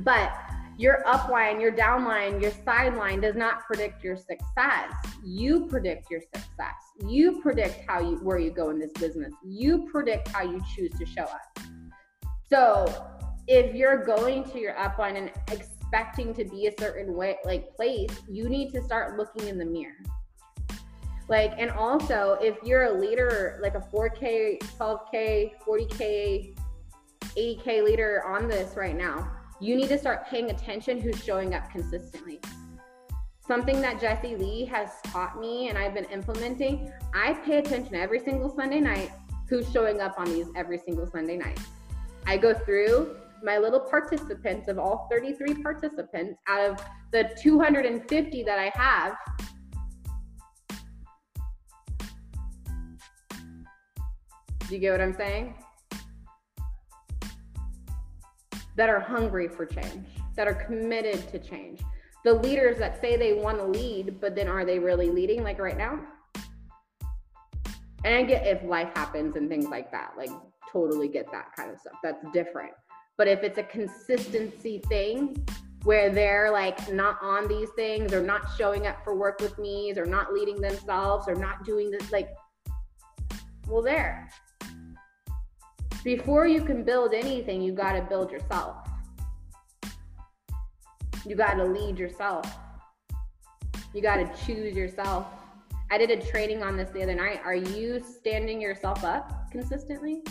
But 0.00 0.32
your 0.78 1.02
upline, 1.06 1.60
your 1.60 1.72
downline, 1.72 2.40
your 2.40 2.52
sideline 2.64 3.20
does 3.20 3.36
not 3.36 3.64
predict 3.66 4.02
your 4.04 4.16
success. 4.16 4.92
You 5.24 5.66
predict 5.66 6.10
your 6.10 6.20
success. 6.20 6.74
You 7.06 7.40
predict 7.40 7.84
how 7.88 8.00
you 8.00 8.16
where 8.16 8.38
you 8.38 8.50
go 8.50 8.70
in 8.70 8.78
this 8.78 8.92
business. 8.92 9.32
You 9.44 9.88
predict 9.90 10.28
how 10.28 10.42
you 10.42 10.62
choose 10.74 10.92
to 10.98 11.06
show 11.06 11.24
up. 11.24 11.58
So 12.48 13.06
if 13.48 13.74
you're 13.74 14.04
going 14.04 14.44
to 14.44 14.58
your 14.58 14.74
upline 14.74 15.16
and 15.16 15.30
expecting 15.92 16.32
to 16.32 16.44
be 16.44 16.68
a 16.68 16.72
certain 16.80 17.14
way, 17.14 17.36
like 17.44 17.76
place, 17.76 18.08
you 18.26 18.48
need 18.48 18.72
to 18.72 18.82
start 18.82 19.18
looking 19.18 19.46
in 19.46 19.58
the 19.58 19.64
mirror. 19.64 20.02
Like, 21.28 21.52
and 21.58 21.70
also 21.70 22.38
if 22.40 22.56
you're 22.64 22.84
a 22.84 22.92
leader, 22.92 23.58
like 23.60 23.74
a 23.74 23.80
4K, 23.80 24.58
12K, 24.78 25.52
40K, 25.66 26.56
80K 27.36 27.84
leader 27.84 28.24
on 28.26 28.48
this 28.48 28.74
right 28.74 28.96
now, 28.96 29.30
you 29.60 29.76
need 29.76 29.88
to 29.88 29.98
start 29.98 30.26
paying 30.26 30.50
attention 30.50 30.98
who's 30.98 31.22
showing 31.22 31.54
up 31.54 31.70
consistently. 31.70 32.40
Something 33.46 33.82
that 33.82 34.00
Jesse 34.00 34.36
Lee 34.36 34.64
has 34.64 34.88
taught 35.04 35.38
me 35.38 35.68
and 35.68 35.76
I've 35.76 35.92
been 35.92 36.06
implementing, 36.06 36.90
I 37.14 37.34
pay 37.34 37.58
attention 37.58 37.96
every 37.96 38.18
single 38.18 38.48
Sunday 38.48 38.80
night 38.80 39.10
who's 39.46 39.70
showing 39.70 40.00
up 40.00 40.18
on 40.18 40.24
these 40.32 40.46
every 40.56 40.78
single 40.78 41.06
Sunday 41.06 41.36
night. 41.36 41.60
I 42.26 42.38
go 42.38 42.54
through 42.54 43.16
my 43.42 43.58
little 43.58 43.80
participants 43.80 44.68
of 44.68 44.78
all 44.78 45.08
33 45.10 45.62
participants 45.62 46.38
out 46.48 46.60
of 46.70 46.84
the 47.12 47.30
250 47.40 48.42
that 48.44 48.58
I 48.58 48.70
have. 48.74 49.16
Do 54.68 54.76
you 54.76 54.78
get 54.78 54.92
what 54.92 55.00
I'm 55.00 55.14
saying? 55.14 55.54
That 58.76 58.88
are 58.88 59.00
hungry 59.00 59.48
for 59.48 59.66
change, 59.66 60.06
that 60.36 60.48
are 60.48 60.54
committed 60.54 61.28
to 61.30 61.38
change. 61.38 61.80
The 62.24 62.32
leaders 62.32 62.78
that 62.78 63.00
say 63.00 63.16
they 63.16 63.34
want 63.34 63.58
to 63.58 63.64
lead, 63.64 64.20
but 64.20 64.34
then 64.34 64.48
are 64.48 64.64
they 64.64 64.78
really 64.78 65.10
leading 65.10 65.42
like 65.42 65.58
right 65.58 65.76
now? 65.76 66.00
And 68.04 68.14
I 68.14 68.22
get 68.22 68.46
if 68.46 68.62
life 68.64 68.90
happens 68.94 69.36
and 69.36 69.48
things 69.48 69.66
like 69.66 69.90
that, 69.92 70.12
like 70.16 70.30
totally 70.72 71.08
get 71.08 71.30
that 71.32 71.54
kind 71.54 71.70
of 71.70 71.78
stuff. 71.78 71.94
That's 72.02 72.24
different. 72.32 72.72
But 73.18 73.28
if 73.28 73.42
it's 73.42 73.58
a 73.58 73.62
consistency 73.62 74.82
thing 74.88 75.46
where 75.84 76.10
they're 76.10 76.50
like 76.50 76.92
not 76.92 77.18
on 77.22 77.48
these 77.48 77.68
things 77.76 78.12
or 78.12 78.22
not 78.22 78.42
showing 78.56 78.86
up 78.86 79.02
for 79.04 79.14
work 79.14 79.40
with 79.40 79.58
me 79.58 79.92
or 79.96 80.06
not 80.06 80.32
leading 80.32 80.60
themselves 80.60 81.28
or 81.28 81.34
not 81.34 81.64
doing 81.64 81.90
this, 81.90 82.10
like, 82.12 82.30
well, 83.68 83.82
there. 83.82 84.28
Before 86.04 86.46
you 86.46 86.62
can 86.62 86.82
build 86.82 87.14
anything, 87.14 87.62
you 87.62 87.72
got 87.72 87.92
to 87.92 88.02
build 88.02 88.30
yourself. 88.30 88.76
You 91.24 91.36
got 91.36 91.54
to 91.54 91.64
lead 91.64 91.98
yourself. 91.98 92.58
You 93.94 94.02
got 94.02 94.16
to 94.16 94.44
choose 94.44 94.74
yourself. 94.74 95.26
I 95.90 95.98
did 95.98 96.10
a 96.10 96.20
training 96.20 96.62
on 96.62 96.76
this 96.76 96.88
the 96.90 97.02
other 97.02 97.14
night. 97.14 97.40
Are 97.44 97.54
you 97.54 98.02
standing 98.02 98.60
yourself 98.60 99.04
up 99.04 99.50
consistently? 99.52 100.22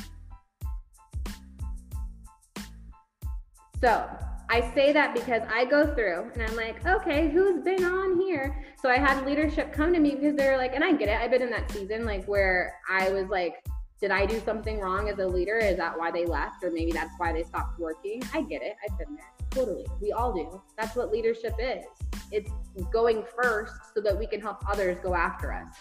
So 3.82 4.08
I 4.48 4.72
say 4.76 4.94
that 4.94 5.16
because 5.16 5.42
I 5.52 5.66
go 5.66 5.96
through 5.96 6.30
and 6.34 6.44
I'm 6.44 6.56
like, 6.56 6.86
okay, 6.86 7.32
who's 7.32 7.64
been 7.64 7.84
on 7.84 8.22
here? 8.22 8.64
So 8.80 8.90
I 8.90 9.00
had 9.00 9.26
leadership 9.26 9.74
come 9.74 9.92
to 9.92 10.00
me 10.00 10.12
because 10.14 10.36
they're 10.36 10.58
like, 10.58 10.76
and 10.76 10.84
I 10.84 10.92
get 10.92 11.10
it. 11.10 11.20
I've 11.20 11.32
been 11.32 11.42
in 11.42 11.50
that 11.50 11.72
season 11.72 12.06
like 12.06 12.26
where 12.26 12.76
I 12.88 13.10
was 13.10 13.28
like, 13.30 13.64
did 14.00 14.12
I 14.12 14.28
do 14.28 14.40
something 14.42 14.80
wrong 14.80 15.10
as 15.10 15.18
a 15.18 15.26
leader? 15.26 15.58
Is 15.58 15.78
that 15.78 15.98
why 15.98 16.12
they 16.12 16.26
left? 16.26 16.64
Or 16.64 16.70
maybe 16.70 16.92
that's 16.92 17.14
why 17.18 17.34
they 17.34 17.44
stopped 17.44 17.80
working? 17.80 18.22
I 18.34 18.44
get 18.44 18.62
it. 18.62 18.76
I've 18.88 18.98
been 19.00 19.16
there. 19.16 19.32
Totally. 19.50 19.86
We 20.00 20.12
all 20.12 20.34
do. 20.34 20.62
That's 20.78 20.96
what 20.96 21.12
leadership 21.12 21.56
is. 21.60 21.86
It's 22.32 22.52
going 22.92 23.24
first 23.42 23.74
so 23.96 24.02
that 24.02 24.18
we 24.18 24.28
can 24.28 24.42
help 24.42 24.64
others 24.70 25.00
go 25.02 25.16
after 25.16 25.54
us. 25.54 25.74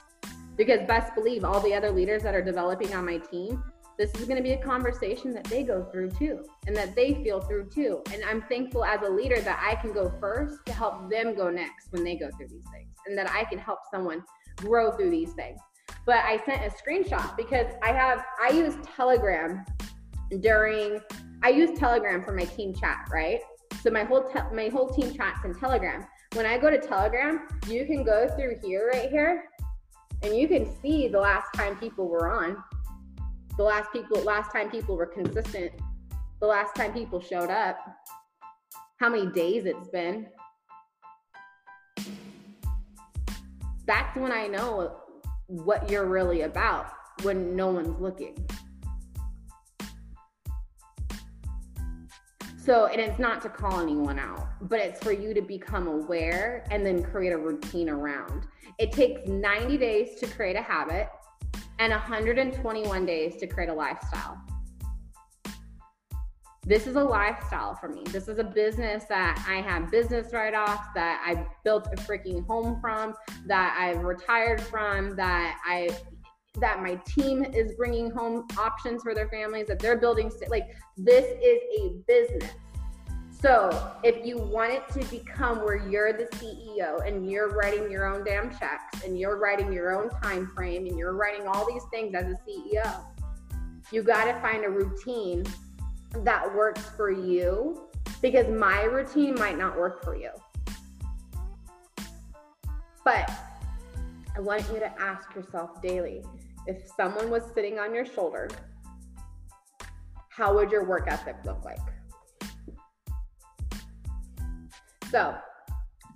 Because 0.57 0.86
best 0.86 1.14
believe 1.14 1.44
all 1.44 1.61
the 1.61 1.74
other 1.74 1.90
leaders 1.90 2.22
that 2.22 2.34
are 2.34 2.42
developing 2.42 2.94
on 2.94 3.05
my 3.05 3.18
team, 3.18 3.62
this 4.01 4.14
is 4.14 4.24
going 4.24 4.38
to 4.38 4.42
be 4.42 4.53
a 4.53 4.62
conversation 4.62 5.30
that 5.34 5.44
they 5.44 5.62
go 5.62 5.84
through 5.92 6.09
too 6.12 6.42
and 6.66 6.74
that 6.74 6.94
they 6.96 7.22
feel 7.22 7.38
through 7.38 7.68
too. 7.68 8.03
And 8.14 8.24
I'm 8.24 8.40
thankful 8.40 8.82
as 8.82 9.03
a 9.03 9.11
leader 9.11 9.38
that 9.42 9.62
I 9.62 9.78
can 9.78 9.92
go 9.92 10.11
first 10.18 10.64
to 10.64 10.72
help 10.72 11.11
them 11.11 11.34
go 11.34 11.51
next 11.51 11.92
when 11.92 12.03
they 12.03 12.16
go 12.16 12.30
through 12.30 12.48
these 12.48 12.64
things 12.72 12.88
and 13.07 13.18
that 13.18 13.30
I 13.30 13.44
can 13.44 13.59
help 13.59 13.80
someone 13.90 14.24
grow 14.57 14.90
through 14.92 15.11
these 15.11 15.34
things. 15.34 15.61
But 16.07 16.24
I 16.24 16.42
sent 16.46 16.62
a 16.64 16.70
screenshot 16.70 17.36
because 17.36 17.66
I 17.82 17.92
have, 17.92 18.24
I 18.40 18.53
use 18.53 18.74
Telegram 18.96 19.66
during, 20.40 21.01
I 21.42 21.51
use 21.51 21.78
Telegram 21.78 22.24
for 22.24 22.32
my 22.32 22.44
team 22.44 22.72
chat, 22.72 23.07
right? 23.12 23.40
So 23.82 23.90
my 23.90 24.05
whole, 24.05 24.30
te- 24.30 24.55
my 24.55 24.70
whole 24.70 24.88
team 24.88 25.12
chats 25.12 25.44
in 25.44 25.55
Telegram. 25.55 26.07
When 26.32 26.46
I 26.46 26.57
go 26.57 26.70
to 26.70 26.78
Telegram, 26.78 27.48
you 27.68 27.84
can 27.84 28.03
go 28.03 28.28
through 28.34 28.61
here, 28.64 28.90
right 28.94 29.11
here, 29.11 29.44
and 30.22 30.34
you 30.34 30.48
can 30.48 30.74
see 30.80 31.07
the 31.07 31.20
last 31.20 31.48
time 31.55 31.76
people 31.76 32.09
were 32.09 32.30
on 32.30 32.57
the 33.57 33.62
last 33.62 33.92
people 33.92 34.22
last 34.22 34.53
time 34.53 34.70
people 34.70 34.96
were 34.96 35.07
consistent 35.07 35.72
the 36.40 36.46
last 36.46 36.74
time 36.74 36.92
people 36.92 37.20
showed 37.20 37.51
up 37.51 37.76
how 38.96 39.09
many 39.09 39.26
days 39.26 39.64
it's 39.66 39.88
been. 39.88 40.26
That's 43.86 44.16
when 44.16 44.32
i 44.32 44.46
know 44.46 44.96
what 45.46 45.90
you're 45.90 46.07
really 46.07 46.42
about 46.42 46.92
when 47.22 47.57
no 47.57 47.68
one's 47.68 48.01
looking. 48.01 48.36
So 52.64 52.86
and 52.86 53.01
it's 53.01 53.18
not 53.18 53.42
to 53.42 53.48
call 53.48 53.80
anyone 53.80 54.18
out 54.18 54.48
but 54.62 54.78
it's 54.78 55.03
for 55.03 55.12
you 55.12 55.34
to 55.34 55.42
become 55.42 55.86
aware 55.88 56.64
and 56.70 56.84
then 56.84 57.03
create 57.03 57.32
a 57.32 57.38
routine 57.38 57.88
around. 57.88 58.46
It 58.78 58.92
takes 58.92 59.28
90 59.28 59.76
days 59.76 60.20
to 60.20 60.26
create 60.26 60.57
a 60.57 60.62
habit 60.62 61.09
and 61.80 61.92
121 61.92 63.06
days 63.06 63.36
to 63.36 63.46
create 63.46 63.70
a 63.70 63.74
lifestyle. 63.74 64.38
This 66.66 66.86
is 66.86 66.94
a 66.94 67.02
lifestyle 67.02 67.74
for 67.74 67.88
me. 67.88 68.02
This 68.04 68.28
is 68.28 68.38
a 68.38 68.44
business 68.44 69.04
that 69.08 69.42
I 69.48 69.62
have 69.62 69.90
business 69.90 70.32
write 70.34 70.54
offs, 70.54 70.86
that 70.94 71.24
I 71.26 71.46
built 71.64 71.88
a 71.90 71.96
freaking 71.96 72.46
home 72.46 72.78
from, 72.82 73.14
that 73.46 73.76
I've 73.80 74.04
retired 74.04 74.60
from, 74.60 75.16
that 75.16 75.58
I 75.64 75.88
that 76.56 76.82
my 76.82 76.96
team 77.06 77.44
is 77.44 77.72
bringing 77.76 78.10
home 78.10 78.46
options 78.58 79.02
for 79.04 79.14
their 79.14 79.28
families 79.28 79.68
that 79.68 79.78
they're 79.78 79.96
building 79.96 80.32
like 80.48 80.76
this 80.96 81.24
is 81.24 81.60
a 81.80 81.90
business 82.08 82.50
so 83.41 83.93
if 84.03 84.24
you 84.26 84.36
want 84.36 84.70
it 84.72 84.86
to 84.91 85.05
become 85.11 85.64
where 85.64 85.88
you're 85.88 86.12
the 86.12 86.24
CEO 86.36 87.07
and 87.07 87.30
you're 87.30 87.49
writing 87.49 87.91
your 87.91 88.07
own 88.07 88.22
damn 88.22 88.51
checks 88.51 89.03
and 89.03 89.18
you're 89.18 89.38
writing 89.38 89.72
your 89.72 89.99
own 89.99 90.11
time 90.22 90.47
frame 90.49 90.86
and 90.86 90.99
you're 90.99 91.14
writing 91.14 91.47
all 91.47 91.66
these 91.66 91.84
things 91.91 92.14
as 92.14 92.26
a 92.26 92.36
CEO, 92.47 93.03
you 93.91 94.03
got 94.03 94.26
to 94.26 94.38
find 94.41 94.64
a 94.64 94.68
routine 94.68 95.45
that 96.16 96.55
works 96.55 96.82
for 96.97 97.11
you 97.11 97.88
because 98.20 98.47
my 98.49 98.82
routine 98.82 99.34
might 99.36 99.57
not 99.57 99.78
work 99.78 100.05
for 100.05 100.14
you. 100.14 100.30
But 103.05 103.30
I 104.36 104.41
want 104.41 104.68
you 104.70 104.80
to 104.80 105.01
ask 105.01 105.34
yourself 105.34 105.80
daily 105.80 106.22
if 106.66 106.91
someone 106.95 107.30
was 107.30 107.43
sitting 107.55 107.78
on 107.78 107.95
your 107.95 108.05
shoulder, 108.05 108.51
how 110.28 110.55
would 110.55 110.70
your 110.70 110.84
work 110.84 111.05
ethic 111.09 111.36
look 111.47 111.64
like? 111.64 111.78
So 115.11 115.34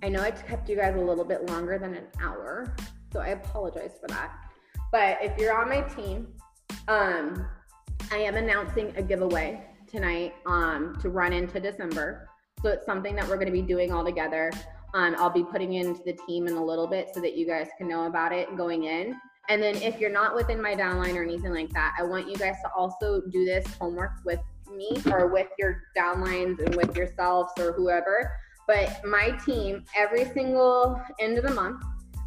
I 0.01 0.07
know 0.07 0.21
I 0.21 0.31
kept 0.31 0.69
you 0.69 0.77
guys 0.77 0.95
a 0.95 0.99
little 0.99 1.25
bit 1.25 1.49
longer 1.49 1.77
than 1.77 1.95
an 1.95 2.05
hour, 2.21 2.73
so 3.11 3.19
I 3.19 3.29
apologize 3.29 3.91
for 3.99 4.07
that. 4.07 4.31
But 4.91 5.17
if 5.21 5.37
you're 5.37 5.53
on 5.53 5.67
my 5.67 5.81
team, 5.81 6.27
um, 6.87 7.45
I 8.11 8.17
am 8.17 8.35
announcing 8.35 8.93
a 8.95 9.01
giveaway 9.01 9.65
tonight 9.85 10.35
um, 10.45 10.97
to 11.01 11.09
run 11.09 11.33
into 11.33 11.59
December. 11.59 12.29
So 12.61 12.69
it's 12.69 12.85
something 12.85 13.15
that 13.15 13.27
we're 13.27 13.35
going 13.35 13.47
to 13.47 13.51
be 13.51 13.61
doing 13.61 13.91
all 13.91 14.05
together. 14.05 14.51
Um, 14.93 15.15
I'll 15.17 15.29
be 15.29 15.43
putting 15.43 15.73
into 15.73 16.01
the 16.05 16.17
team 16.25 16.47
in 16.47 16.53
a 16.53 16.63
little 16.63 16.87
bit 16.87 17.09
so 17.13 17.19
that 17.19 17.35
you 17.35 17.45
guys 17.45 17.67
can 17.77 17.89
know 17.89 18.05
about 18.05 18.31
it 18.31 18.55
going 18.55 18.85
in. 18.85 19.19
And 19.49 19.61
then 19.61 19.75
if 19.75 19.99
you're 19.99 20.11
not 20.11 20.35
within 20.35 20.61
my 20.61 20.73
downline 20.73 21.15
or 21.15 21.23
anything 21.23 21.53
like 21.53 21.69
that, 21.73 21.95
I 21.99 22.03
want 22.03 22.29
you 22.29 22.37
guys 22.37 22.55
to 22.63 22.71
also 22.71 23.21
do 23.29 23.43
this 23.43 23.65
homework 23.75 24.13
with 24.23 24.39
me 24.73 24.97
or 25.11 25.27
with 25.27 25.47
your 25.59 25.83
downlines 25.97 26.59
and 26.65 26.73
with 26.75 26.95
yourselves 26.95 27.51
or 27.59 27.73
whoever 27.73 28.31
but 28.67 29.05
my 29.05 29.31
team, 29.45 29.83
every 29.95 30.25
single 30.25 31.01
end 31.19 31.37
of 31.37 31.45
the 31.45 31.53
month, 31.53 31.83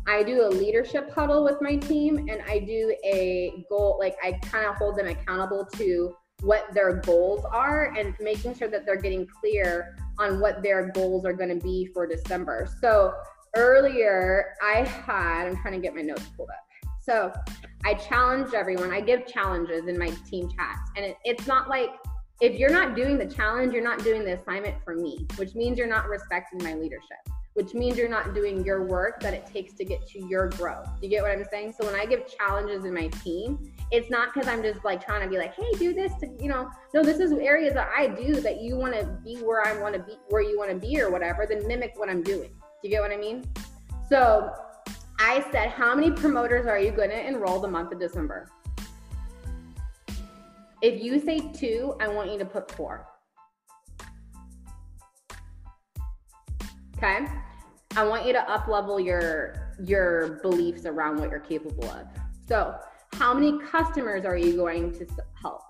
I 0.07 0.23
do 0.23 0.47
a 0.47 0.49
leadership 0.49 1.13
huddle 1.13 1.45
with 1.45 1.61
my 1.61 1.77
team 1.77 2.29
and 2.31 2.41
I 2.49 2.61
do 2.61 2.95
a 3.05 3.65
goal, 3.69 3.97
like 3.99 4.17
I 4.23 4.33
kind 4.33 4.65
of 4.67 4.77
hold 4.77 4.97
them 4.97 5.07
accountable 5.07 5.67
to 5.77 6.15
what 6.41 6.73
their 6.73 7.01
goals 7.01 7.45
are 7.53 7.93
and 7.97 8.15
making 8.21 8.55
sure 8.55 8.69
that 8.69 8.87
they're 8.87 9.01
getting 9.01 9.27
clear 9.27 9.97
on 10.19 10.41
what 10.41 10.63
their 10.63 10.91
goals 10.93 11.25
are 11.25 11.33
going 11.33 11.51
to 11.51 11.63
be 11.63 11.91
for 11.93 12.07
December. 12.07 12.69
So 12.81 13.13
earlier 13.57 14.55
I 14.63 14.85
had, 14.85 15.49
I'm 15.49 15.57
trying 15.57 15.75
to 15.75 15.81
get 15.81 15.95
my 15.95 16.03
notes 16.03 16.25
pulled 16.37 16.49
up. 16.51 16.93
So 17.03 17.33
I 17.85 17.95
challenged 17.95 18.55
everyone. 18.55 18.93
I 18.93 19.01
give 19.01 19.27
challenges 19.27 19.89
in 19.89 19.99
my 19.99 20.11
team 20.29 20.49
chats 20.57 20.91
and 20.97 21.05
it, 21.05 21.17
it's 21.25 21.47
not 21.47 21.69
like 21.69 21.91
if 22.41 22.57
you're 22.57 22.71
not 22.71 22.95
doing 22.95 23.19
the 23.19 23.27
challenge, 23.27 23.73
you're 23.73 23.83
not 23.83 24.05
doing 24.05 24.25
the 24.25 24.39
assignment 24.39 24.77
for 24.85 24.95
me, 24.95 25.27
which 25.37 25.55
means 25.55 25.77
you're 25.77 25.89
not 25.89 26.09
respecting 26.09 26.63
my 26.63 26.75
leadership, 26.75 27.19
which 27.55 27.75
means 27.75 27.99
you're 27.99 28.09
not 28.09 28.33
doing 28.33 28.65
your 28.65 28.85
work 28.85 29.19
that 29.21 29.35
it 29.35 29.45
takes 29.53 29.73
to 29.75 29.85
get 29.85 30.07
to 30.11 30.25
your 30.27 30.49
growth. 30.51 30.87
Do 31.01 31.07
you 31.07 31.11
get 31.11 31.23
what 31.23 31.33
I'm 31.33 31.45
saying? 31.51 31.75
So 31.79 31.85
when 31.85 31.97
I 31.97 32.07
give 32.07 32.33
challenges 32.39 32.85
in 32.85 32.95
my 32.95 33.09
team, 33.09 33.73
it's 33.91 34.09
not 34.09 34.33
because 34.33 34.49
I'm 34.49 34.63
just 34.63 34.85
like 34.85 35.05
trying 35.05 35.23
to 35.23 35.29
be 35.29 35.37
like, 35.37 35.55
hey, 35.55 35.69
do 35.79 35.93
this 35.93 36.13
to, 36.21 36.29
you 36.39 36.49
know, 36.49 36.71
no, 36.95 37.03
this 37.03 37.19
is 37.19 37.33
areas 37.33 37.75
that 37.75 37.91
I 37.97 38.07
do 38.07 38.41
that 38.41 38.61
you 38.61 38.77
want 38.77 38.95
to 38.95 39.05
be 39.25 39.39
where 39.39 39.67
I 39.67 39.81
want 39.81 39.95
to 39.95 40.01
be, 40.01 40.17
where 40.29 40.43
you 40.43 40.57
want 40.57 40.71
to 40.71 40.77
be 40.77 41.01
or 41.01 41.11
whatever, 41.11 41.45
then 41.45 41.67
mimic 41.67 41.95
what 41.97 42.09
I'm 42.09 42.23
doing. 42.23 42.51
Do 42.51 42.89
you 42.89 42.91
get 42.91 43.03
what 43.03 43.11
I 43.11 43.17
mean? 43.17 43.45
So 44.09 44.55
I 45.19 45.45
said, 45.51 45.71
how 45.71 45.93
many 45.97 46.13
promoters 46.13 46.69
are 46.69 46.79
you 46.79 46.93
going 46.93 47.11
to 47.11 47.27
enroll 47.27 47.59
the 47.59 47.67
month 47.67 47.91
of 47.91 47.99
December? 47.99 48.49
If 50.81 51.03
you 51.03 51.19
say 51.19 51.41
two, 51.53 51.97
I 52.01 52.09
want 52.09 52.31
you 52.31 52.39
to 52.39 52.45
put 52.45 52.71
four. 52.73 53.07
Okay. 56.97 57.27
I 57.97 58.05
want 58.05 58.27
you 58.27 58.33
to 58.33 58.51
up 58.51 58.69
level 58.69 59.01
your 59.01 59.75
your 59.85 60.41
beliefs 60.43 60.85
around 60.85 61.19
what 61.19 61.31
you're 61.31 61.41
capable 61.41 61.89
of. 61.91 62.07
So, 62.49 62.77
how 63.13 63.35
many 63.35 63.59
customers 63.59 64.25
are 64.25 64.37
you 64.37 64.57
going 64.57 64.93
to 64.99 65.07
help? 65.41 65.63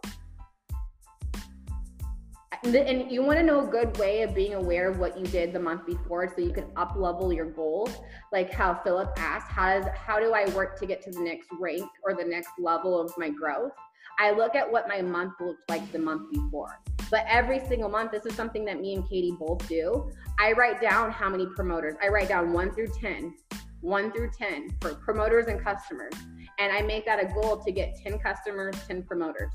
And 2.65 3.11
you 3.11 3.23
want 3.23 3.39
to 3.39 3.45
know 3.45 3.67
a 3.67 3.71
good 3.71 3.97
way 3.99 4.23
of 4.23 4.35
being 4.35 4.55
aware 4.55 4.91
of 4.91 4.99
what 4.99 5.19
you 5.19 5.25
did 5.27 5.53
the 5.53 5.61
month 5.61 5.87
before 5.87 6.29
so 6.35 6.43
you 6.43 6.53
can 6.53 6.67
up 6.77 6.97
level 6.97 7.33
your 7.33 7.47
goals. 7.47 7.95
Like 8.33 8.53
how 8.53 8.81
Philip 8.83 9.13
asked, 9.17 9.51
how 9.51 9.79
does 9.79 9.87
how 9.95 10.19
do 10.19 10.33
I 10.33 10.49
work 10.55 10.79
to 10.81 10.87
get 10.87 11.03
to 11.05 11.11
the 11.11 11.21
next 11.21 11.49
rank 11.59 11.89
or 12.05 12.15
the 12.15 12.25
next 12.25 12.51
level 12.59 13.01
of 13.01 13.13
my 13.17 13.31
growth? 13.31 13.73
I 14.19 14.33
look 14.33 14.55
at 14.55 14.71
what 14.71 14.89
my 14.89 15.03
month 15.03 15.35
looked 15.41 15.69
like 15.69 15.91
the 15.93 15.99
month 15.99 16.33
before. 16.33 16.81
But 17.11 17.25
every 17.29 17.61
single 17.67 17.89
month, 17.89 18.13
this 18.13 18.27
is 18.27 18.35
something 18.35 18.65
that 18.67 18.81
me 18.81 18.95
and 18.95 19.09
Katie 19.09 19.35
both 19.39 19.67
do. 19.69 20.11
I 20.39 20.53
write 20.53 20.81
down 20.81 21.11
how 21.11 21.29
many 21.29 21.47
promoters. 21.47 21.95
I 22.03 22.09
write 22.09 22.29
down 22.29 22.53
one 22.53 22.75
through 22.75 22.89
10, 23.01 23.35
one 23.81 24.13
through 24.13 24.31
10 24.37 24.77
for 24.81 24.95
promoters 24.95 25.47
and 25.47 25.63
customers. 25.63 26.13
And 26.59 26.73
I 26.73 26.83
make 26.83 27.07
that 27.07 27.23
a 27.23 27.27
goal 27.33 27.57
to 27.65 27.73
get 27.73 27.97
10 28.03 28.19
customers, 28.19 28.75
10 28.87 29.05
promoters. 29.05 29.53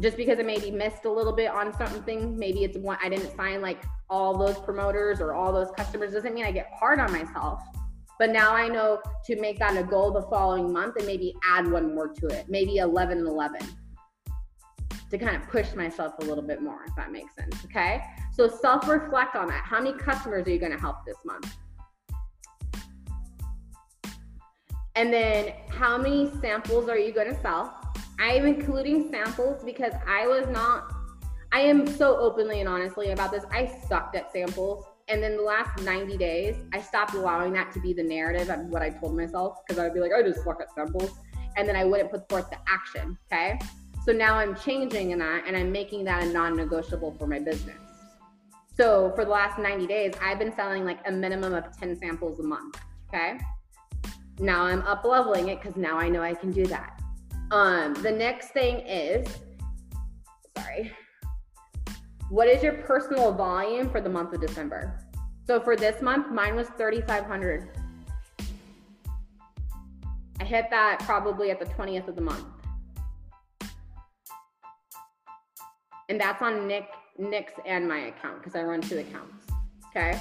Just 0.00 0.16
because 0.16 0.38
I 0.38 0.42
maybe 0.42 0.70
missed 0.70 1.04
a 1.04 1.10
little 1.10 1.32
bit 1.32 1.50
on 1.50 1.76
something, 1.76 2.38
maybe 2.38 2.64
it's 2.64 2.78
one, 2.78 2.98
I 3.02 3.08
didn't 3.08 3.34
sign 3.36 3.60
like 3.60 3.82
all 4.08 4.36
those 4.38 4.58
promoters 4.58 5.20
or 5.20 5.34
all 5.34 5.52
those 5.52 5.70
customers, 5.76 6.12
doesn't 6.12 6.34
mean 6.34 6.44
I 6.44 6.52
get 6.52 6.70
hard 6.78 7.00
on 7.00 7.12
myself. 7.12 7.62
But 8.20 8.32
now 8.32 8.54
I 8.54 8.68
know 8.68 9.00
to 9.24 9.40
make 9.40 9.58
that 9.60 9.78
a 9.78 9.82
goal 9.82 10.10
the 10.10 10.20
following 10.20 10.70
month 10.70 10.96
and 10.96 11.06
maybe 11.06 11.34
add 11.42 11.66
one 11.66 11.94
more 11.94 12.06
to 12.06 12.26
it, 12.26 12.50
maybe 12.50 12.76
11 12.76 13.16
and 13.16 13.26
11 13.26 13.60
to 15.10 15.18
kind 15.18 15.34
of 15.34 15.48
push 15.48 15.74
myself 15.74 16.12
a 16.18 16.24
little 16.24 16.44
bit 16.44 16.60
more, 16.60 16.84
if 16.86 16.94
that 16.96 17.10
makes 17.12 17.34
sense. 17.34 17.56
Okay. 17.64 18.02
So 18.30 18.46
self 18.46 18.86
reflect 18.86 19.36
on 19.36 19.48
that. 19.48 19.64
How 19.64 19.80
many 19.80 19.96
customers 19.96 20.46
are 20.46 20.50
you 20.50 20.58
going 20.58 20.70
to 20.70 20.78
help 20.78 20.96
this 21.06 21.16
month? 21.24 21.56
And 24.96 25.10
then 25.10 25.54
how 25.70 25.96
many 25.96 26.30
samples 26.42 26.90
are 26.90 26.98
you 26.98 27.12
going 27.12 27.34
to 27.34 27.40
sell? 27.40 27.74
I 28.18 28.32
am 28.32 28.44
including 28.44 29.10
samples 29.10 29.64
because 29.64 29.94
I 30.06 30.26
was 30.26 30.46
not, 30.48 30.92
I 31.52 31.60
am 31.60 31.86
so 31.86 32.18
openly 32.18 32.60
and 32.60 32.68
honestly 32.68 33.12
about 33.12 33.32
this. 33.32 33.44
I 33.50 33.64
sucked 33.88 34.14
at 34.14 34.30
samples. 34.30 34.84
And 35.10 35.20
then 35.20 35.36
the 35.36 35.42
last 35.42 35.82
90 35.82 36.16
days, 36.16 36.54
I 36.72 36.80
stopped 36.80 37.14
allowing 37.14 37.52
that 37.54 37.72
to 37.72 37.80
be 37.80 37.92
the 37.92 38.02
narrative 38.02 38.48
of 38.48 38.66
what 38.66 38.80
I 38.80 38.90
told 38.90 39.16
myself 39.16 39.58
because 39.66 39.82
I'd 39.82 39.92
be 39.92 39.98
like, 39.98 40.12
I 40.16 40.22
just 40.22 40.44
fuck 40.44 40.60
at 40.60 40.72
samples. 40.72 41.10
And 41.56 41.68
then 41.68 41.74
I 41.74 41.84
wouldn't 41.84 42.12
put 42.12 42.28
forth 42.28 42.48
the 42.48 42.58
action. 42.68 43.18
Okay. 43.30 43.58
So 44.04 44.12
now 44.12 44.36
I'm 44.36 44.54
changing 44.54 45.10
in 45.10 45.18
that 45.18 45.44
and 45.48 45.56
I'm 45.56 45.72
making 45.72 46.04
that 46.04 46.22
a 46.22 46.26
non 46.26 46.56
negotiable 46.56 47.12
for 47.18 47.26
my 47.26 47.40
business. 47.40 47.76
So 48.76 49.12
for 49.16 49.24
the 49.24 49.30
last 49.32 49.58
90 49.58 49.88
days, 49.88 50.14
I've 50.22 50.38
been 50.38 50.54
selling 50.54 50.84
like 50.84 51.00
a 51.06 51.10
minimum 51.10 51.54
of 51.54 51.76
10 51.76 51.96
samples 51.96 52.38
a 52.38 52.44
month. 52.44 52.78
Okay. 53.08 53.38
Now 54.38 54.62
I'm 54.62 54.82
up 54.82 55.04
leveling 55.04 55.48
it 55.48 55.60
because 55.60 55.76
now 55.76 55.98
I 55.98 56.08
know 56.08 56.22
I 56.22 56.34
can 56.34 56.52
do 56.52 56.66
that. 56.66 57.02
Um, 57.50 57.94
the 57.94 58.12
next 58.12 58.50
thing 58.50 58.78
is, 58.86 59.26
sorry, 60.56 60.92
what 62.30 62.48
is 62.48 62.62
your 62.62 62.72
personal 62.72 63.32
volume 63.32 63.90
for 63.90 64.00
the 64.00 64.08
month 64.08 64.32
of 64.32 64.40
December? 64.40 64.98
So 65.46 65.60
for 65.60 65.76
this 65.76 66.00
month, 66.00 66.30
mine 66.30 66.56
was 66.56 66.68
3,500. 66.78 67.68
I 70.40 70.44
hit 70.44 70.66
that 70.70 71.00
probably 71.00 71.50
at 71.50 71.58
the 71.58 71.66
20th 71.66 72.08
of 72.08 72.16
the 72.16 72.22
month. 72.22 72.46
and 76.10 76.20
that's 76.20 76.42
on 76.42 76.66
Nick 76.66 76.88
Nick's 77.18 77.52
and 77.64 77.88
my 77.88 77.98
account 78.08 78.38
because 78.38 78.56
I 78.56 78.62
run 78.62 78.80
two 78.80 78.98
accounts. 78.98 79.46
Okay. 79.88 80.20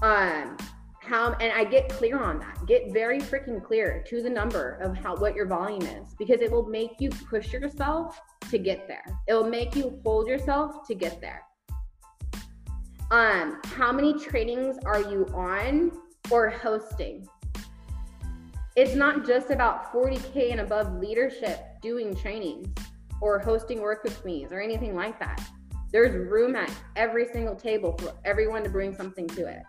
Um, 0.00 0.56
how 1.00 1.32
and 1.40 1.52
I 1.52 1.64
get 1.64 1.88
clear 1.88 2.22
on 2.22 2.38
that. 2.38 2.64
Get 2.66 2.92
very 2.92 3.20
freaking 3.20 3.62
clear 3.62 4.04
to 4.08 4.22
the 4.22 4.30
number 4.30 4.78
of 4.82 4.96
how 4.96 5.16
what 5.16 5.34
your 5.34 5.46
volume 5.46 5.82
is 5.82 6.14
because 6.18 6.40
it 6.40 6.50
will 6.50 6.66
make 6.66 6.92
you 7.00 7.10
push 7.10 7.52
yourself 7.52 8.20
to 8.50 8.58
get 8.58 8.86
there. 8.88 9.04
It 9.26 9.34
will 9.34 9.48
make 9.48 9.74
you 9.74 10.00
hold 10.04 10.26
yourself 10.26 10.86
to 10.88 10.94
get 10.94 11.20
there. 11.20 11.42
Um, 13.10 13.60
how 13.64 13.92
many 13.92 14.18
trainings 14.18 14.78
are 14.84 15.00
you 15.00 15.26
on 15.34 15.92
or 16.30 16.50
hosting? 16.50 17.26
It's 18.74 18.94
not 18.94 19.26
just 19.26 19.50
about 19.50 19.92
40k 19.92 20.50
and 20.50 20.60
above 20.60 20.98
leadership 20.98 21.64
doing 21.80 22.14
trainings 22.14 22.68
or 23.20 23.38
hosting 23.38 23.80
work 23.80 24.04
with 24.04 24.22
me 24.24 24.46
or 24.50 24.60
anything 24.60 24.94
like 24.94 25.18
that. 25.18 25.40
There's 25.92 26.14
room 26.30 26.56
at 26.56 26.70
every 26.96 27.26
single 27.26 27.54
table 27.54 27.96
for 27.98 28.12
everyone 28.24 28.64
to 28.64 28.68
bring 28.68 28.94
something 28.94 29.28
to 29.28 29.46
it. 29.46 29.62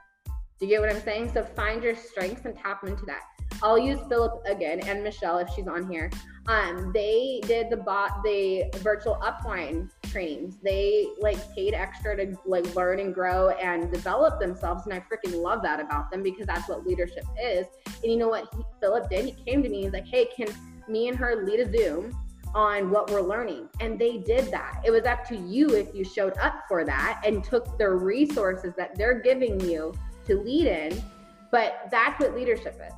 Do 0.59 0.65
you 0.65 0.67
get 0.67 0.82
what 0.82 0.89
I'm 0.89 1.01
saying? 1.01 1.32
So 1.32 1.43
find 1.43 1.84
your 1.84 1.95
strengths 1.95 2.45
and 2.45 2.57
tap 2.57 2.84
into 2.84 3.05
that. 3.05 3.21
I'll 3.64 3.78
use 3.78 4.00
Philip 4.08 4.43
again 4.45 4.82
and 4.82 5.04
Michelle 5.04 5.39
if 5.39 5.50
she's 5.56 5.68
on 5.68 5.89
here. 5.89 6.12
Um, 6.48 6.91
they 6.93 7.41
did 7.45 7.70
the 7.70 7.78
bot 7.78 8.24
the 8.24 8.66
virtual 8.76 9.18
upline 9.22 9.89
trainings. 10.04 10.58
They 10.64 11.08
like 11.20 11.38
paid 11.54 11.74
extra 11.74 12.16
to 12.16 12.38
like 12.45 12.74
learn 12.76 13.00
and 13.00 13.14
grow 13.14 13.50
and 13.50 13.91
develop 13.91 14.39
themselves, 14.39 14.86
and 14.86 14.93
I 14.93 15.00
freaking 15.00 15.41
love 15.41 15.62
that 15.64 15.80
about 15.82 16.10
them 16.10 16.24
because 16.24 16.48
that's 16.48 16.70
what 16.70 16.86
leadership 16.86 17.26
is. 17.41 17.68
And 18.02 18.12
you 18.12 18.18
know 18.18 18.30
what 18.30 18.48
he, 18.56 18.64
Philip 18.80 19.10
did? 19.10 19.26
He 19.26 19.32
came 19.32 19.62
to 19.62 19.70
me. 19.70 19.84
And 19.84 19.86
he's 19.86 19.93
like, 19.93 20.08
"Hey, 20.08 20.28
can 20.36 20.48
me 20.88 21.10
and 21.10 21.18
her 21.18 21.43
lead 21.43 21.60
a 21.60 21.78
Zoom?" 21.78 22.18
on 22.56 22.89
what 22.89 23.12
we're 23.12 23.22
learning. 23.22 23.68
And 23.82 24.00
they 24.00 24.18
did 24.18 24.50
that. 24.52 24.82
It 24.86 24.89
was 24.89 25.04
up 25.04 25.28
to 25.28 25.36
you 25.36 25.76
if 25.76 25.93
you 25.93 26.04
showed 26.04 26.34
up 26.41 26.64
for 26.68 26.86
that 26.86 27.22
and 27.26 27.43
took 27.43 27.78
the 27.78 27.89
resources 27.89 28.74
that 28.78 28.95
they're 28.95 29.20
giving 29.20 29.60
you 29.60 29.93
to 30.26 30.39
lead 30.39 30.66
in. 30.66 31.04
But 31.52 31.88
that's 31.91 32.20
what 32.20 32.34
leadership 32.34 32.82
is. 32.84 32.93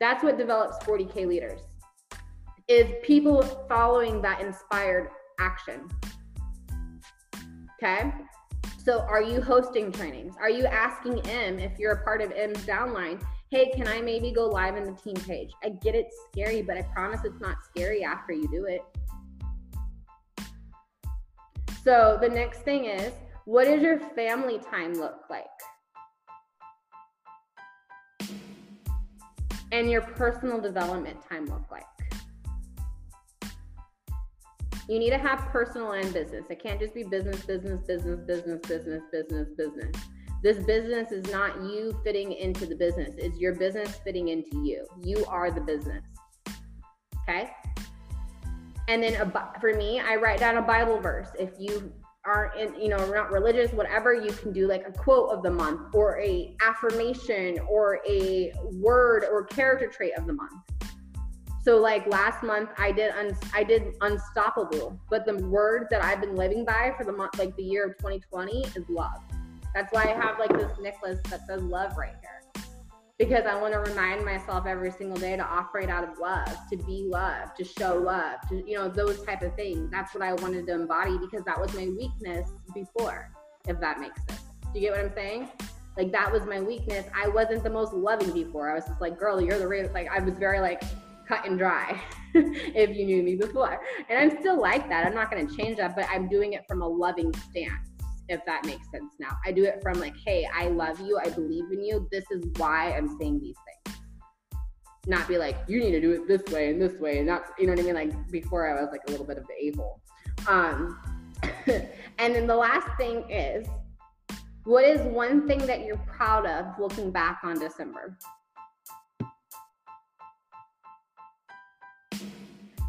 That's 0.00 0.22
what 0.22 0.38
develops 0.38 0.84
40K 0.84 1.26
leaders 1.26 1.60
is 2.68 2.90
people 3.02 3.42
following 3.68 4.20
that 4.22 4.40
inspired 4.40 5.10
action. 5.38 5.88
Okay. 7.74 8.12
So 8.82 9.00
are 9.00 9.22
you 9.22 9.40
hosting 9.40 9.92
trainings? 9.92 10.34
Are 10.40 10.50
you 10.50 10.66
asking 10.66 11.20
M 11.28 11.58
if 11.58 11.78
you're 11.78 11.92
a 11.92 12.04
part 12.04 12.22
of 12.22 12.32
M's 12.32 12.58
downline? 12.66 13.20
hey, 13.50 13.70
can 13.70 13.86
I 13.86 14.00
maybe 14.00 14.32
go 14.32 14.48
live 14.48 14.76
in 14.76 14.84
the 14.84 14.92
team 14.92 15.14
page? 15.14 15.52
I 15.62 15.68
get 15.68 15.94
it's 15.94 16.16
scary, 16.30 16.62
but 16.62 16.76
I 16.76 16.82
promise 16.82 17.20
it's 17.24 17.40
not 17.40 17.56
scary 17.64 18.02
after 18.02 18.32
you 18.32 18.48
do 18.48 18.64
it. 18.64 18.82
So 21.84 22.18
the 22.20 22.28
next 22.28 22.62
thing 22.62 22.86
is, 22.86 23.12
what 23.44 23.64
does 23.64 23.80
your 23.80 24.00
family 24.00 24.58
time 24.58 24.94
look 24.94 25.20
like? 25.30 25.44
And 29.72 29.90
your 29.90 30.02
personal 30.02 30.60
development 30.60 31.18
time 31.28 31.46
look 31.46 31.70
like? 31.70 31.84
You 34.88 35.00
need 35.00 35.10
to 35.10 35.18
have 35.18 35.40
personal 35.50 35.92
and 35.92 36.12
business. 36.12 36.44
It 36.48 36.62
can't 36.62 36.78
just 36.78 36.94
be 36.94 37.02
business, 37.02 37.44
business, 37.44 37.80
business, 37.86 38.20
business, 38.26 38.60
business, 38.66 39.02
business, 39.10 39.48
business. 39.56 39.96
This 40.42 40.58
business 40.64 41.10
is 41.10 41.24
not 41.32 41.56
you 41.62 41.98
fitting 42.04 42.32
into 42.32 42.66
the 42.66 42.76
business, 42.76 43.14
it's 43.18 43.38
your 43.38 43.54
business 43.54 43.98
fitting 44.04 44.28
into 44.28 44.62
you. 44.62 44.86
You 45.02 45.24
are 45.26 45.50
the 45.50 45.60
business. 45.60 46.04
Okay? 47.22 47.50
And 48.88 49.02
then 49.02 49.14
a, 49.14 49.60
for 49.60 49.74
me, 49.74 49.98
I 49.98 50.14
write 50.16 50.38
down 50.38 50.58
a 50.58 50.62
Bible 50.62 51.00
verse. 51.00 51.28
If 51.38 51.50
you 51.58 51.92
aren't 52.26 52.56
in, 52.56 52.80
you 52.80 52.88
know, 52.88 52.96
we're 52.98 53.14
not 53.14 53.30
religious, 53.30 53.72
whatever, 53.72 54.12
you 54.14 54.32
can 54.32 54.52
do 54.52 54.66
like 54.66 54.86
a 54.86 54.92
quote 54.92 55.30
of 55.30 55.42
the 55.42 55.50
month 55.50 55.94
or 55.94 56.20
a 56.20 56.54
affirmation 56.60 57.58
or 57.68 58.00
a 58.08 58.52
word 58.74 59.24
or 59.30 59.44
character 59.44 59.86
trait 59.86 60.12
of 60.18 60.26
the 60.26 60.32
month. 60.32 60.52
So 61.62 61.78
like 61.78 62.06
last 62.06 62.44
month 62.44 62.70
I 62.78 62.92
did 62.92 63.10
un- 63.12 63.36
I 63.52 63.64
did 63.64 63.96
unstoppable, 64.00 65.00
but 65.10 65.26
the 65.26 65.36
word 65.48 65.88
that 65.90 66.04
I've 66.04 66.20
been 66.20 66.36
living 66.36 66.64
by 66.64 66.94
for 66.96 67.04
the 67.04 67.12
month 67.12 67.38
like 67.38 67.56
the 67.56 67.64
year 67.64 67.86
of 67.86 67.96
2020 67.98 68.62
is 68.76 68.84
love. 68.88 69.20
That's 69.74 69.92
why 69.92 70.04
I 70.04 70.14
have 70.14 70.38
like 70.38 70.56
this 70.56 70.70
necklace 70.80 71.18
that 71.28 71.46
says 71.46 71.62
love 71.62 71.96
right 71.96 72.14
here. 72.20 72.35
Because 73.18 73.46
I 73.46 73.58
want 73.58 73.72
to 73.72 73.80
remind 73.80 74.24
myself 74.24 74.66
every 74.66 74.90
single 74.90 75.16
day 75.16 75.36
to 75.36 75.42
operate 75.42 75.88
out 75.88 76.04
of 76.04 76.18
love, 76.18 76.54
to 76.70 76.76
be 76.76 77.06
love, 77.08 77.54
to 77.54 77.64
show 77.64 77.96
love, 77.96 78.40
to 78.50 78.62
you 78.68 78.76
know, 78.76 78.88
those 78.88 79.24
type 79.24 79.40
of 79.42 79.54
things. 79.54 79.90
That's 79.90 80.14
what 80.14 80.22
I 80.22 80.34
wanted 80.34 80.66
to 80.66 80.74
embody 80.74 81.16
because 81.16 81.42
that 81.46 81.58
was 81.58 81.72
my 81.74 81.88
weakness 81.88 82.50
before, 82.74 83.30
if 83.66 83.80
that 83.80 84.00
makes 84.00 84.20
sense. 84.26 84.42
Do 84.72 84.80
you 84.80 84.88
get 84.88 84.96
what 84.96 85.06
I'm 85.06 85.14
saying? 85.14 85.48
Like 85.96 86.12
that 86.12 86.30
was 86.30 86.44
my 86.44 86.60
weakness. 86.60 87.06
I 87.14 87.28
wasn't 87.28 87.62
the 87.64 87.70
most 87.70 87.94
loving 87.94 88.32
before. 88.32 88.70
I 88.70 88.74
was 88.74 88.84
just 88.84 89.00
like, 89.00 89.18
girl, 89.18 89.40
you're 89.40 89.58
the 89.58 89.66
real. 89.66 89.90
Like 89.94 90.08
I 90.10 90.20
was 90.20 90.34
very 90.34 90.60
like 90.60 90.82
cut 91.26 91.46
and 91.46 91.58
dry. 91.58 91.98
if 92.34 92.94
you 92.94 93.06
knew 93.06 93.22
me 93.22 93.34
before, 93.34 93.80
and 94.10 94.18
I'm 94.18 94.38
still 94.40 94.60
like 94.60 94.88
that. 94.90 95.06
I'm 95.06 95.14
not 95.14 95.30
going 95.30 95.46
to 95.46 95.56
change 95.56 95.78
that, 95.78 95.96
but 95.96 96.06
I'm 96.10 96.28
doing 96.28 96.52
it 96.52 96.64
from 96.68 96.82
a 96.82 96.88
loving 96.88 97.32
stance. 97.34 97.95
If 98.28 98.44
that 98.46 98.64
makes 98.64 98.90
sense 98.90 99.12
now, 99.18 99.36
I 99.44 99.52
do 99.52 99.64
it 99.64 99.80
from 99.82 100.00
like, 100.00 100.14
hey, 100.24 100.46
I 100.52 100.68
love 100.68 101.00
you. 101.00 101.18
I 101.18 101.30
believe 101.30 101.64
in 101.72 101.82
you. 101.82 102.08
This 102.10 102.24
is 102.30 102.44
why 102.56 102.92
I'm 102.96 103.16
saying 103.18 103.40
these 103.40 103.56
things. 103.84 103.98
Not 105.06 105.28
be 105.28 105.38
like, 105.38 105.56
you 105.68 105.78
need 105.78 105.92
to 105.92 106.00
do 106.00 106.12
it 106.12 106.26
this 106.26 106.42
way 106.52 106.70
and 106.70 106.82
this 106.82 106.98
way, 106.98 107.18
and 107.18 107.26
not, 107.28 107.44
you 107.58 107.66
know 107.66 107.72
what 107.72 107.80
I 107.80 107.84
mean? 107.84 107.94
Like 107.94 108.30
before, 108.30 108.68
I 108.68 108.80
was 108.80 108.90
like 108.90 109.02
a 109.06 109.10
little 109.10 109.26
bit 109.26 109.38
of 109.38 109.46
the 109.46 109.72
a. 110.48 110.52
Um, 110.52 111.00
and 112.18 112.34
then 112.34 112.46
the 112.46 112.56
last 112.56 112.88
thing 112.98 113.28
is 113.30 113.66
what 114.66 114.84
is 114.84 115.00
one 115.02 115.46
thing 115.46 115.64
that 115.66 115.84
you're 115.84 115.96
proud 116.08 116.44
of 116.44 116.66
looking 116.78 117.12
back 117.12 117.38
on 117.44 117.56
December? 117.56 118.18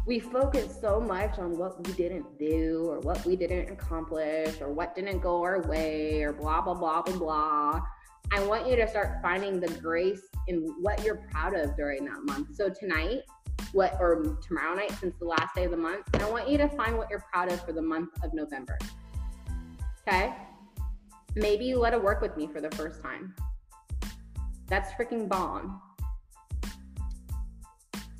We 0.08 0.20
focus 0.20 0.74
so 0.80 1.02
much 1.02 1.38
on 1.38 1.58
what 1.58 1.86
we 1.86 1.92
didn't 1.92 2.38
do 2.38 2.86
or 2.88 2.98
what 3.00 3.22
we 3.26 3.36
didn't 3.36 3.70
accomplish 3.70 4.58
or 4.58 4.72
what 4.72 4.94
didn't 4.94 5.18
go 5.18 5.42
our 5.42 5.60
way 5.68 6.22
or 6.22 6.32
blah, 6.32 6.62
blah, 6.62 6.72
blah, 6.72 7.02
blah, 7.02 7.18
blah. 7.18 7.82
I 8.32 8.42
want 8.46 8.66
you 8.66 8.74
to 8.76 8.88
start 8.88 9.18
finding 9.20 9.60
the 9.60 9.68
grace 9.68 10.22
in 10.46 10.74
what 10.80 11.04
you're 11.04 11.28
proud 11.30 11.52
of 11.54 11.76
during 11.76 12.06
that 12.06 12.24
month. 12.24 12.56
So 12.56 12.70
tonight, 12.70 13.20
what 13.72 13.98
or 14.00 14.38
tomorrow 14.40 14.74
night 14.74 14.92
since 14.92 15.14
the 15.18 15.26
last 15.26 15.54
day 15.54 15.64
of 15.64 15.72
the 15.72 15.76
month, 15.76 16.06
I 16.14 16.30
want 16.30 16.48
you 16.48 16.56
to 16.56 16.68
find 16.70 16.96
what 16.96 17.10
you're 17.10 17.24
proud 17.30 17.52
of 17.52 17.62
for 17.66 17.74
the 17.74 17.82
month 17.82 18.08
of 18.24 18.32
November. 18.32 18.78
Okay? 20.08 20.34
Maybe 21.34 21.66
you 21.66 21.78
let 21.78 21.92
it 21.92 22.02
work 22.02 22.22
with 22.22 22.34
me 22.34 22.46
for 22.46 22.62
the 22.62 22.70
first 22.70 23.02
time. 23.02 23.34
That's 24.68 24.90
freaking 24.92 25.28
bomb. 25.28 25.82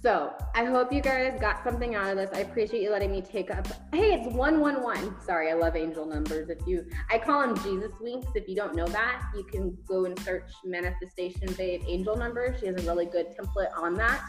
So 0.00 0.32
I 0.54 0.64
hope 0.64 0.92
you 0.92 1.00
guys 1.00 1.40
got 1.40 1.64
something 1.64 1.96
out 1.96 2.08
of 2.08 2.16
this. 2.16 2.30
I 2.32 2.42
appreciate 2.42 2.82
you 2.82 2.90
letting 2.90 3.10
me 3.10 3.20
take 3.20 3.50
up. 3.50 3.66
Hey, 3.92 4.14
it's 4.14 4.32
one 4.32 4.60
one 4.60 4.80
one. 4.80 5.20
Sorry, 5.20 5.50
I 5.50 5.54
love 5.54 5.74
angel 5.74 6.06
numbers. 6.06 6.50
If 6.50 6.58
you, 6.68 6.86
I 7.10 7.18
call 7.18 7.40
them 7.40 7.60
Jesus 7.64 7.90
winks. 8.00 8.28
If 8.36 8.48
you 8.48 8.54
don't 8.54 8.76
know 8.76 8.86
that, 8.86 9.22
you 9.34 9.42
can 9.42 9.76
go 9.88 10.04
and 10.04 10.16
search 10.20 10.44
Manifestation 10.64 11.52
Babe 11.54 11.82
angel 11.88 12.16
numbers. 12.16 12.60
She 12.60 12.66
has 12.66 12.80
a 12.80 12.86
really 12.86 13.06
good 13.06 13.36
template 13.36 13.76
on 13.76 13.94
that. 13.94 14.24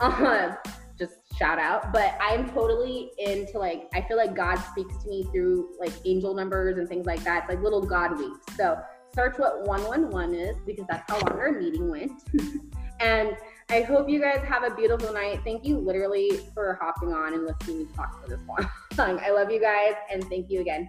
Um, 0.00 0.56
just 0.98 1.14
shout 1.38 1.58
out. 1.58 1.90
But 1.92 2.18
I'm 2.20 2.50
totally 2.50 3.12
into 3.16 3.58
like 3.58 3.88
I 3.94 4.02
feel 4.02 4.18
like 4.18 4.36
God 4.36 4.56
speaks 4.56 5.02
to 5.04 5.08
me 5.08 5.24
through 5.32 5.70
like 5.80 5.92
angel 6.04 6.34
numbers 6.34 6.76
and 6.76 6.86
things 6.86 7.06
like 7.06 7.24
that. 7.24 7.44
It's 7.44 7.54
like 7.54 7.62
little 7.62 7.82
God 7.82 8.18
weeks. 8.18 8.44
So 8.58 8.78
search 9.14 9.38
what 9.38 9.66
111 9.66 10.34
is 10.34 10.56
because 10.66 10.84
that's 10.90 11.10
how 11.10 11.18
long 11.20 11.38
our 11.38 11.52
meeting 11.52 11.88
went. 11.88 12.12
and 13.00 13.36
I 13.70 13.80
hope 13.80 14.08
you 14.08 14.20
guys 14.20 14.44
have 14.46 14.62
a 14.62 14.74
beautiful 14.74 15.12
night. 15.12 15.40
Thank 15.42 15.64
you 15.64 15.78
literally 15.78 16.30
for 16.52 16.78
hopping 16.80 17.14
on 17.14 17.32
and 17.32 17.44
listening 17.44 17.78
to 17.78 17.84
me 17.84 17.96
talk 17.96 18.22
for 18.22 18.28
this 18.28 18.40
long. 18.46 19.18
I 19.20 19.30
love 19.30 19.50
you 19.50 19.60
guys 19.60 19.94
and 20.12 20.22
thank 20.24 20.50
you 20.50 20.60
again. 20.60 20.88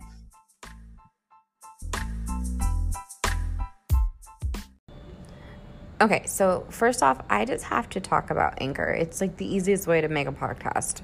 Okay, 6.01 6.23
so 6.25 6.65
first 6.69 7.01
off, 7.01 7.21
I 7.29 7.45
just 7.45 7.63
have 7.65 7.87
to 7.89 8.01
talk 8.01 8.29
about 8.29 8.61
Anchor. 8.61 8.91
It's 8.91 9.21
like 9.21 9.37
the 9.37 9.45
easiest 9.45 9.87
way 9.87 10.01
to 10.01 10.09
make 10.09 10.27
a 10.27 10.31
podcast. 10.31 11.01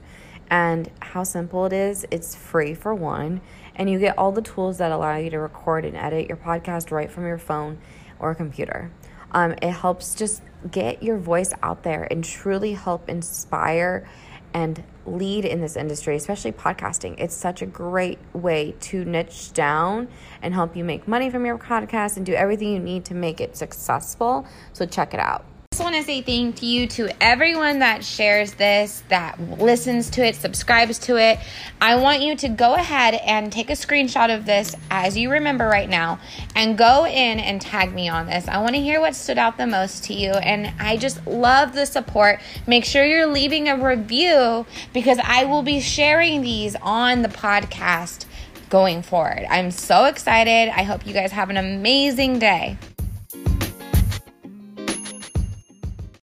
And 0.49 0.91
how 0.99 1.23
simple 1.23 1.65
it 1.65 1.71
is. 1.71 2.05
It's 2.11 2.35
free 2.35 2.73
for 2.73 2.93
one, 2.93 3.39
and 3.75 3.89
you 3.89 3.99
get 3.99 4.17
all 4.17 4.33
the 4.33 4.41
tools 4.41 4.79
that 4.79 4.91
allow 4.91 5.15
you 5.15 5.29
to 5.29 5.39
record 5.39 5.85
and 5.85 5.95
edit 5.95 6.27
your 6.27 6.35
podcast 6.35 6.91
right 6.91 7.09
from 7.09 7.25
your 7.25 7.37
phone 7.37 7.77
or 8.19 8.35
computer. 8.35 8.91
Um, 9.31 9.53
it 9.61 9.71
helps 9.71 10.15
just 10.15 10.41
get 10.69 11.01
your 11.01 11.17
voice 11.17 11.53
out 11.63 11.83
there 11.83 12.07
and 12.11 12.23
truly 12.23 12.73
help 12.73 13.09
inspire 13.09 14.07
and 14.53 14.83
lead 15.05 15.45
in 15.45 15.61
this 15.61 15.75
industry, 15.75 16.15
especially 16.15 16.51
podcasting. 16.51 17.15
It's 17.17 17.35
such 17.35 17.61
a 17.61 17.65
great 17.65 18.19
way 18.33 18.75
to 18.81 19.05
niche 19.05 19.53
down 19.53 20.09
and 20.41 20.53
help 20.53 20.75
you 20.75 20.83
make 20.83 21.07
money 21.07 21.29
from 21.29 21.45
your 21.45 21.57
podcast 21.57 22.17
and 22.17 22.25
do 22.25 22.33
everything 22.33 22.73
you 22.73 22.79
need 22.79 23.05
to 23.05 23.13
make 23.13 23.39
it 23.39 23.55
successful. 23.55 24.45
So 24.73 24.85
check 24.85 25.13
it 25.13 25.19
out 25.19 25.45
want 25.81 25.95
to 25.95 26.03
say 26.03 26.21
thank 26.21 26.61
you 26.61 26.87
to 26.87 27.09
everyone 27.21 27.79
that 27.79 28.03
shares 28.03 28.53
this, 28.53 29.03
that 29.09 29.39
listens 29.59 30.09
to 30.11 30.25
it, 30.25 30.35
subscribes 30.35 30.97
to 30.99 31.17
it. 31.17 31.39
I 31.81 31.95
want 31.95 32.21
you 32.21 32.35
to 32.37 32.49
go 32.49 32.73
ahead 32.75 33.15
and 33.15 33.51
take 33.51 33.69
a 33.69 33.73
screenshot 33.73 34.33
of 34.35 34.45
this 34.45 34.75
as 34.89 35.17
you 35.17 35.31
remember 35.31 35.67
right 35.67 35.89
now 35.89 36.19
and 36.55 36.77
go 36.77 37.05
in 37.05 37.39
and 37.39 37.59
tag 37.59 37.93
me 37.93 38.09
on 38.09 38.27
this. 38.27 38.47
I 38.47 38.59
want 38.61 38.75
to 38.75 38.81
hear 38.81 38.99
what 38.99 39.15
stood 39.15 39.37
out 39.37 39.57
the 39.57 39.67
most 39.67 40.03
to 40.05 40.13
you. 40.13 40.31
And 40.31 40.73
I 40.79 40.97
just 40.97 41.25
love 41.25 41.73
the 41.73 41.85
support. 41.85 42.39
Make 42.67 42.85
sure 42.85 43.05
you're 43.05 43.27
leaving 43.27 43.67
a 43.67 43.77
review 43.77 44.65
because 44.93 45.19
I 45.23 45.45
will 45.45 45.63
be 45.63 45.79
sharing 45.79 46.41
these 46.41 46.75
on 46.81 47.21
the 47.21 47.29
podcast 47.29 48.25
going 48.69 49.01
forward. 49.01 49.45
I'm 49.49 49.71
so 49.71 50.05
excited. 50.05 50.69
I 50.69 50.83
hope 50.83 51.05
you 51.05 51.13
guys 51.13 51.31
have 51.31 51.49
an 51.49 51.57
amazing 51.57 52.39
day. 52.39 52.77